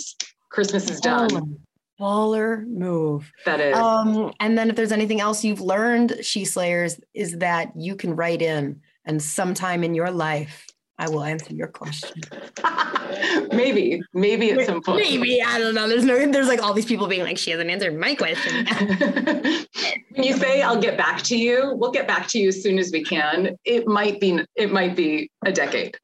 christmas 0.50 0.90
is 0.90 1.00
done 1.00 1.30
oh 1.34 1.60
baller 2.00 2.66
move. 2.68 3.32
That 3.46 3.60
is. 3.60 3.76
Um, 3.76 4.32
and 4.40 4.58
then 4.58 4.70
if 4.70 4.76
there's 4.76 4.92
anything 4.92 5.22
else 5.22 5.44
you've 5.44 5.62
learned, 5.62 6.18
She 6.22 6.46
Slayers, 6.46 7.00
is 7.14 7.38
that 7.40 7.72
you 7.76 7.96
can 7.96 8.16
write 8.16 8.42
in 8.42 8.82
and 9.06 9.22
sometime 9.22 9.84
in 9.84 9.96
your 9.96 10.12
life, 10.12 10.66
I 11.00 11.10
will 11.10 11.24
answer 11.24 11.54
your 11.54 11.68
question. 11.68 12.22
maybe, 13.54 14.02
maybe 14.14 14.52
at 14.52 14.66
some 14.66 14.82
point. 14.82 15.00
Maybe 15.00 15.44
I 15.44 15.60
don't 15.60 15.76
know. 15.76 15.88
There's 15.88 16.04
no. 16.04 16.32
There's 16.32 16.48
like 16.48 16.62
all 16.62 16.74
these 16.74 16.86
people 16.86 17.08
being 17.08 17.24
like, 17.24 17.38
she 17.38 17.52
hasn't 17.52 17.70
answered 17.70 17.98
my 17.98 18.16
question. 18.16 18.66
when 20.10 20.24
you 20.24 20.34
say 20.34 20.62
I'll 20.64 20.82
get 20.82 20.98
back 20.98 21.22
to 21.24 21.38
you, 21.38 21.74
we'll 21.76 21.92
get 21.92 22.08
back 22.08 22.28
to 22.30 22.40
you 22.40 22.48
as 22.48 22.64
soon 22.64 22.80
as 22.80 22.92
we 22.92 23.04
can. 23.04 23.58
It 23.64 23.88
might 23.88 24.20
be. 24.20 24.40
It 24.56 24.72
might 24.72 24.96
be 24.96 25.30
a 25.46 25.52
decade. 25.52 25.98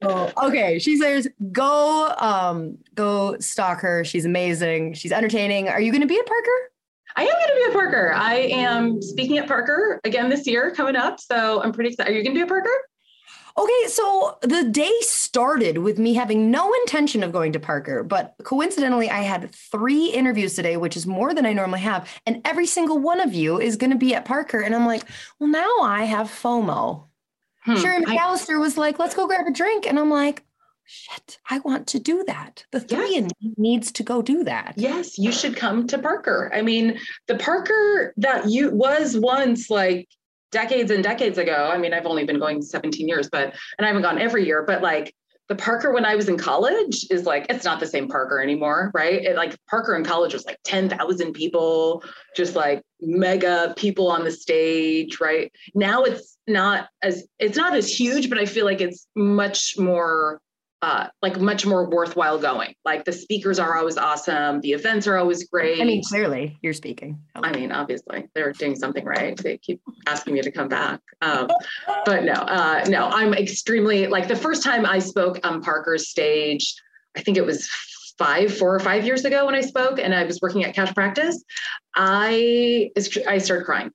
Oh, 0.00 0.32
okay. 0.42 0.78
She 0.78 0.96
says, 0.96 1.28
go 1.52 2.14
um 2.18 2.78
go 2.94 3.38
stalk 3.38 3.80
her. 3.80 4.02
She's 4.04 4.24
amazing. 4.24 4.94
She's 4.94 5.12
entertaining. 5.12 5.68
Are 5.68 5.80
you 5.80 5.92
gonna 5.92 6.06
be 6.06 6.18
at 6.18 6.26
Parker? 6.26 6.70
I 7.16 7.22
am 7.22 7.32
going 7.32 7.48
to 7.48 7.54
be 7.54 7.64
at 7.68 7.72
Parker. 7.72 8.12
I 8.12 8.34
am 8.34 9.00
speaking 9.00 9.38
at 9.38 9.46
Parker 9.46 10.00
again 10.02 10.28
this 10.28 10.48
year 10.48 10.72
coming 10.72 10.96
up. 10.96 11.20
So 11.20 11.62
I'm 11.62 11.72
pretty 11.72 11.90
excited. 11.90 12.12
Are 12.12 12.16
you 12.16 12.24
going 12.24 12.34
to 12.34 12.38
be 12.38 12.42
at 12.42 12.48
Parker? 12.48 12.72
Okay, 13.56 13.88
so 13.88 14.36
the 14.42 14.64
day 14.64 14.92
started 15.00 15.78
with 15.78 15.96
me 15.96 16.14
having 16.14 16.50
no 16.50 16.72
intention 16.72 17.22
of 17.22 17.30
going 17.30 17.52
to 17.52 17.60
Parker, 17.60 18.02
but 18.02 18.34
coincidentally, 18.42 19.08
I 19.08 19.20
had 19.20 19.54
three 19.54 20.06
interviews 20.06 20.54
today, 20.54 20.76
which 20.76 20.96
is 20.96 21.06
more 21.06 21.32
than 21.32 21.46
I 21.46 21.52
normally 21.52 21.80
have. 21.80 22.08
And 22.26 22.42
every 22.44 22.66
single 22.66 22.98
one 22.98 23.20
of 23.20 23.32
you 23.32 23.60
is 23.60 23.76
going 23.76 23.92
to 23.92 23.96
be 23.96 24.12
at 24.12 24.24
Parker. 24.24 24.60
And 24.60 24.74
I'm 24.74 24.86
like, 24.86 25.04
well, 25.38 25.50
now 25.50 25.70
I 25.82 26.02
have 26.02 26.26
FOMO. 26.26 27.04
Hmm. 27.60 27.76
Sherry 27.76 28.04
McAllister 28.04 28.58
was 28.58 28.76
like, 28.76 28.98
let's 28.98 29.14
go 29.14 29.28
grab 29.28 29.46
a 29.46 29.52
drink. 29.52 29.86
And 29.86 30.00
I'm 30.00 30.10
like, 30.10 30.44
shit, 30.84 31.38
I 31.48 31.60
want 31.60 31.86
to 31.88 32.00
do 32.00 32.24
that. 32.26 32.64
The 32.72 32.80
three 32.80 33.14
yes. 33.14 33.30
needs 33.56 33.92
to 33.92 34.02
go 34.02 34.20
do 34.20 34.42
that. 34.44 34.74
Yes, 34.76 35.16
you 35.16 35.30
should 35.30 35.56
come 35.56 35.86
to 35.86 35.98
Parker. 35.98 36.50
I 36.52 36.62
mean, 36.62 36.98
the 37.28 37.36
Parker 37.36 38.14
that 38.16 38.50
you 38.50 38.70
was 38.70 39.16
once 39.16 39.70
like 39.70 40.08
decades 40.54 40.90
and 40.90 41.04
decades 41.04 41.36
ago. 41.36 41.68
I 41.70 41.76
mean, 41.76 41.92
I've 41.92 42.06
only 42.06 42.24
been 42.24 42.38
going 42.38 42.62
17 42.62 43.06
years, 43.06 43.28
but 43.28 43.54
and 43.76 43.84
I 43.84 43.88
haven't 43.88 44.02
gone 44.02 44.18
every 44.18 44.46
year, 44.46 44.64
but 44.66 44.80
like 44.80 45.14
the 45.48 45.54
Parker 45.54 45.92
when 45.92 46.06
I 46.06 46.14
was 46.14 46.28
in 46.30 46.38
college 46.38 47.06
is 47.10 47.26
like 47.26 47.46
it's 47.50 47.64
not 47.64 47.80
the 47.80 47.86
same 47.86 48.08
Parker 48.08 48.40
anymore, 48.40 48.90
right? 48.94 49.22
It, 49.22 49.36
like 49.36 49.58
Parker 49.68 49.94
in 49.94 50.04
college 50.04 50.32
was 50.32 50.46
like 50.46 50.58
10,000 50.64 51.32
people, 51.34 52.02
just 52.34 52.54
like 52.54 52.82
mega 53.02 53.74
people 53.76 54.10
on 54.10 54.24
the 54.24 54.30
stage, 54.30 55.20
right? 55.20 55.52
Now 55.74 56.04
it's 56.04 56.38
not 56.46 56.88
as 57.02 57.26
it's 57.38 57.58
not 57.58 57.74
as 57.74 57.88
huge, 57.88 58.30
but 58.30 58.38
I 58.38 58.46
feel 58.46 58.64
like 58.64 58.80
it's 58.80 59.06
much 59.14 59.74
more 59.76 60.40
uh, 60.84 61.08
like 61.22 61.40
much 61.40 61.64
more 61.64 61.88
worthwhile 61.88 62.38
going. 62.38 62.74
Like 62.84 63.06
the 63.06 63.12
speakers 63.12 63.58
are 63.58 63.74
always 63.74 63.96
awesome. 63.96 64.60
The 64.60 64.72
events 64.72 65.06
are 65.06 65.16
always 65.16 65.48
great. 65.48 65.80
I 65.80 65.84
mean, 65.84 66.02
clearly 66.06 66.58
you're 66.60 66.74
speaking. 66.74 67.22
I 67.34 67.52
mean, 67.52 67.72
obviously 67.72 68.28
they're 68.34 68.52
doing 68.52 68.76
something 68.76 69.02
right. 69.02 69.34
They 69.34 69.56
keep 69.56 69.80
asking 70.06 70.34
me 70.34 70.42
to 70.42 70.52
come 70.52 70.68
back. 70.68 71.00
Um, 71.22 71.48
but 72.04 72.24
no, 72.24 72.34
uh, 72.34 72.84
no, 72.86 73.08
I'm 73.08 73.32
extremely 73.32 74.08
like 74.08 74.28
the 74.28 74.36
first 74.36 74.62
time 74.62 74.84
I 74.84 74.98
spoke 74.98 75.40
on 75.42 75.62
Parker's 75.62 76.10
stage, 76.10 76.74
I 77.16 77.22
think 77.22 77.38
it 77.38 77.46
was 77.46 77.66
five, 78.18 78.54
four 78.54 78.74
or 78.74 78.80
five 78.80 79.06
years 79.06 79.24
ago 79.24 79.46
when 79.46 79.54
I 79.54 79.62
spoke 79.62 79.98
and 79.98 80.14
I 80.14 80.24
was 80.24 80.38
working 80.42 80.66
at 80.66 80.74
Cash 80.74 80.92
Practice. 80.92 81.42
I, 81.96 82.90
I 83.26 83.38
started 83.38 83.64
crying 83.64 83.90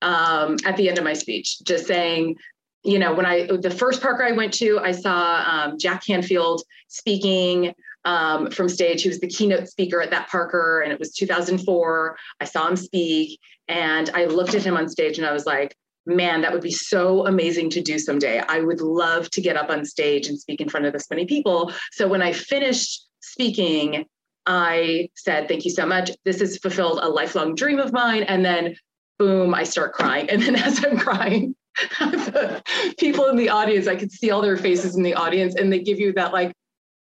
um, 0.00 0.56
at 0.64 0.78
the 0.78 0.88
end 0.88 0.96
of 0.96 1.04
my 1.04 1.12
speech, 1.12 1.58
just 1.64 1.86
saying, 1.86 2.36
you 2.82 2.98
know, 2.98 3.12
when 3.12 3.26
I, 3.26 3.46
the 3.46 3.70
first 3.70 4.00
Parker 4.00 4.24
I 4.24 4.32
went 4.32 4.54
to, 4.54 4.78
I 4.78 4.92
saw 4.92 5.44
um, 5.46 5.78
Jack 5.78 6.04
Canfield 6.06 6.62
speaking 6.88 7.74
um, 8.04 8.50
from 8.50 8.68
stage. 8.68 9.02
He 9.02 9.08
was 9.08 9.20
the 9.20 9.28
keynote 9.28 9.68
speaker 9.68 10.00
at 10.00 10.10
that 10.10 10.28
Parker, 10.28 10.80
and 10.80 10.92
it 10.92 10.98
was 10.98 11.12
2004. 11.12 12.16
I 12.40 12.44
saw 12.44 12.68
him 12.68 12.76
speak, 12.76 13.38
and 13.68 14.10
I 14.14 14.24
looked 14.24 14.54
at 14.54 14.62
him 14.62 14.76
on 14.76 14.88
stage, 14.88 15.18
and 15.18 15.26
I 15.26 15.32
was 15.32 15.44
like, 15.44 15.76
man, 16.06 16.40
that 16.40 16.52
would 16.52 16.62
be 16.62 16.70
so 16.70 17.26
amazing 17.26 17.68
to 17.70 17.82
do 17.82 17.98
someday. 17.98 18.42
I 18.48 18.60
would 18.60 18.80
love 18.80 19.30
to 19.30 19.40
get 19.40 19.56
up 19.56 19.68
on 19.68 19.84
stage 19.84 20.28
and 20.28 20.38
speak 20.38 20.60
in 20.60 20.68
front 20.68 20.86
of 20.86 20.92
this 20.92 21.08
many 21.10 21.26
people. 21.26 21.72
So 21.92 22.08
when 22.08 22.22
I 22.22 22.32
finished 22.32 23.06
speaking, 23.20 24.06
I 24.46 25.10
said, 25.14 25.46
thank 25.46 25.64
you 25.64 25.70
so 25.70 25.84
much. 25.84 26.10
This 26.24 26.40
has 26.40 26.56
fulfilled 26.56 27.00
a 27.02 27.08
lifelong 27.08 27.54
dream 27.54 27.78
of 27.78 27.92
mine. 27.92 28.22
And 28.22 28.44
then 28.44 28.76
boom, 29.18 29.54
I 29.54 29.64
start 29.64 29.92
crying. 29.92 30.28
And 30.30 30.42
then 30.42 30.56
as 30.56 30.82
I'm 30.82 30.98
crying, 30.98 31.54
the 32.00 32.62
people 32.98 33.26
in 33.26 33.36
the 33.36 33.48
audience, 33.48 33.86
I 33.86 33.96
could 33.96 34.12
see 34.12 34.30
all 34.30 34.42
their 34.42 34.56
faces 34.56 34.96
in 34.96 35.02
the 35.02 35.14
audience, 35.14 35.54
and 35.54 35.72
they 35.72 35.80
give 35.80 35.98
you 35.98 36.12
that 36.14 36.32
like 36.32 36.52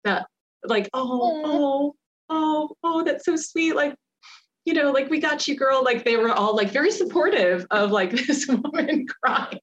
that 0.04 0.28
like 0.64 0.90
oh 0.94 1.42
oh 1.46 1.96
oh 2.30 2.76
oh 2.84 3.04
that's 3.04 3.26
so 3.26 3.36
sweet 3.36 3.76
like 3.76 3.96
you 4.66 4.74
know 4.74 4.92
like 4.92 5.10
we 5.10 5.20
got 5.20 5.48
you 5.48 5.56
girl. 5.56 5.84
Like 5.84 6.04
they 6.04 6.18
were 6.18 6.32
all 6.32 6.56
like 6.56 6.72
very 6.72 6.92
supportive 6.92 7.66
of 7.72 7.92
like 7.92 8.12
this 8.28 8.48
woman 8.48 9.06
crying 9.24 9.60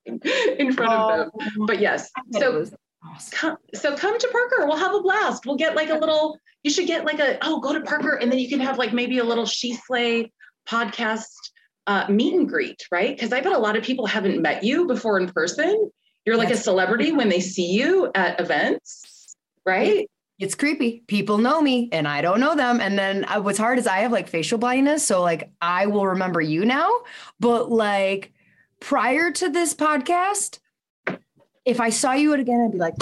in 0.59 0.72
front 0.72 0.93
oh, 0.93 1.09
of 1.10 1.32
them. 1.32 1.66
But 1.66 1.80
yes 1.80 2.10
so 2.32 2.64
awesome. 3.05 3.30
come, 3.32 3.56
so 3.74 3.97
come 3.97 4.18
to 4.18 4.28
Parker. 4.28 4.66
We'll 4.66 4.76
have 4.76 4.94
a 4.94 5.01
blast. 5.01 5.47
We'll 5.47 5.56
get 5.56 5.74
like 5.74 5.90
a 5.90 5.98
little 5.98 6.39
you 6.62 6.70
should 6.70 6.86
get 6.86 7.05
like 7.05 7.18
a 7.18 7.39
oh 7.43 7.60
go 7.60 7.72
to 7.72 7.80
Parker 7.80 8.16
and 8.16 8.30
then 8.30 8.39
you 8.39 8.48
can 8.48 8.60
have 8.60 8.78
like 8.78 8.93
maybe 8.93 9.18
a 9.18 9.24
little 9.24 9.47
she 9.47 9.74
slay 9.74 10.30
podcast 10.68 11.26
uh, 11.86 12.06
meet 12.09 12.34
and 12.34 12.48
greet, 12.48 12.86
right? 12.90 13.14
Because 13.16 13.32
I 13.32 13.40
bet 13.40 13.52
a 13.52 13.59
lot 13.59 13.76
of 13.76 13.82
people 13.82 14.06
haven't 14.06 14.40
met 14.40 14.62
you 14.62 14.86
before 14.86 15.18
in 15.18 15.28
person. 15.28 15.90
You're 16.24 16.36
like 16.36 16.50
a 16.50 16.56
celebrity 16.56 17.12
when 17.12 17.28
they 17.28 17.40
see 17.40 17.72
you 17.72 18.10
at 18.14 18.40
events, 18.40 19.34
right? 19.66 20.09
It's 20.38 20.54
creepy. 20.54 21.02
People 21.09 21.38
know 21.38 21.60
me 21.60 21.88
and 21.92 22.06
I 22.06 22.20
don't 22.20 22.40
know 22.40 22.54
them. 22.54 22.80
And 22.80 22.98
then 22.98 23.24
uh, 23.24 23.40
what's 23.40 23.59
hard 23.59 23.78
is 23.78 23.86
I 23.86 23.98
have 23.98 24.12
like 24.12 24.28
facial 24.28 24.59
blindness. 24.59 25.04
So, 25.04 25.20
like, 25.20 25.50
I 25.60 25.86
will 25.86 26.06
remember 26.06 26.40
you 26.40 26.64
now. 26.64 26.90
But, 27.40 27.70
like, 27.70 28.32
prior 28.80 29.30
to 29.32 29.48
this 29.48 29.74
podcast, 29.74 30.59
if 31.64 31.80
I 31.80 31.90
saw 31.90 32.12
you 32.12 32.32
again, 32.34 32.60
I'd 32.60 32.72
be 32.72 32.78
like, 32.78 32.94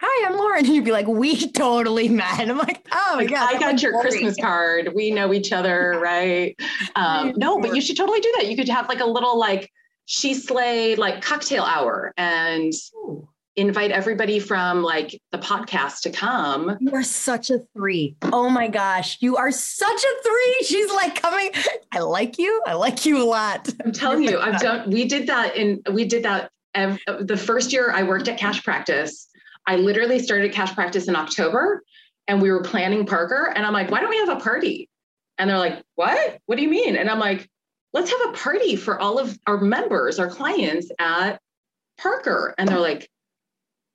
hi, 0.00 0.26
I'm 0.26 0.38
Lauryn. 0.38 0.58
And 0.60 0.68
you'd 0.74 0.84
be 0.84 0.92
like, 0.92 1.06
we 1.06 1.50
totally 1.52 2.08
met. 2.08 2.40
I'm 2.40 2.58
like, 2.58 2.86
oh 2.92 3.16
my 3.16 3.26
God. 3.26 3.54
I 3.54 3.58
got 3.58 3.82
your 3.82 4.00
Christmas 4.00 4.36
card. 4.40 4.90
We 4.94 5.10
know 5.10 5.32
each 5.32 5.52
other, 5.52 5.98
right? 6.00 6.56
Um, 6.96 7.34
no, 7.36 7.60
but 7.60 7.74
you 7.74 7.80
should 7.80 7.96
totally 7.96 8.20
do 8.20 8.32
that. 8.38 8.48
You 8.48 8.56
could 8.56 8.68
have 8.68 8.88
like 8.88 9.00
a 9.00 9.06
little 9.06 9.38
like 9.38 9.70
she 10.06 10.34
slay 10.34 10.96
like 10.96 11.22
cocktail 11.22 11.62
hour 11.62 12.12
and 12.16 12.72
Ooh. 12.94 13.28
invite 13.54 13.92
everybody 13.92 14.40
from 14.40 14.82
like 14.82 15.20
the 15.30 15.38
podcast 15.38 16.00
to 16.02 16.10
come. 16.10 16.76
You 16.80 16.92
are 16.94 17.04
such 17.04 17.50
a 17.50 17.60
three. 17.76 18.16
Oh 18.24 18.50
my 18.50 18.66
gosh. 18.66 19.18
You 19.20 19.36
are 19.36 19.52
such 19.52 20.02
a 20.02 20.22
three. 20.24 20.64
She's 20.66 20.90
like 20.92 21.20
coming. 21.20 21.52
I 21.92 22.00
like 22.00 22.38
you. 22.38 22.62
I 22.66 22.72
like 22.72 23.06
you 23.06 23.22
a 23.22 23.26
lot. 23.26 23.68
I'm 23.84 23.92
telling 23.92 24.24
you, 24.24 24.40
I've 24.40 24.60
done, 24.60 24.90
we 24.90 25.04
did 25.04 25.28
that 25.28 25.56
in, 25.56 25.82
we 25.92 26.06
did 26.06 26.24
that 26.24 26.50
the 26.74 27.36
first 27.36 27.72
year 27.72 27.90
I 27.92 28.02
worked 28.02 28.28
at 28.28 28.38
Cash 28.38 28.62
Practice 28.64 29.29
I 29.66 29.76
literally 29.76 30.18
started 30.18 30.52
cash 30.52 30.74
practice 30.74 31.08
in 31.08 31.16
October 31.16 31.82
and 32.26 32.40
we 32.40 32.50
were 32.50 32.62
planning 32.62 33.06
Parker. 33.06 33.52
And 33.54 33.66
I'm 33.66 33.72
like, 33.72 33.90
why 33.90 34.00
don't 34.00 34.10
we 34.10 34.18
have 34.18 34.28
a 34.28 34.40
party? 34.40 34.88
And 35.38 35.48
they're 35.48 35.58
like, 35.58 35.82
what? 35.94 36.38
What 36.46 36.56
do 36.56 36.62
you 36.62 36.68
mean? 36.68 36.96
And 36.96 37.08
I'm 37.08 37.18
like, 37.18 37.48
let's 37.92 38.10
have 38.10 38.30
a 38.30 38.32
party 38.32 38.76
for 38.76 38.98
all 38.98 39.18
of 39.18 39.38
our 39.46 39.58
members, 39.58 40.18
our 40.18 40.28
clients 40.28 40.90
at 40.98 41.40
Parker. 41.98 42.54
And 42.58 42.68
they're 42.68 42.78
like, 42.78 43.10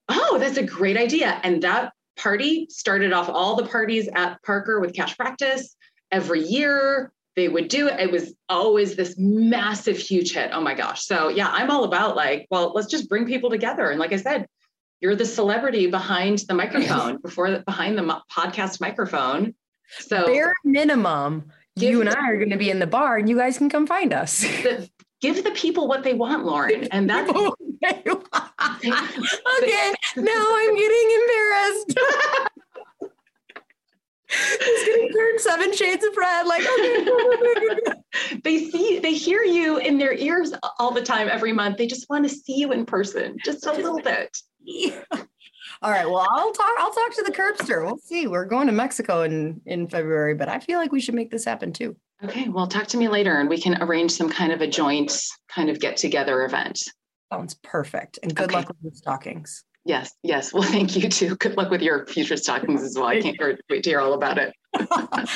oh, 0.10 0.38
that's 0.40 0.58
a 0.58 0.64
great 0.64 0.98
idea. 0.98 1.40
And 1.44 1.62
that 1.64 1.94
party 2.18 2.68
started 2.70 3.14
off 3.14 3.30
all 3.30 3.56
the 3.56 3.68
parties 3.68 4.10
at 4.14 4.42
Parker 4.44 4.80
with 4.80 4.94
cash 4.94 5.16
practice 5.18 5.76
every 6.12 6.42
year. 6.42 7.12
They 7.36 7.50
would 7.50 7.68
do 7.68 7.88
it. 7.88 8.00
It 8.00 8.12
was 8.12 8.34
always 8.48 8.96
this 8.96 9.16
massive, 9.18 9.98
huge 9.98 10.34
hit. 10.34 10.52
Oh 10.54 10.62
my 10.62 10.74
gosh. 10.74 11.06
So, 11.06 11.28
yeah, 11.28 11.50
I'm 11.52 11.70
all 11.70 11.84
about 11.84 12.16
like, 12.16 12.48
well, 12.50 12.72
let's 12.74 12.88
just 12.88 13.10
bring 13.10 13.26
people 13.26 13.50
together. 13.50 13.90
And 13.90 14.00
like 14.00 14.14
I 14.14 14.18
said, 14.18 14.46
you're 15.02 15.16
the 15.16 15.26
celebrity 15.26 15.88
behind 15.88 16.40
the 16.48 16.54
microphone 16.54 17.18
before 17.22 17.52
the, 17.52 17.60
behind 17.60 17.98
the 17.98 18.22
podcast 18.32 18.80
microphone 18.82 19.54
so 20.00 20.26
bare 20.26 20.54
minimum 20.64 21.52
you 21.76 22.02
and 22.02 22.10
i 22.10 22.30
are 22.30 22.38
going 22.38 22.50
to 22.50 22.58
be 22.58 22.70
in 22.70 22.80
the 22.80 22.88
bar 22.88 23.18
and 23.18 23.30
you 23.30 23.38
guys 23.38 23.58
can 23.58 23.70
come 23.70 23.86
find 23.86 24.14
us 24.14 24.42
the, 24.42 24.90
give 25.22 25.44
the 25.44 25.52
people 25.52 25.88
what 25.88 26.04
they 26.04 26.14
want 26.14 26.46
lauryn 26.46 26.88
and 26.92 27.10
that's 27.10 27.30
okay 27.30 27.54
now 30.18 30.48
i'm 30.50 30.76
getting 30.76 31.12
embarrassed 31.22 32.00
He's 34.28 34.86
getting 34.86 35.12
turned 35.14 35.40
seven 35.40 35.74
shades 35.74 36.04
of 36.04 36.16
red. 36.18 36.48
Like, 36.48 36.64
okay. 36.64 38.40
they 38.44 38.70
see, 38.70 39.00
they 39.00 39.14
hear 39.14 39.44
you 39.44 39.78
in 39.78 39.98
their 39.98 40.14
ears 40.14 40.54
all 40.80 40.92
the 40.92 41.02
time 41.02 41.30
every 41.30 41.54
month. 41.54 41.78
They 41.78 41.88
just 41.88 42.10
want 42.10 42.28
to 42.28 42.36
see 42.36 42.58
you 42.60 42.72
in 42.72 42.86
person, 42.86 43.38
just 43.44 43.66
a 43.66 43.74
little 43.74 44.02
bit. 44.02 44.36
Yeah. 44.66 45.02
All 45.82 45.92
right. 45.92 46.06
Well, 46.06 46.28
I'll 46.30 46.52
talk. 46.52 46.72
I'll 46.80 46.92
talk 46.92 47.14
to 47.16 47.24
the 47.24 47.32
curbster. 47.32 47.86
We'll 47.86 47.98
see. 47.98 48.28
We're 48.28 48.46
going 48.46 48.68
to 48.68 48.74
Mexico 48.74 49.24
in 49.24 49.62
in 49.66 49.88
February, 49.88 50.34
but 50.34 50.50
I 50.50 50.60
feel 50.60 50.80
like 50.80 50.92
we 50.92 51.00
should 51.00 51.16
make 51.16 51.32
this 51.32 51.46
happen 51.46 51.74
too. 51.74 51.96
Okay. 52.24 52.48
Well, 52.50 52.68
talk 52.68 52.88
to 52.88 52.98
me 52.98 53.08
later, 53.08 53.36
and 53.36 53.50
we 53.50 53.60
can 53.60 53.82
arrange 53.82 54.12
some 54.12 54.30
kind 54.30 54.52
of 54.52 54.62
a 54.62 54.68
joint 54.68 55.14
kind 55.48 55.70
of 55.70 55.80
get 55.80 55.98
together 55.98 56.44
event. 56.44 56.82
Sounds 57.32 57.56
perfect. 57.56 58.20
And 58.24 58.34
good 58.34 58.46
okay. 58.46 58.56
luck 58.56 58.68
with 58.70 58.78
your 58.82 58.94
stockings. 58.94 59.64
Yes. 59.84 60.14
Yes. 60.24 60.54
Well, 60.54 60.64
thank 60.64 60.96
you 60.96 61.10
too. 61.10 61.36
Good 61.36 61.58
luck 61.58 61.70
with 61.70 61.82
your 61.82 62.06
future 62.08 62.38
stockings 62.38 62.82
as 62.82 62.96
well. 62.96 63.08
I 63.08 63.22
can't 63.22 63.38
wait 63.70 63.84
to 63.84 63.90
hear 63.90 64.00
all 64.00 64.14
about 64.14 64.38
it. 64.38 64.54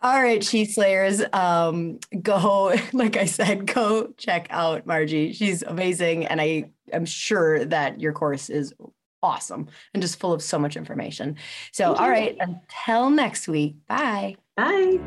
All 0.00 0.22
right, 0.22 0.44
She 0.44 0.64
Slayers, 0.64 1.20
um, 1.32 1.98
go, 2.22 2.72
like 2.92 3.16
I 3.16 3.24
said, 3.24 3.66
go 3.66 4.12
check 4.16 4.46
out 4.48 4.86
Margie. 4.86 5.32
She's 5.32 5.62
amazing. 5.62 6.26
And 6.26 6.40
I 6.40 6.70
am 6.92 7.04
sure 7.04 7.64
that 7.64 8.00
your 8.00 8.12
course 8.12 8.50
is 8.50 8.74
awesome 9.22 9.68
and 9.94 10.02
just 10.02 10.18
full 10.20 10.32
of 10.32 10.42
so 10.42 10.58
much 10.58 10.76
information. 10.76 11.36
So, 11.72 11.86
Thank 11.86 12.00
all 12.00 12.06
you. 12.06 12.12
right, 12.12 12.36
until 12.40 13.10
next 13.10 13.48
week, 13.48 13.76
bye. 13.88 14.36
Bye. 14.56 14.98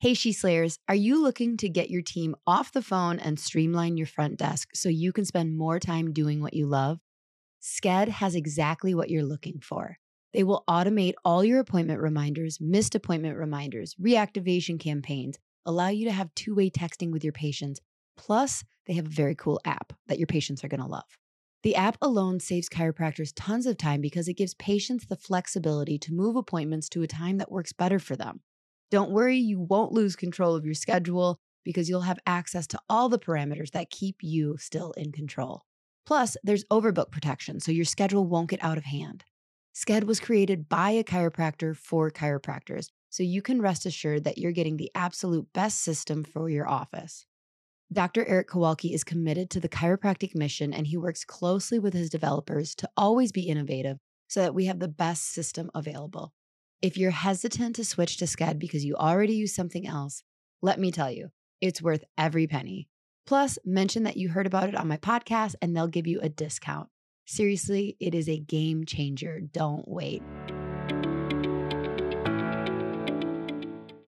Hey, 0.00 0.14
She 0.14 0.32
Slayers, 0.32 0.78
are 0.88 0.94
you 0.94 1.20
looking 1.20 1.56
to 1.56 1.68
get 1.68 1.90
your 1.90 2.02
team 2.02 2.36
off 2.46 2.70
the 2.72 2.82
phone 2.82 3.18
and 3.18 3.38
streamline 3.38 3.96
your 3.96 4.06
front 4.06 4.38
desk 4.38 4.68
so 4.72 4.88
you 4.88 5.12
can 5.12 5.24
spend 5.24 5.58
more 5.58 5.80
time 5.80 6.12
doing 6.12 6.40
what 6.40 6.54
you 6.54 6.66
love? 6.66 7.00
Sked 7.60 8.06
has 8.06 8.36
exactly 8.36 8.94
what 8.94 9.10
you're 9.10 9.24
looking 9.24 9.58
for. 9.60 9.98
They 10.32 10.44
will 10.44 10.62
automate 10.68 11.14
all 11.24 11.42
your 11.44 11.58
appointment 11.58 12.00
reminders, 12.00 12.60
missed 12.60 12.94
appointment 12.94 13.36
reminders, 13.36 13.96
reactivation 13.96 14.78
campaigns, 14.78 15.36
allow 15.68 15.88
you 15.88 16.06
to 16.06 16.12
have 16.12 16.34
two 16.34 16.54
way 16.54 16.70
texting 16.70 17.12
with 17.12 17.22
your 17.22 17.32
patients. 17.32 17.80
Plus, 18.16 18.64
they 18.86 18.94
have 18.94 19.06
a 19.06 19.10
very 19.10 19.34
cool 19.34 19.60
app 19.64 19.92
that 20.08 20.18
your 20.18 20.26
patients 20.26 20.64
are 20.64 20.68
going 20.68 20.80
to 20.80 20.86
love. 20.86 21.18
The 21.62 21.76
app 21.76 21.98
alone 22.00 22.40
saves 22.40 22.68
chiropractors 22.68 23.32
tons 23.36 23.66
of 23.66 23.76
time 23.76 24.00
because 24.00 24.28
it 24.28 24.34
gives 24.34 24.54
patients 24.54 25.06
the 25.06 25.16
flexibility 25.16 25.98
to 25.98 26.14
move 26.14 26.36
appointments 26.36 26.88
to 26.90 27.02
a 27.02 27.06
time 27.06 27.38
that 27.38 27.52
works 27.52 27.72
better 27.72 27.98
for 27.98 28.16
them. 28.16 28.40
Don't 28.90 29.10
worry, 29.10 29.36
you 29.36 29.60
won't 29.60 29.92
lose 29.92 30.16
control 30.16 30.54
of 30.54 30.64
your 30.64 30.74
schedule 30.74 31.38
because 31.64 31.88
you'll 31.88 32.00
have 32.02 32.18
access 32.26 32.66
to 32.68 32.80
all 32.88 33.08
the 33.08 33.18
parameters 33.18 33.72
that 33.72 33.90
keep 33.90 34.16
you 34.22 34.56
still 34.56 34.92
in 34.92 35.12
control. 35.12 35.62
Plus, 36.06 36.36
there's 36.42 36.64
overbook 36.72 37.10
protection, 37.10 37.60
so 37.60 37.70
your 37.70 37.84
schedule 37.84 38.26
won't 38.26 38.48
get 38.48 38.64
out 38.64 38.78
of 38.78 38.84
hand. 38.84 39.24
Sked 39.74 40.04
was 40.04 40.20
created 40.20 40.68
by 40.68 40.90
a 40.90 41.04
chiropractor 41.04 41.76
for 41.76 42.10
chiropractors, 42.10 42.88
so 43.10 43.22
you 43.22 43.42
can 43.42 43.62
rest 43.62 43.86
assured 43.86 44.24
that 44.24 44.38
you're 44.38 44.52
getting 44.52 44.76
the 44.76 44.90
absolute 44.94 45.52
best 45.52 45.80
system 45.80 46.24
for 46.24 46.48
your 46.48 46.68
office. 46.68 47.26
Dr. 47.92 48.26
Eric 48.26 48.48
Kowalke 48.48 48.92
is 48.92 49.02
committed 49.02 49.48
to 49.50 49.60
the 49.60 49.68
chiropractic 49.68 50.34
mission 50.34 50.74
and 50.74 50.86
he 50.86 50.96
works 50.96 51.24
closely 51.24 51.78
with 51.78 51.94
his 51.94 52.10
developers 52.10 52.74
to 52.74 52.88
always 52.96 53.32
be 53.32 53.48
innovative 53.48 53.98
so 54.28 54.40
that 54.42 54.54
we 54.54 54.66
have 54.66 54.78
the 54.78 54.88
best 54.88 55.30
system 55.30 55.70
available. 55.74 56.32
If 56.82 56.98
you're 56.98 57.10
hesitant 57.10 57.76
to 57.76 57.84
switch 57.84 58.18
to 58.18 58.26
Sked 58.26 58.58
because 58.58 58.84
you 58.84 58.94
already 58.94 59.34
use 59.34 59.54
something 59.54 59.86
else, 59.86 60.22
let 60.60 60.78
me 60.78 60.92
tell 60.92 61.10
you, 61.10 61.30
it's 61.60 61.82
worth 61.82 62.04
every 62.18 62.46
penny. 62.46 62.88
Plus, 63.26 63.58
mention 63.64 64.04
that 64.04 64.16
you 64.16 64.28
heard 64.28 64.46
about 64.46 64.68
it 64.68 64.76
on 64.76 64.86
my 64.86 64.98
podcast 64.98 65.54
and 65.60 65.74
they'll 65.74 65.88
give 65.88 66.06
you 66.06 66.20
a 66.20 66.28
discount. 66.28 66.88
Seriously, 67.26 67.96
it 68.00 68.14
is 68.14 68.28
a 68.28 68.38
game 68.38 68.84
changer. 68.86 69.40
Don't 69.40 69.88
wait. 69.88 70.22